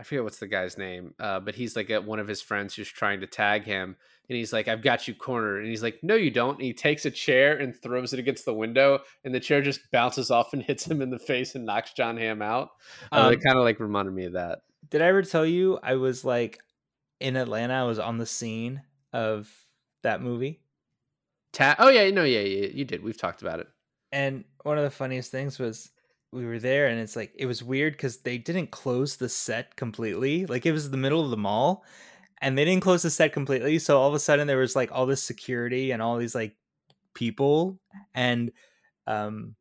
I 0.03 0.05
forget 0.05 0.25
what's 0.25 0.41
the 0.41 0.49
guy's 0.49 0.77
name, 0.77 1.15
uh, 1.21 1.39
but 1.39 1.55
he's 1.55 1.77
like 1.77 1.89
at 1.89 2.03
one 2.03 2.19
of 2.19 2.27
his 2.27 2.43
friends 2.43 2.75
who's 2.75 2.89
trying 2.89 3.21
to 3.21 3.27
tag 3.29 3.63
him, 3.63 3.95
and 4.29 4.37
he's 4.37 4.53
like, 4.53 4.67
"I've 4.67 4.83
got 4.83 5.07
you 5.07 5.15
cornered," 5.15 5.61
and 5.61 5.69
he's 5.69 5.85
like, 5.85 6.03
"No, 6.03 6.17
you 6.17 6.29
don't." 6.29 6.55
And 6.55 6.63
he 6.63 6.73
takes 6.73 7.05
a 7.05 7.11
chair 7.13 7.57
and 7.57 7.73
throws 7.81 8.13
it 8.13 8.19
against 8.19 8.45
the 8.45 8.53
window, 8.53 8.99
and 9.23 9.33
the 9.33 9.39
chair 9.39 9.63
just 9.63 9.89
bounces 9.93 10.33
off 10.33 10.55
and 10.55 10.63
hits 10.65 10.91
him 10.91 11.03
in 11.03 11.11
the 11.11 11.21
face 11.21 11.55
and 11.55 11.65
knocks 11.65 11.93
John 11.93 12.17
Hamm 12.17 12.43
out. 12.43 12.71
Uh, 13.13 13.27
Um, 13.27 13.33
it 13.33 13.45
kind 13.45 13.57
of 13.57 13.63
like 13.63 13.79
reminded 13.79 14.13
me 14.13 14.25
of 14.25 14.33
that. 14.33 14.63
Did 14.91 15.03
I 15.03 15.07
ever 15.07 15.23
tell 15.23 15.47
you 15.47 15.79
I 15.85 15.95
was 15.95 16.25
like 16.25 16.59
in 17.21 17.37
Atlanta? 17.37 17.75
I 17.75 17.85
was 17.85 18.01
on 18.01 18.19
the 18.19 18.27
scene 18.27 18.83
of 19.13 19.49
that 20.03 20.21
movie. 20.21 20.63
Ta- 21.53 21.77
oh 21.79 21.91
yeah, 21.91 22.11
no, 22.11 22.25
yeah, 22.25 22.41
yeah, 22.41 22.67
you 22.73 22.85
did. 22.85 23.05
We've 23.05 23.17
talked 23.17 23.41
about 23.41 23.61
it. 23.61 23.69
And 24.11 24.43
one 24.65 24.79
of 24.79 24.85
the 24.85 24.91
funniest 24.91 25.31
things 25.31 25.61
was 25.61 25.93
we 26.33 26.47
were 26.47 26.59
there 26.59 26.87
and 26.87 26.99
it's 26.99 27.15
like 27.15 27.33
it 27.37 27.47
was 27.47 27.63
weird 27.63 27.93
because 27.93 28.19
they 28.19 28.39
didn't 28.39 28.71
close 28.71 29.17
the 29.17 29.29
set 29.29 29.77
completely. 29.77 30.47
Like 30.47 30.65
it 30.65 30.73
was 30.73 30.91
the 30.91 30.97
middle 30.97 31.23
of 31.23 31.31
the 31.31 31.37
mall 31.37 31.85
and 32.41 32.57
they 32.57 32.65
didn't 32.65 32.83
close 32.83 33.03
the 33.03 33.11
set 33.11 33.33
completely. 33.33 33.79
So 33.79 33.99
all 33.99 34.09
of 34.09 34.15
a 34.15 34.19
sudden 34.19 34.47
there 34.47 34.59
was 34.59 34.75
like 34.75 34.91
all 34.91 35.07
this 35.07 35.23
security 35.23 35.91
and 35.91 36.01
all 36.01 36.17
these 36.17 36.35
like 36.35 36.57
people 37.15 37.79
and 38.15 38.51
um 39.07 39.55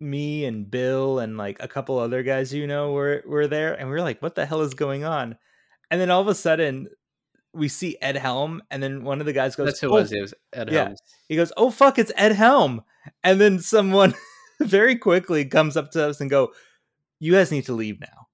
me 0.00 0.46
and 0.46 0.70
Bill 0.70 1.18
and 1.18 1.36
like 1.36 1.62
a 1.62 1.68
couple 1.68 1.98
other 1.98 2.22
guys 2.22 2.54
you 2.54 2.66
know 2.66 2.92
were 2.92 3.22
were 3.26 3.46
there 3.46 3.74
and 3.74 3.88
we 3.88 3.92
were 3.92 4.00
like, 4.00 4.22
what 4.22 4.34
the 4.34 4.46
hell 4.46 4.62
is 4.62 4.74
going 4.74 5.04
on? 5.04 5.36
And 5.90 6.00
then 6.00 6.10
all 6.10 6.22
of 6.22 6.28
a 6.28 6.34
sudden 6.34 6.88
we 7.52 7.68
see 7.68 7.98
Ed 8.00 8.16
Helm 8.16 8.62
and 8.70 8.82
then 8.82 9.04
one 9.04 9.20
of 9.20 9.26
the 9.26 9.32
guys 9.34 9.54
goes, 9.54 9.66
That's 9.66 9.80
who 9.80 9.88
it 9.88 9.90
"Oh, 9.90 9.94
was. 9.94 10.12
It 10.12 10.20
was 10.22 10.34
Ed 10.54 10.70
yeah. 10.72 10.94
He 11.28 11.36
goes, 11.36 11.52
"Oh 11.56 11.70
fuck, 11.70 11.98
it's 11.98 12.12
Ed 12.16 12.32
Helm," 12.32 12.82
and 13.24 13.40
then 13.40 13.58
someone 13.58 14.14
very 14.68 14.96
quickly 14.96 15.44
comes 15.44 15.76
up 15.76 15.90
to 15.92 16.08
us 16.08 16.20
and 16.20 16.30
go, 16.30 16.52
"You 17.20 17.32
guys 17.32 17.50
need 17.50 17.66
to 17.66 17.74
leave 17.74 18.00
now." 18.00 18.28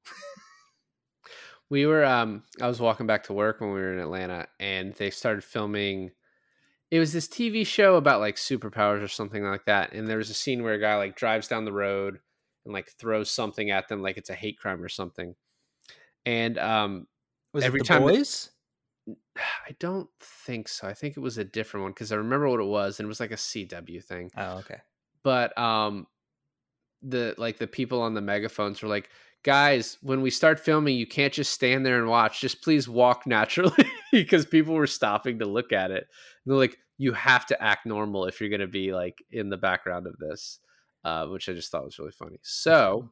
We 1.70 1.86
were 1.86 2.04
um 2.04 2.44
I 2.60 2.68
was 2.68 2.80
walking 2.80 3.06
back 3.06 3.24
to 3.24 3.32
work 3.32 3.60
when 3.60 3.70
we 3.70 3.80
were 3.80 3.92
in 3.92 3.98
Atlanta 3.98 4.46
and 4.60 4.94
they 4.94 5.10
started 5.10 5.42
filming 5.42 6.12
it 6.90 6.98
was 6.98 7.12
this 7.12 7.26
TV 7.26 7.66
show 7.66 7.96
about 7.96 8.20
like 8.20 8.36
superpowers 8.36 9.02
or 9.02 9.08
something 9.08 9.42
like 9.42 9.64
that. 9.64 9.92
And 9.92 10.06
there 10.06 10.18
was 10.18 10.30
a 10.30 10.34
scene 10.34 10.62
where 10.62 10.74
a 10.74 10.80
guy 10.80 10.96
like 10.96 11.16
drives 11.16 11.48
down 11.48 11.64
the 11.64 11.72
road 11.72 12.20
and 12.64 12.72
like 12.72 12.88
throws 12.90 13.30
something 13.30 13.70
at 13.70 13.88
them 13.88 14.02
like 14.02 14.16
it's 14.16 14.30
a 14.30 14.34
hate 14.34 14.58
crime 14.58 14.82
or 14.82 14.88
something. 14.88 15.34
And 16.24 16.58
um 16.58 17.06
Was 17.52 17.64
Every 17.64 17.80
it 17.80 17.84
the 17.84 17.88
time 17.88 18.02
boys? 18.02 18.50
I 19.36 19.74
don't 19.80 20.08
think 20.20 20.68
so. 20.68 20.86
I 20.86 20.94
think 20.94 21.16
it 21.16 21.20
was 21.20 21.38
a 21.38 21.44
different 21.44 21.82
one 21.82 21.92
because 21.92 22.12
I 22.12 22.16
remember 22.16 22.48
what 22.48 22.60
it 22.60 22.66
was 22.66 23.00
and 23.00 23.06
it 23.06 23.08
was 23.08 23.20
like 23.20 23.32
a 23.32 23.36
CW 23.36 24.04
thing. 24.04 24.30
Oh, 24.36 24.58
okay. 24.58 24.78
but 25.24 25.56
um 25.58 26.06
the 27.06 27.34
like 27.38 27.58
the 27.58 27.66
people 27.66 28.00
on 28.02 28.14
the 28.14 28.20
megaphones 28.20 28.82
were 28.82 28.88
like 28.88 29.10
guys 29.42 29.98
when 30.00 30.22
we 30.22 30.30
start 30.30 30.58
filming 30.58 30.96
you 30.96 31.06
can't 31.06 31.32
just 31.32 31.52
stand 31.52 31.84
there 31.84 31.98
and 31.98 32.08
watch. 32.08 32.40
Just 32.40 32.62
please 32.62 32.88
walk 32.88 33.26
naturally 33.26 33.84
because 34.10 34.46
people 34.46 34.74
were 34.74 34.86
stopping 34.86 35.38
to 35.38 35.46
look 35.46 35.72
at 35.72 35.90
it. 35.90 36.06
And 36.44 36.52
they're 36.52 36.58
like 36.58 36.78
you 36.96 37.12
have 37.12 37.44
to 37.46 37.62
act 37.62 37.86
normal 37.86 38.26
if 38.26 38.40
you're 38.40 38.50
going 38.50 38.60
to 38.60 38.66
be 38.66 38.92
like 38.92 39.22
in 39.30 39.50
the 39.50 39.56
background 39.56 40.06
of 40.06 40.16
this 40.18 40.60
uh, 41.04 41.26
which 41.26 41.48
i 41.48 41.52
just 41.52 41.70
thought 41.70 41.84
was 41.84 41.98
really 41.98 42.12
funny. 42.12 42.38
So 42.42 43.10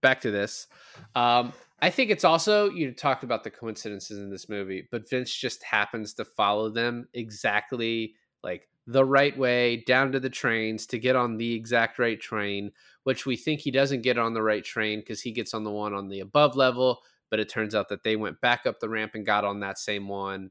back 0.00 0.20
to 0.22 0.30
this. 0.30 0.66
Um, 1.14 1.52
i 1.80 1.90
think 1.90 2.10
it's 2.10 2.24
also 2.24 2.70
you 2.70 2.92
talked 2.92 3.24
about 3.24 3.44
the 3.44 3.50
coincidences 3.50 4.18
in 4.18 4.30
this 4.30 4.48
movie 4.48 4.86
but 4.90 5.08
vince 5.10 5.34
just 5.34 5.62
happens 5.64 6.14
to 6.14 6.24
follow 6.24 6.70
them 6.70 7.08
exactly 7.12 8.14
like 8.42 8.68
the 8.86 9.04
right 9.04 9.36
way 9.36 9.76
down 9.86 10.12
to 10.12 10.20
the 10.20 10.30
trains 10.30 10.86
to 10.86 10.98
get 10.98 11.16
on 11.16 11.36
the 11.36 11.54
exact 11.54 11.98
right 11.98 12.20
train 12.20 12.70
which 13.04 13.26
we 13.26 13.36
think 13.36 13.60
he 13.60 13.70
doesn't 13.70 14.02
get 14.02 14.18
on 14.18 14.34
the 14.34 14.42
right 14.42 14.64
train 14.64 15.00
because 15.00 15.20
he 15.20 15.32
gets 15.32 15.54
on 15.54 15.64
the 15.64 15.70
one 15.70 15.94
on 15.94 16.08
the 16.08 16.20
above 16.20 16.56
level 16.56 17.00
but 17.30 17.40
it 17.40 17.48
turns 17.48 17.74
out 17.74 17.88
that 17.88 18.02
they 18.04 18.14
went 18.16 18.40
back 18.42 18.66
up 18.66 18.78
the 18.80 18.88
ramp 18.88 19.12
and 19.14 19.24
got 19.26 19.44
on 19.44 19.60
that 19.60 19.78
same 19.78 20.06
one 20.08 20.50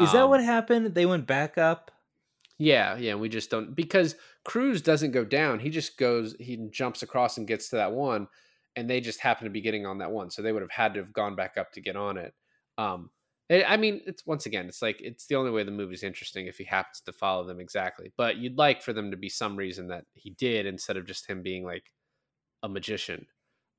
Is 0.00 0.12
that 0.12 0.22
Um, 0.24 0.30
what 0.30 0.42
happened? 0.42 0.94
They 0.94 1.04
went 1.06 1.26
back 1.26 1.58
up. 1.58 1.90
yeah 2.58 2.96
yeah 2.96 3.14
we 3.14 3.28
just 3.28 3.50
don't 3.50 3.74
because 3.74 4.14
cruise 4.44 4.82
doesn't 4.82 5.10
go 5.12 5.24
down 5.24 5.58
he 5.58 5.70
just 5.70 5.96
goes 5.98 6.34
he 6.38 6.56
jumps 6.70 7.02
across 7.02 7.38
and 7.38 7.46
gets 7.48 7.68
to 7.70 7.76
that 7.76 7.92
one 7.92 8.28
and 8.76 8.88
they 8.88 9.00
just 9.00 9.20
happen 9.20 9.44
to 9.44 9.50
be 9.50 9.60
getting 9.60 9.86
on 9.86 9.98
that 9.98 10.10
one 10.10 10.30
so 10.30 10.42
they 10.42 10.52
would 10.52 10.62
have 10.62 10.70
had 10.70 10.94
to 10.94 11.00
have 11.00 11.12
gone 11.12 11.34
back 11.34 11.56
up 11.56 11.72
to 11.72 11.80
get 11.80 11.96
on 11.96 12.16
it 12.16 12.34
um 12.78 13.10
I 13.52 13.64
I 13.64 13.76
mean, 13.76 14.00
it's 14.06 14.26
once 14.26 14.46
again, 14.46 14.66
it's 14.66 14.82
like 14.82 15.00
it's 15.00 15.26
the 15.26 15.36
only 15.36 15.50
way 15.50 15.64
the 15.64 15.70
movie's 15.70 16.02
interesting 16.02 16.46
if 16.46 16.58
he 16.58 16.64
happens 16.64 17.00
to 17.02 17.12
follow 17.12 17.44
them 17.44 17.60
exactly. 17.60 18.12
But 18.16 18.36
you'd 18.36 18.58
like 18.58 18.82
for 18.82 18.92
them 18.92 19.10
to 19.10 19.16
be 19.16 19.28
some 19.28 19.56
reason 19.56 19.88
that 19.88 20.04
he 20.14 20.30
did 20.30 20.66
instead 20.66 20.96
of 20.96 21.06
just 21.06 21.28
him 21.28 21.42
being 21.42 21.64
like 21.64 21.92
a 22.62 22.68
magician. 22.68 23.26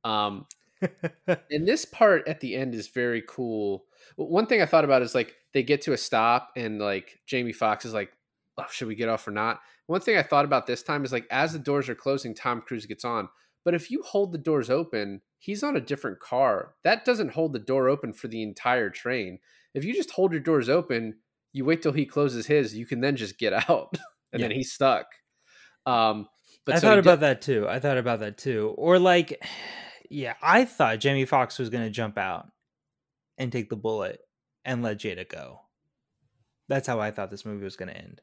Um, 0.03 0.45
and 1.28 1.67
this 1.67 1.86
part 1.86 2.28
at 2.28 2.39
the 2.39 2.55
end 2.55 2.76
is 2.76 2.89
very 2.89 3.24
cool. 3.28 3.86
One 4.15 4.45
thing 4.45 4.61
I 4.61 4.65
thought 4.65 4.86
about 4.86 5.01
is 5.01 5.15
like 5.15 5.34
they 5.53 5.63
get 5.63 5.82
to 5.84 5.93
a 5.93 5.97
stop 5.97 6.51
and 6.55 6.80
like 6.80 7.19
Jamie 7.26 7.53
Foxx 7.53 7.86
is 7.86 7.93
like, 7.93 8.11
oh, 8.57 8.65
should 8.69 8.88
we 8.88 8.95
get 8.95 9.09
off 9.09 9.28
or 9.28 9.32
not? 9.32 9.61
One 9.88 10.01
thing 10.01 10.17
I 10.17 10.24
thought 10.24 10.45
about 10.45 10.67
this 10.67 10.84
time 10.84 11.03
is 11.05 11.11
like 11.11 11.28
as 11.32 11.53
the 11.53 11.59
doors 11.59 11.89
are 11.89 11.95
closing, 11.95 12.34
Tom 12.34 12.61
Cruise 12.61 12.86
gets 12.86 13.05
on. 13.05 13.30
But 13.65 13.74
if 13.74 13.89
you 13.89 14.01
hold 14.03 14.34
the 14.34 14.38
doors 14.38 14.69
open, 14.69 15.21
he's 15.39 15.63
on 15.63 15.78
a 15.78 15.82
different 15.82 16.19
car. 16.19 16.76
That 16.84 17.05
doesn't 17.05 17.32
hold 17.32 17.53
the 17.53 17.59
door 17.59 17.88
open 17.88 18.13
for 18.13 18.28
the 18.28 18.43
entire 18.43 18.89
train. 18.89 19.39
If 19.74 19.84
you 19.84 19.93
just 19.93 20.11
hold 20.11 20.32
your 20.32 20.41
doors 20.41 20.69
open, 20.69 21.15
you 21.51 21.65
wait 21.65 21.82
till 21.82 21.93
he 21.93 22.05
closes 22.05 22.45
his, 22.45 22.76
you 22.76 22.86
can 22.86 23.01
then 23.01 23.15
just 23.15 23.38
get 23.38 23.53
out, 23.69 23.95
and 24.32 24.41
then 24.41 24.51
he's 24.51 24.71
stuck. 24.71 25.07
Um, 25.86 26.28
but 26.65 26.76
I 26.76 26.80
so 26.80 26.88
thought 26.88 26.99
about 26.99 27.19
did- 27.19 27.21
that 27.21 27.41
too. 27.41 27.67
I 27.67 27.80
thought 27.80 27.97
about 27.97 28.19
that 28.19 28.38
too. 28.38 28.74
Or 28.78 28.99
like, 28.99 29.43
yeah, 30.09 30.36
I 30.41 30.65
thought 30.65 30.99
Jamie 30.99 31.26
Foxx 31.26 31.59
was 31.59 31.69
going 31.69 31.84
to 31.84 31.89
jump 31.89 32.17
out 32.17 32.47
and 33.38 33.51
take 33.51 33.69
the 33.69 33.76
bullet 33.76 34.21
and 34.65 34.82
let 34.82 34.99
Jada 34.99 35.28
go. 35.28 35.59
That's 36.69 36.88
how 36.88 36.99
I 36.99 37.11
thought 37.11 37.30
this 37.30 37.45
movie 37.45 37.63
was 37.63 37.76
going 37.76 37.89
to 37.89 37.97
end. 37.97 38.21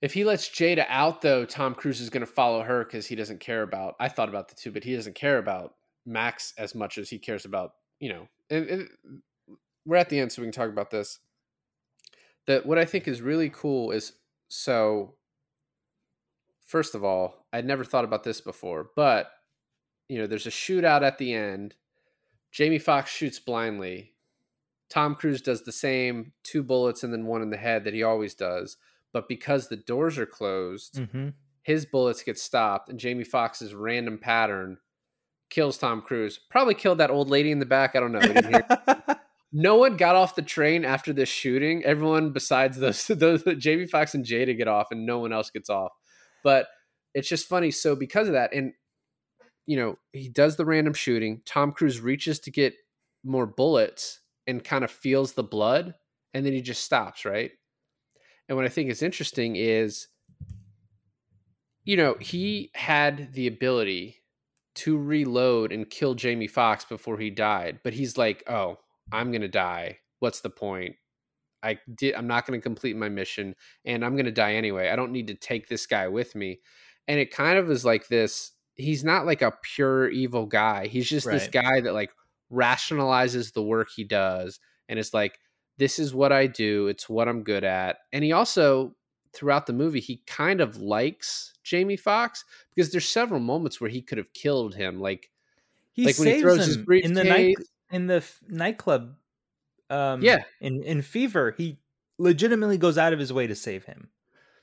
If 0.00 0.14
he 0.14 0.24
lets 0.24 0.48
Jada 0.48 0.84
out, 0.88 1.22
though, 1.22 1.44
Tom 1.44 1.74
Cruise 1.74 2.00
is 2.00 2.10
going 2.10 2.26
to 2.26 2.32
follow 2.32 2.62
her 2.62 2.84
because 2.84 3.06
he 3.06 3.14
doesn't 3.14 3.38
care 3.38 3.62
about. 3.62 3.94
I 4.00 4.08
thought 4.08 4.28
about 4.28 4.48
the 4.48 4.56
two, 4.56 4.72
but 4.72 4.82
he 4.82 4.96
doesn't 4.96 5.14
care 5.14 5.38
about 5.38 5.74
Max 6.06 6.54
as 6.58 6.74
much 6.74 6.98
as 6.98 7.08
he 7.08 7.18
cares 7.18 7.44
about 7.44 7.72
you 8.00 8.08
know. 8.08 8.26
And, 8.50 8.66
and 8.66 8.88
we're 9.84 9.96
at 9.96 10.08
the 10.08 10.18
end, 10.18 10.32
so 10.32 10.42
we 10.42 10.46
can 10.46 10.52
talk 10.52 10.68
about 10.68 10.90
this. 10.90 11.18
That 12.46 12.66
what 12.66 12.78
I 12.78 12.84
think 12.84 13.06
is 13.08 13.20
really 13.22 13.50
cool 13.50 13.90
is 13.90 14.12
so. 14.48 15.14
First 16.66 16.94
of 16.94 17.04
all, 17.04 17.46
I'd 17.52 17.66
never 17.66 17.84
thought 17.84 18.04
about 18.04 18.24
this 18.24 18.40
before, 18.40 18.90
but 18.96 19.30
you 20.08 20.18
know, 20.18 20.26
there's 20.26 20.46
a 20.46 20.50
shootout 20.50 21.02
at 21.02 21.18
the 21.18 21.34
end. 21.34 21.74
Jamie 22.50 22.78
Foxx 22.78 23.10
shoots 23.10 23.38
blindly. 23.38 24.12
Tom 24.88 25.14
Cruise 25.14 25.42
does 25.42 25.62
the 25.62 25.72
same 25.72 26.32
two 26.42 26.62
bullets 26.62 27.02
and 27.02 27.12
then 27.12 27.26
one 27.26 27.40
in 27.42 27.50
the 27.50 27.56
head 27.56 27.84
that 27.84 27.94
he 27.94 28.02
always 28.02 28.34
does 28.34 28.76
but 29.12 29.28
because 29.28 29.68
the 29.68 29.76
doors 29.76 30.18
are 30.18 30.26
closed, 30.26 30.94
Mm-hmm. 30.94 31.28
his 31.62 31.84
bullets 31.84 32.22
get 32.22 32.38
stopped, 32.38 32.88
and 32.88 32.98
Jamie 32.98 33.24
Foxx's 33.24 33.74
random 33.74 34.16
pattern 34.18 34.78
kills 35.50 35.76
Tom 35.76 36.00
Cruise. 36.00 36.40
Probably 36.50 36.74
killed 36.74 36.96
that 36.98 37.10
old 37.10 37.28
lady 37.28 37.50
in 37.50 37.58
the 37.58 37.66
back. 37.66 37.94
I 37.94 38.00
don't 38.00 38.12
know. 38.12 38.20
No 39.52 39.76
one 39.76 39.96
got 39.96 40.16
off 40.16 40.34
the 40.34 40.42
train 40.42 40.84
after 40.84 41.12
this 41.12 41.28
shooting. 41.28 41.84
Everyone 41.84 42.32
besides 42.32 42.78
those, 42.78 43.06
those 43.08 43.44
Jamie 43.58 43.86
Foxx 43.86 44.14
and 44.14 44.24
Jada 44.24 44.56
get 44.56 44.68
off, 44.68 44.88
and 44.90 45.04
no 45.04 45.18
one 45.18 45.32
else 45.32 45.50
gets 45.50 45.68
off. 45.68 45.92
But 46.42 46.66
it's 47.14 47.28
just 47.28 47.48
funny. 47.48 47.70
So 47.70 47.94
because 47.94 48.28
of 48.28 48.34
that, 48.34 48.54
and 48.54 48.72
you 49.66 49.76
know, 49.76 49.96
he 50.12 50.28
does 50.28 50.56
the 50.56 50.64
random 50.64 50.94
shooting. 50.94 51.42
Tom 51.46 51.72
Cruise 51.72 52.00
reaches 52.00 52.40
to 52.40 52.50
get 52.50 52.74
more 53.24 53.46
bullets 53.46 54.20
and 54.46 54.64
kind 54.64 54.84
of 54.84 54.90
feels 54.90 55.34
the 55.34 55.44
blood, 55.44 55.94
and 56.34 56.44
then 56.44 56.52
he 56.52 56.62
just 56.62 56.84
stops, 56.84 57.24
right? 57.24 57.52
And 58.48 58.56
what 58.56 58.66
I 58.66 58.70
think 58.70 58.90
is 58.90 59.02
interesting 59.02 59.56
is, 59.56 60.08
you 61.84 61.96
know, 61.96 62.16
he 62.20 62.70
had 62.74 63.32
the 63.34 63.46
ability 63.46 64.16
to 64.74 64.96
reload 64.96 65.70
and 65.70 65.88
kill 65.88 66.14
Jamie 66.14 66.46
Foxx 66.46 66.84
before 66.84 67.18
he 67.18 67.30
died, 67.30 67.80
but 67.84 67.92
he's 67.92 68.16
like, 68.16 68.42
"Oh, 68.48 68.78
I'm 69.10 69.32
gonna 69.32 69.48
die. 69.48 69.98
What's 70.20 70.40
the 70.40 70.50
point? 70.50 70.96
I 71.62 71.78
did. 71.94 72.14
I'm 72.14 72.26
not 72.26 72.46
gonna 72.46 72.60
complete 72.60 72.96
my 72.96 73.08
mission, 73.08 73.54
and 73.84 74.04
I'm 74.04 74.16
gonna 74.16 74.30
die 74.30 74.54
anyway. 74.54 74.88
I 74.88 74.96
don't 74.96 75.12
need 75.12 75.28
to 75.28 75.34
take 75.34 75.68
this 75.68 75.86
guy 75.86 76.08
with 76.08 76.34
me." 76.34 76.60
And 77.08 77.18
it 77.18 77.30
kind 77.30 77.58
of 77.58 77.70
is 77.70 77.84
like 77.84 78.08
this. 78.08 78.52
He's 78.74 79.04
not 79.04 79.26
like 79.26 79.42
a 79.42 79.52
pure 79.62 80.08
evil 80.08 80.46
guy. 80.46 80.86
He's 80.86 81.08
just 81.08 81.28
this 81.28 81.48
guy 81.48 81.80
that 81.80 81.94
like 81.94 82.12
rationalizes 82.52 83.52
the 83.52 83.62
work 83.62 83.88
he 83.94 84.04
does, 84.04 84.60
and 84.88 84.98
is 84.98 85.14
like, 85.14 85.38
this 85.78 85.98
is 85.98 86.14
what 86.14 86.32
I 86.32 86.46
do. 86.46 86.88
It's 86.88 87.08
what 87.08 87.28
I'm 87.28 87.42
good 87.42 87.64
at. 87.64 87.98
And 88.12 88.22
he 88.24 88.32
also 88.32 88.94
throughout 89.34 89.66
the 89.66 89.72
movie 89.72 90.00
he 90.00 90.22
kind 90.26 90.60
of 90.60 90.76
likes 90.76 91.54
Jamie 91.64 91.96
Foxx 91.96 92.44
because 92.74 92.92
there's 92.92 93.08
several 93.08 93.40
moments 93.40 93.80
where 93.80 93.88
he 93.88 94.02
could 94.02 94.18
have 94.18 94.32
killed 94.34 94.74
him. 94.74 95.00
Like 95.00 95.30
He 95.92 96.04
Like 96.04 96.18
when 96.18 96.28
he 96.28 96.40
throws 96.40 96.66
his 96.66 96.76
him 96.76 96.86
in 97.02 97.12
the 97.14 97.24
night 97.24 97.56
briefcase. 97.56 97.71
In 97.92 98.08
the 98.08 98.16
f- 98.16 98.42
nightclub. 98.48 99.16
Um, 99.90 100.22
Yeah. 100.22 100.44
in 100.60 100.82
in 100.84 101.02
Fever, 101.02 101.52
he 101.52 101.82
legitimately 102.18 102.78
goes 102.78 102.98
out 102.98 103.12
of 103.12 103.18
his 103.18 103.32
way 103.32 103.46
to 103.46 103.54
save 103.54 103.84
him. 103.84 104.12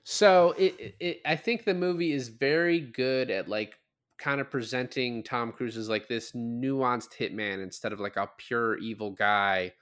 So 0.04 0.52
it, 0.58 0.96
it, 1.00 1.22
I 1.26 1.36
think 1.36 1.66
the 1.66 1.74
movie 1.74 2.12
is 2.14 2.30
very 2.30 2.80
good 2.80 3.30
at 3.30 3.48
like 3.48 3.76
kind 4.18 4.42
of 4.42 4.50
presenting 4.50 5.24
Tom 5.24 5.52
Cruise 5.52 5.78
as 5.78 5.90
like 5.90 6.08
this 6.08 6.32
nuanced 6.32 7.14
hitman 7.18 7.62
instead 7.62 7.94
of 7.94 8.00
like 8.00 8.18
a 8.18 8.30
pure 8.38 8.78
evil 8.78 9.12
guy 9.12 9.74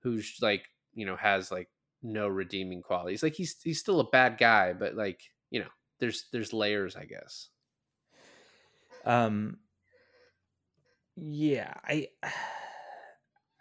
who's 0.00 0.38
like 0.42 0.68
you 0.94 1.06
know 1.06 1.16
has 1.16 1.50
like 1.52 1.70
no 2.02 2.28
redeeming 2.28 2.82
qualities. 2.82 3.22
Like 3.22 3.34
he's 3.34 3.60
he's 3.62 3.80
still 3.80 4.00
a 4.00 4.10
bad 4.10 4.38
guy, 4.38 4.72
but 4.72 4.94
like 4.94 5.22
you 5.50 5.60
know 5.60 5.70
there's 6.00 6.28
there's 6.32 6.52
layers, 6.52 6.96
I 6.96 7.04
guess. 7.04 7.50
Um, 9.04 9.60
yeah, 11.16 11.74
I 11.84 12.08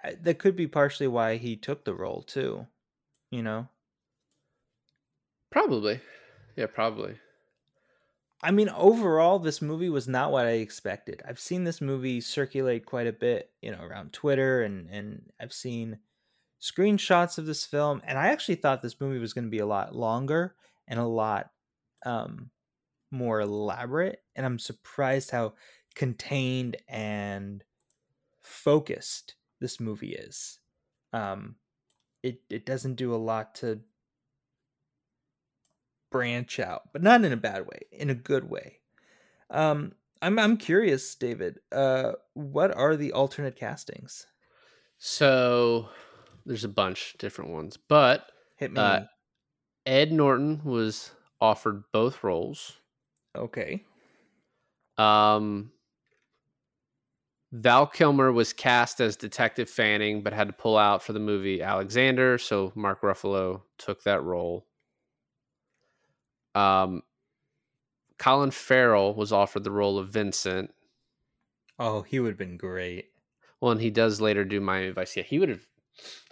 that 0.04 0.40
could 0.40 0.56
be 0.56 0.68
partially 0.68 1.08
why 1.08 1.38
he 1.38 1.56
took 1.58 1.86
the 1.86 1.96
role 1.96 2.24
too. 2.24 2.68
You 3.32 3.44
know, 3.44 3.70
Probably, 5.50 6.00
yeah, 6.56 6.68
probably. 6.68 7.20
I 8.44 8.52
mean, 8.52 8.70
overall, 8.70 9.40
this 9.40 9.62
movie 9.62 9.90
was 9.90 10.08
not 10.08 10.32
what 10.32 10.46
I 10.46 10.52
expected. 10.52 11.22
I've 11.26 11.40
seen 11.40 11.64
this 11.64 11.82
movie 11.82 12.22
circulate 12.22 12.86
quite 12.86 13.08
a 13.08 13.14
bit, 13.14 13.52
you 13.62 13.72
know, 13.72 13.82
around 13.84 14.14
Twitter, 14.14 14.62
and 14.62 14.90
and 14.90 15.32
I've 15.40 15.54
seen 15.54 16.00
screenshots 16.62 17.38
of 17.40 17.46
this 17.48 17.66
film, 17.66 18.02
and 18.06 18.18
I 18.20 18.28
actually 18.30 18.56
thought 18.56 18.82
this 18.84 19.02
movie 19.02 19.20
was 19.20 19.34
going 19.34 19.46
to 19.46 19.52
be 19.52 19.60
a 19.60 19.66
lot 19.68 19.96
longer 19.96 20.56
and 20.88 21.00
a 21.00 21.06
lot 21.08 21.52
um, 22.06 22.52
more 23.12 23.42
elaborate. 23.42 24.24
And 24.36 24.46
I'm 24.46 24.60
surprised 24.60 25.32
how 25.32 25.56
contained 25.96 26.78
and 26.90 27.64
focused 28.44 29.37
this 29.60 29.80
movie 29.80 30.14
is. 30.14 30.60
Um, 31.14 31.56
it 32.24 32.42
it 32.50 32.66
doesn't 32.66 32.96
do 32.96 33.14
a 33.14 33.18
lot 33.18 33.56
to 33.56 33.82
branch 36.12 36.60
out, 36.60 36.94
but 36.94 37.04
not 37.04 37.24
in 37.24 37.32
a 37.32 37.38
bad 37.38 37.68
way, 37.68 37.82
in 37.92 38.10
a 38.10 38.16
good 38.16 38.50
way. 38.50 38.80
Um, 39.50 39.94
I'm 40.22 40.40
I'm 40.40 40.58
curious, 40.58 41.16
David. 41.16 41.60
Uh, 41.72 42.14
what 42.34 42.76
are 42.76 42.96
the 42.96 43.14
alternate 43.14 43.56
castings? 43.56 44.26
So 44.98 45.90
there's 46.46 46.64
a 46.64 46.70
bunch 46.70 47.14
of 47.14 47.20
different 47.20 47.52
ones, 47.52 47.78
but 47.78 48.32
Hit 48.56 48.72
me. 48.72 48.80
Uh, 48.80 49.02
Ed 49.86 50.12
Norton 50.12 50.64
was 50.64 51.12
offered 51.40 51.84
both 51.92 52.24
roles. 52.24 52.78
okay. 53.36 53.86
Um, 54.98 55.72
Val 57.52 57.88
Kilmer 57.88 58.32
was 58.32 58.52
cast 58.52 59.00
as 59.00 59.16
Detective 59.16 59.70
Fanning, 59.70 60.22
but 60.22 60.34
had 60.34 60.48
to 60.48 60.54
pull 60.54 60.78
out 60.78 61.02
for 61.02 61.14
the 61.14 61.20
movie 61.20 61.62
Alexander, 61.62 62.38
so 62.38 62.74
Mark 62.76 63.02
Ruffalo 63.02 63.62
took 63.78 64.04
that 64.04 64.22
role. 64.24 64.68
Um, 66.56 67.04
Colin 68.18 68.52
Farrell 68.52 69.14
was 69.14 69.32
offered 69.32 69.64
the 69.64 69.72
role 69.72 69.98
of 69.98 70.10
Vincent. 70.10 70.74
Oh, 71.80 72.02
he 72.02 72.20
would 72.20 72.30
have 72.30 72.38
been 72.38 72.58
great. 72.58 73.06
Well, 73.62 73.72
and 73.72 73.82
he 73.82 73.92
does 73.92 74.20
later 74.20 74.44
do 74.44 74.60
Miami 74.60 74.92
Vice. 74.92 75.16
Yeah, 75.16 75.24
he 75.24 75.40
would 75.40 75.50
have. 75.50 75.66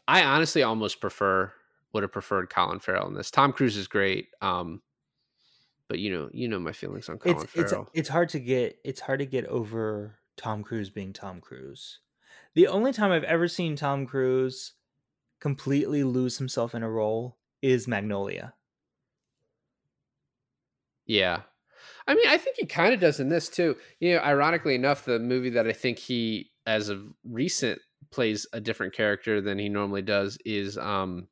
I 0.08 0.24
honestly 0.24 0.64
almost 0.64 1.00
prefer 1.00 1.52
would 1.94 2.04
have 2.04 2.12
preferred 2.12 2.50
Colin 2.50 2.80
Farrell 2.80 3.08
in 3.08 3.14
this. 3.14 3.32
Tom 3.32 3.54
Cruise 3.54 3.78
is 3.78 3.88
great, 3.88 4.28
um, 4.42 4.82
but 5.88 6.00
you 6.00 6.12
know, 6.12 6.30
you 6.34 6.48
know 6.48 6.60
my 6.60 6.72
feelings 6.74 7.08
on 7.08 7.20
Colin 7.20 7.44
It's 7.44 7.56
it's 7.56 7.72
Farrell. 7.72 7.90
it's 7.94 8.10
hard 8.10 8.30
to 8.30 8.40
get 8.40 8.80
it's 8.84 9.00
hard 9.00 9.20
to 9.20 9.26
get 9.26 9.46
over 9.46 10.18
Tom 10.38 10.64
Cruise 10.64 10.90
being 10.90 11.14
Tom 11.14 11.42
Cruise. 11.42 12.00
The 12.54 12.68
only 12.68 12.94
time 12.94 13.12
I've 13.12 13.24
ever 13.24 13.48
seen 13.48 13.76
Tom 13.76 14.06
Cruise 14.06 14.74
completely 15.40 16.04
lose 16.04 16.38
himself 16.38 16.74
in 16.74 16.84
a 16.84 16.90
role 16.90 17.38
is 17.62 17.88
Magnolia. 17.88 18.54
Yeah. 21.06 21.42
I 22.08 22.16
mean, 22.16 22.28
I 22.28 22.38
think 22.38 22.58
he 22.58 22.66
kind 22.66 22.94
of 22.94 23.00
does 23.00 23.20
in 23.20 23.30
this 23.30 23.50
too. 23.50 23.76
You 24.00 24.16
know, 24.16 24.22
ironically 24.22 24.76
enough, 24.76 25.06
the 25.06 25.20
movie 25.20 25.52
that 25.52 25.68
I 25.68 25.74
think 25.74 26.00
he, 26.00 26.52
as 26.66 26.90
of 26.90 27.14
recent, 27.24 27.80
plays 28.12 28.48
a 28.54 28.62
different 28.62 28.94
character 28.94 29.42
than 29.42 29.60
he 29.60 29.70
normally 29.70 30.02
does 30.02 30.38
is 30.46 30.78
um 30.78 31.28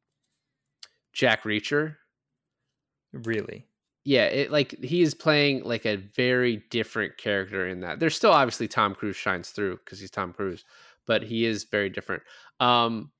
Jack 1.13 1.43
Reacher. 1.43 1.95
Really. 3.13 3.67
Yeah, 4.05 4.25
it 4.25 4.51
like 4.51 4.77
he 4.83 5.01
is 5.01 5.13
playing 5.13 5.63
like 5.63 5.85
a 5.85 5.95
very 5.95 6.63
different 6.69 7.17
character 7.17 7.67
in 7.67 7.81
that. 7.81 7.99
There's 7.99 8.15
still 8.15 8.31
obviously 8.31 8.67
Tom 8.67 8.95
Cruise 8.95 9.15
shines 9.15 9.49
through 9.49 9.77
because 9.77 9.99
he's 9.99 10.11
Tom 10.11 10.33
Cruise, 10.33 10.65
but 11.07 11.23
he 11.23 11.45
is 11.45 11.63
very 11.65 11.89
different. 11.89 12.23
Um 12.59 13.11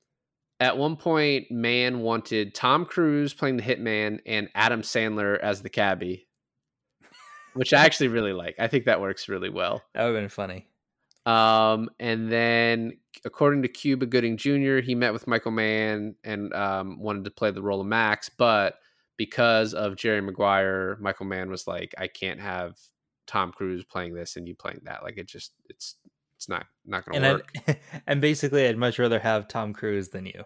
at 0.60 0.78
one 0.78 0.96
point, 0.96 1.50
Mann 1.50 2.00
wanted 2.00 2.54
Tom 2.54 2.84
Cruise 2.84 3.34
playing 3.34 3.56
the 3.56 3.62
hitman 3.62 4.20
and 4.24 4.48
Adam 4.54 4.82
Sandler 4.82 5.38
as 5.40 5.62
the 5.62 5.68
cabbie, 5.68 6.28
which 7.54 7.72
I 7.72 7.84
actually 7.84 8.08
really 8.08 8.32
like. 8.32 8.54
I 8.58 8.68
think 8.68 8.84
that 8.84 9.00
works 9.00 9.28
really 9.28 9.50
well. 9.50 9.82
That 9.94 10.04
would 10.04 10.14
have 10.14 10.22
been 10.22 10.28
funny. 10.28 10.68
Um, 11.26 11.90
and 11.98 12.30
then, 12.30 12.98
according 13.24 13.62
to 13.62 13.68
Cuba 13.68 14.06
Gooding 14.06 14.36
Jr., 14.36 14.78
he 14.78 14.94
met 14.94 15.12
with 15.12 15.26
Michael 15.26 15.50
Mann 15.50 16.14
and 16.22 16.52
um, 16.54 17.00
wanted 17.00 17.24
to 17.24 17.30
play 17.30 17.50
the 17.50 17.62
role 17.62 17.80
of 17.80 17.86
Max, 17.86 18.28
but 18.28 18.76
because 19.16 19.74
of 19.74 19.96
Jerry 19.96 20.20
Maguire, 20.20 20.96
Michael 21.00 21.26
Mann 21.26 21.50
was 21.50 21.66
like, 21.66 21.94
"I 21.98 22.08
can't 22.08 22.40
have 22.40 22.78
Tom 23.26 23.52
Cruise 23.52 23.84
playing 23.84 24.14
this 24.14 24.36
and 24.36 24.46
you 24.46 24.54
playing 24.54 24.80
that. 24.84 25.02
Like, 25.02 25.18
it 25.18 25.26
just 25.26 25.52
it's 25.68 25.96
it's 26.36 26.48
not 26.48 26.66
not 26.84 27.04
going 27.04 27.22
And 27.22 27.24
to 27.24 27.28
I, 27.28 27.72
work." 27.72 27.80
and 28.06 28.20
basically, 28.20 28.66
I'd 28.66 28.78
much 28.78 28.98
rather 28.98 29.18
have 29.18 29.48
Tom 29.48 29.72
Cruise 29.72 30.08
than 30.08 30.26
you. 30.26 30.44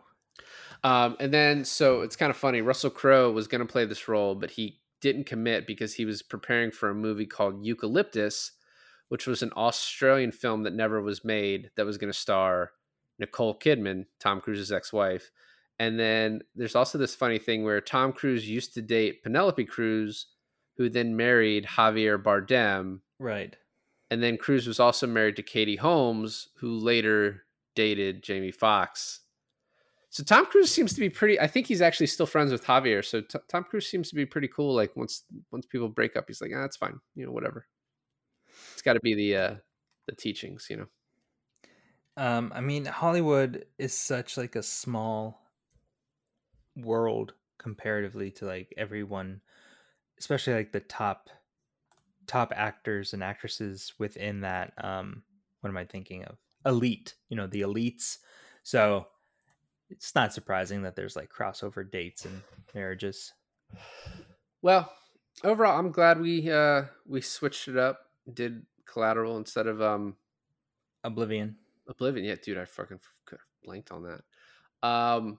Um, 0.84 1.16
and 1.18 1.32
then, 1.32 1.64
so 1.64 2.02
it's 2.02 2.16
kind 2.16 2.30
of 2.30 2.36
funny. 2.36 2.60
Russell 2.60 2.90
Crowe 2.90 3.32
was 3.32 3.48
going 3.48 3.60
to 3.60 3.72
play 3.72 3.84
this 3.84 4.06
role, 4.08 4.34
but 4.34 4.52
he 4.52 4.80
didn't 5.00 5.24
commit 5.24 5.66
because 5.66 5.94
he 5.94 6.04
was 6.04 6.22
preparing 6.22 6.70
for 6.70 6.90
a 6.90 6.94
movie 6.94 7.26
called 7.26 7.64
Eucalyptus, 7.64 8.52
which 9.08 9.26
was 9.26 9.42
an 9.42 9.52
Australian 9.56 10.32
film 10.32 10.62
that 10.62 10.74
never 10.74 11.00
was 11.00 11.24
made 11.24 11.70
that 11.76 11.86
was 11.86 11.98
going 11.98 12.12
to 12.12 12.18
star 12.18 12.72
Nicole 13.18 13.58
Kidman, 13.58 14.06
Tom 14.20 14.40
Cruise's 14.40 14.72
ex 14.72 14.92
wife. 14.92 15.30
And 15.78 15.98
then 15.98 16.42
there's 16.56 16.74
also 16.74 16.98
this 16.98 17.14
funny 17.14 17.38
thing 17.38 17.64
where 17.64 17.80
Tom 17.80 18.12
Cruise 18.12 18.48
used 18.48 18.74
to 18.74 18.82
date 18.82 19.22
Penelope 19.22 19.64
Cruz, 19.66 20.26
who 20.76 20.88
then 20.88 21.16
married 21.16 21.66
Javier 21.66 22.20
Bardem. 22.20 23.00
Right. 23.18 23.54
And 24.10 24.22
then 24.22 24.36
Cruise 24.36 24.66
was 24.66 24.80
also 24.80 25.06
married 25.06 25.36
to 25.36 25.42
Katie 25.42 25.76
Holmes, 25.76 26.48
who 26.56 26.78
later 26.78 27.44
dated 27.74 28.22
Jamie 28.22 28.50
Foxx. 28.50 29.20
So 30.10 30.24
Tom 30.24 30.46
Cruise 30.46 30.72
seems 30.72 30.94
to 30.94 31.00
be 31.00 31.10
pretty. 31.10 31.38
I 31.38 31.46
think 31.46 31.66
he's 31.66 31.82
actually 31.82 32.06
still 32.06 32.26
friends 32.26 32.50
with 32.50 32.64
Javier. 32.64 33.04
So 33.04 33.20
T- 33.20 33.38
Tom 33.48 33.64
Cruise 33.64 33.86
seems 33.86 34.08
to 34.08 34.14
be 34.14 34.24
pretty 34.24 34.48
cool. 34.48 34.74
Like 34.74 34.96
once 34.96 35.24
once 35.52 35.66
people 35.66 35.88
break 35.88 36.16
up, 36.16 36.24
he's 36.26 36.40
like, 36.40 36.50
ah, 36.54 36.62
that's 36.62 36.78
fine. 36.78 36.98
You 37.14 37.26
know, 37.26 37.32
whatever. 37.32 37.66
It's 38.72 38.82
got 38.82 38.94
to 38.94 39.00
be 39.00 39.14
the 39.14 39.36
uh 39.36 39.54
the 40.06 40.14
teachings, 40.16 40.66
you 40.70 40.78
know. 40.78 40.86
Um, 42.16 42.50
I 42.54 42.60
mean, 42.60 42.86
Hollywood 42.86 43.66
is 43.78 43.92
such 43.92 44.36
like 44.36 44.56
a 44.56 44.62
small 44.62 45.47
world 46.78 47.34
comparatively 47.58 48.30
to 48.32 48.46
like 48.46 48.72
everyone, 48.76 49.40
especially 50.18 50.54
like 50.54 50.72
the 50.72 50.80
top 50.80 51.28
top 52.26 52.52
actors 52.54 53.14
and 53.14 53.22
actresses 53.22 53.94
within 53.98 54.42
that. 54.42 54.72
Um, 54.82 55.22
what 55.60 55.70
am 55.70 55.76
I 55.76 55.84
thinking 55.84 56.24
of? 56.24 56.36
Elite, 56.66 57.14
you 57.28 57.36
know, 57.36 57.46
the 57.46 57.62
elites. 57.62 58.18
So 58.62 59.06
it's 59.90 60.14
not 60.14 60.34
surprising 60.34 60.82
that 60.82 60.94
there's 60.96 61.16
like 61.16 61.30
crossover 61.32 61.88
dates 61.90 62.24
and 62.24 62.42
marriages. 62.74 63.32
Well, 64.62 64.92
overall, 65.44 65.78
I'm 65.78 65.90
glad 65.90 66.20
we 66.20 66.50
uh 66.50 66.84
we 67.06 67.20
switched 67.20 67.68
it 67.68 67.76
up. 67.76 68.00
Did 68.32 68.66
Collateral 68.84 69.36
instead 69.36 69.66
of 69.66 69.80
um 69.80 70.16
Oblivion. 71.04 71.56
Oblivion. 71.88 72.26
Yeah, 72.26 72.36
dude, 72.42 72.58
I 72.58 72.64
fucking 72.64 73.00
blanked 73.64 73.92
on 73.92 74.02
that. 74.04 74.86
Um, 74.86 75.38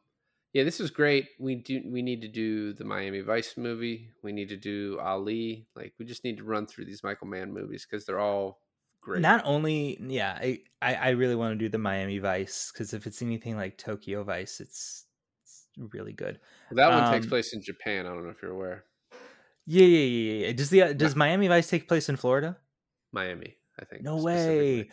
yeah, 0.54 0.64
this 0.64 0.80
was 0.80 0.90
great. 0.90 1.28
We 1.40 1.56
do. 1.56 1.82
We 1.86 2.02
need 2.02 2.22
to 2.22 2.28
do 2.28 2.74
the 2.74 2.84
Miami 2.84 3.22
Vice 3.22 3.56
movie. 3.56 4.10
We 4.24 4.32
need 4.32 4.50
to 4.50 4.58
do 4.58 4.98
Ali. 5.00 5.68
Like, 5.76 5.94
we 6.00 6.06
just 6.06 6.24
need 6.24 6.38
to 6.38 6.44
run 6.44 6.66
through 6.66 6.86
these 6.86 7.04
Michael 7.04 7.28
Mann 7.28 7.54
movies 7.54 7.86
because 7.90 8.06
they're 8.06 8.20
all 8.20 8.62
great. 9.02 9.22
Not 9.22 9.44
only, 9.46 10.00
yeah, 10.02 10.38
I, 10.42 10.62
I, 10.82 10.96
I 10.96 11.10
really 11.10 11.36
want 11.36 11.54
to 11.54 11.58
do 11.64 11.70
the 11.70 11.78
Miami 11.78 12.18
Vice 12.18 12.72
because 12.74 12.94
if 12.94 13.06
it's 13.06 13.22
anything 13.22 13.58
like 13.58 13.78
Tokyo 13.78 14.24
Vice, 14.24 14.60
it's, 14.60 15.06
it's 15.44 15.68
really 15.78 16.14
good. 16.14 16.40
that 16.72 16.90
one 16.90 17.12
takes 17.12 17.26
um, 17.26 17.30
place 17.30 17.54
in 17.54 17.62
Japan. 17.62 18.08
I 18.08 18.10
don't 18.10 18.24
know 18.24 18.32
if 18.32 18.42
you're 18.42 18.52
aware. 18.52 18.86
Yeah, 19.68 19.86
yeah, 19.86 19.98
yeah, 20.00 20.46
yeah. 20.48 20.54
Does 20.54 20.72
the 20.72 20.82
uh, 20.82 20.94
does 20.94 21.16
Miami 21.16 21.48
Vice 21.48 21.70
take 21.70 21.88
place 21.88 22.10
in 22.10 22.16
Florida? 22.16 22.58
Miami, 23.12 23.56
I 23.80 23.86
think. 23.86 24.02
No 24.02 24.18
way. 24.18 24.90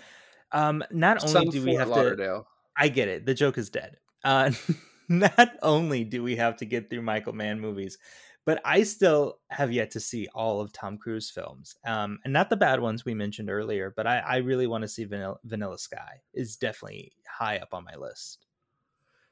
Um, 0.52 0.84
not 0.90 1.22
only 1.22 1.32
Some 1.32 1.48
do 1.48 1.64
we 1.64 1.76
Fort 1.76 1.88
have 1.88 2.18
to, 2.18 2.44
I 2.76 2.88
get 2.88 3.08
it. 3.08 3.24
The 3.24 3.32
joke 3.32 3.56
is 3.56 3.70
dead. 3.70 3.96
Uh, 4.22 4.50
not 5.36 5.50
only 5.62 6.04
do 6.04 6.22
we 6.22 6.36
have 6.36 6.56
to 6.58 6.64
get 6.64 6.88
through 6.90 7.02
Michael 7.02 7.32
Mann 7.32 7.60
movies, 7.60 7.98
but 8.44 8.60
I 8.64 8.84
still 8.84 9.38
have 9.50 9.72
yet 9.72 9.90
to 9.92 10.00
see 10.00 10.28
all 10.34 10.60
of 10.60 10.72
Tom 10.72 10.98
Cruise 10.98 11.30
films, 11.30 11.74
um, 11.84 12.18
and 12.24 12.32
not 12.32 12.48
the 12.50 12.56
bad 12.56 12.80
ones 12.80 13.04
we 13.04 13.14
mentioned 13.14 13.50
earlier. 13.50 13.92
But 13.96 14.06
I, 14.06 14.18
I 14.18 14.36
really 14.36 14.66
want 14.66 14.82
to 14.82 14.88
see 14.88 15.04
Vanilla, 15.04 15.36
Vanilla 15.44 15.78
Sky. 15.78 16.20
is 16.32 16.56
definitely 16.56 17.12
high 17.28 17.56
up 17.58 17.70
on 17.72 17.84
my 17.84 17.96
list. 17.96 18.46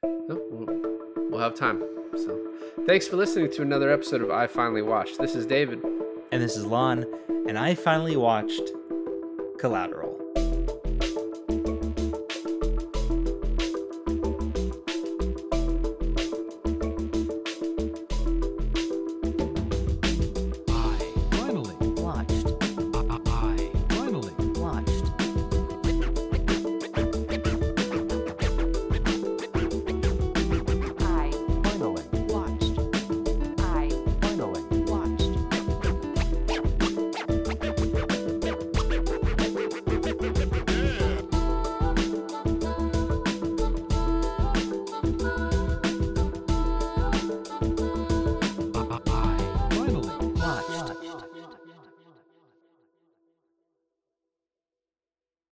Oh, 0.05 0.41
we'll- 0.51 0.91
We'll 1.31 1.41
have 1.43 1.55
time. 1.55 1.83
So, 2.17 2.39
thanks 2.87 3.09
for 3.09 3.17
listening 3.17 3.51
to 3.53 3.63
another 3.63 3.91
episode 3.91 4.21
of 4.23 4.31
I 4.31 4.47
Finally 4.47 4.83
Watched. 4.83 5.19
This 5.19 5.35
is 5.35 5.47
David. 5.47 5.83
And 6.31 6.41
this 6.41 6.57
is 6.57 6.65
Lon, 6.65 7.05
and 7.49 7.59
I 7.59 7.75
finally 7.75 8.17
watched 8.17 8.71
Collateral. 9.59 10.14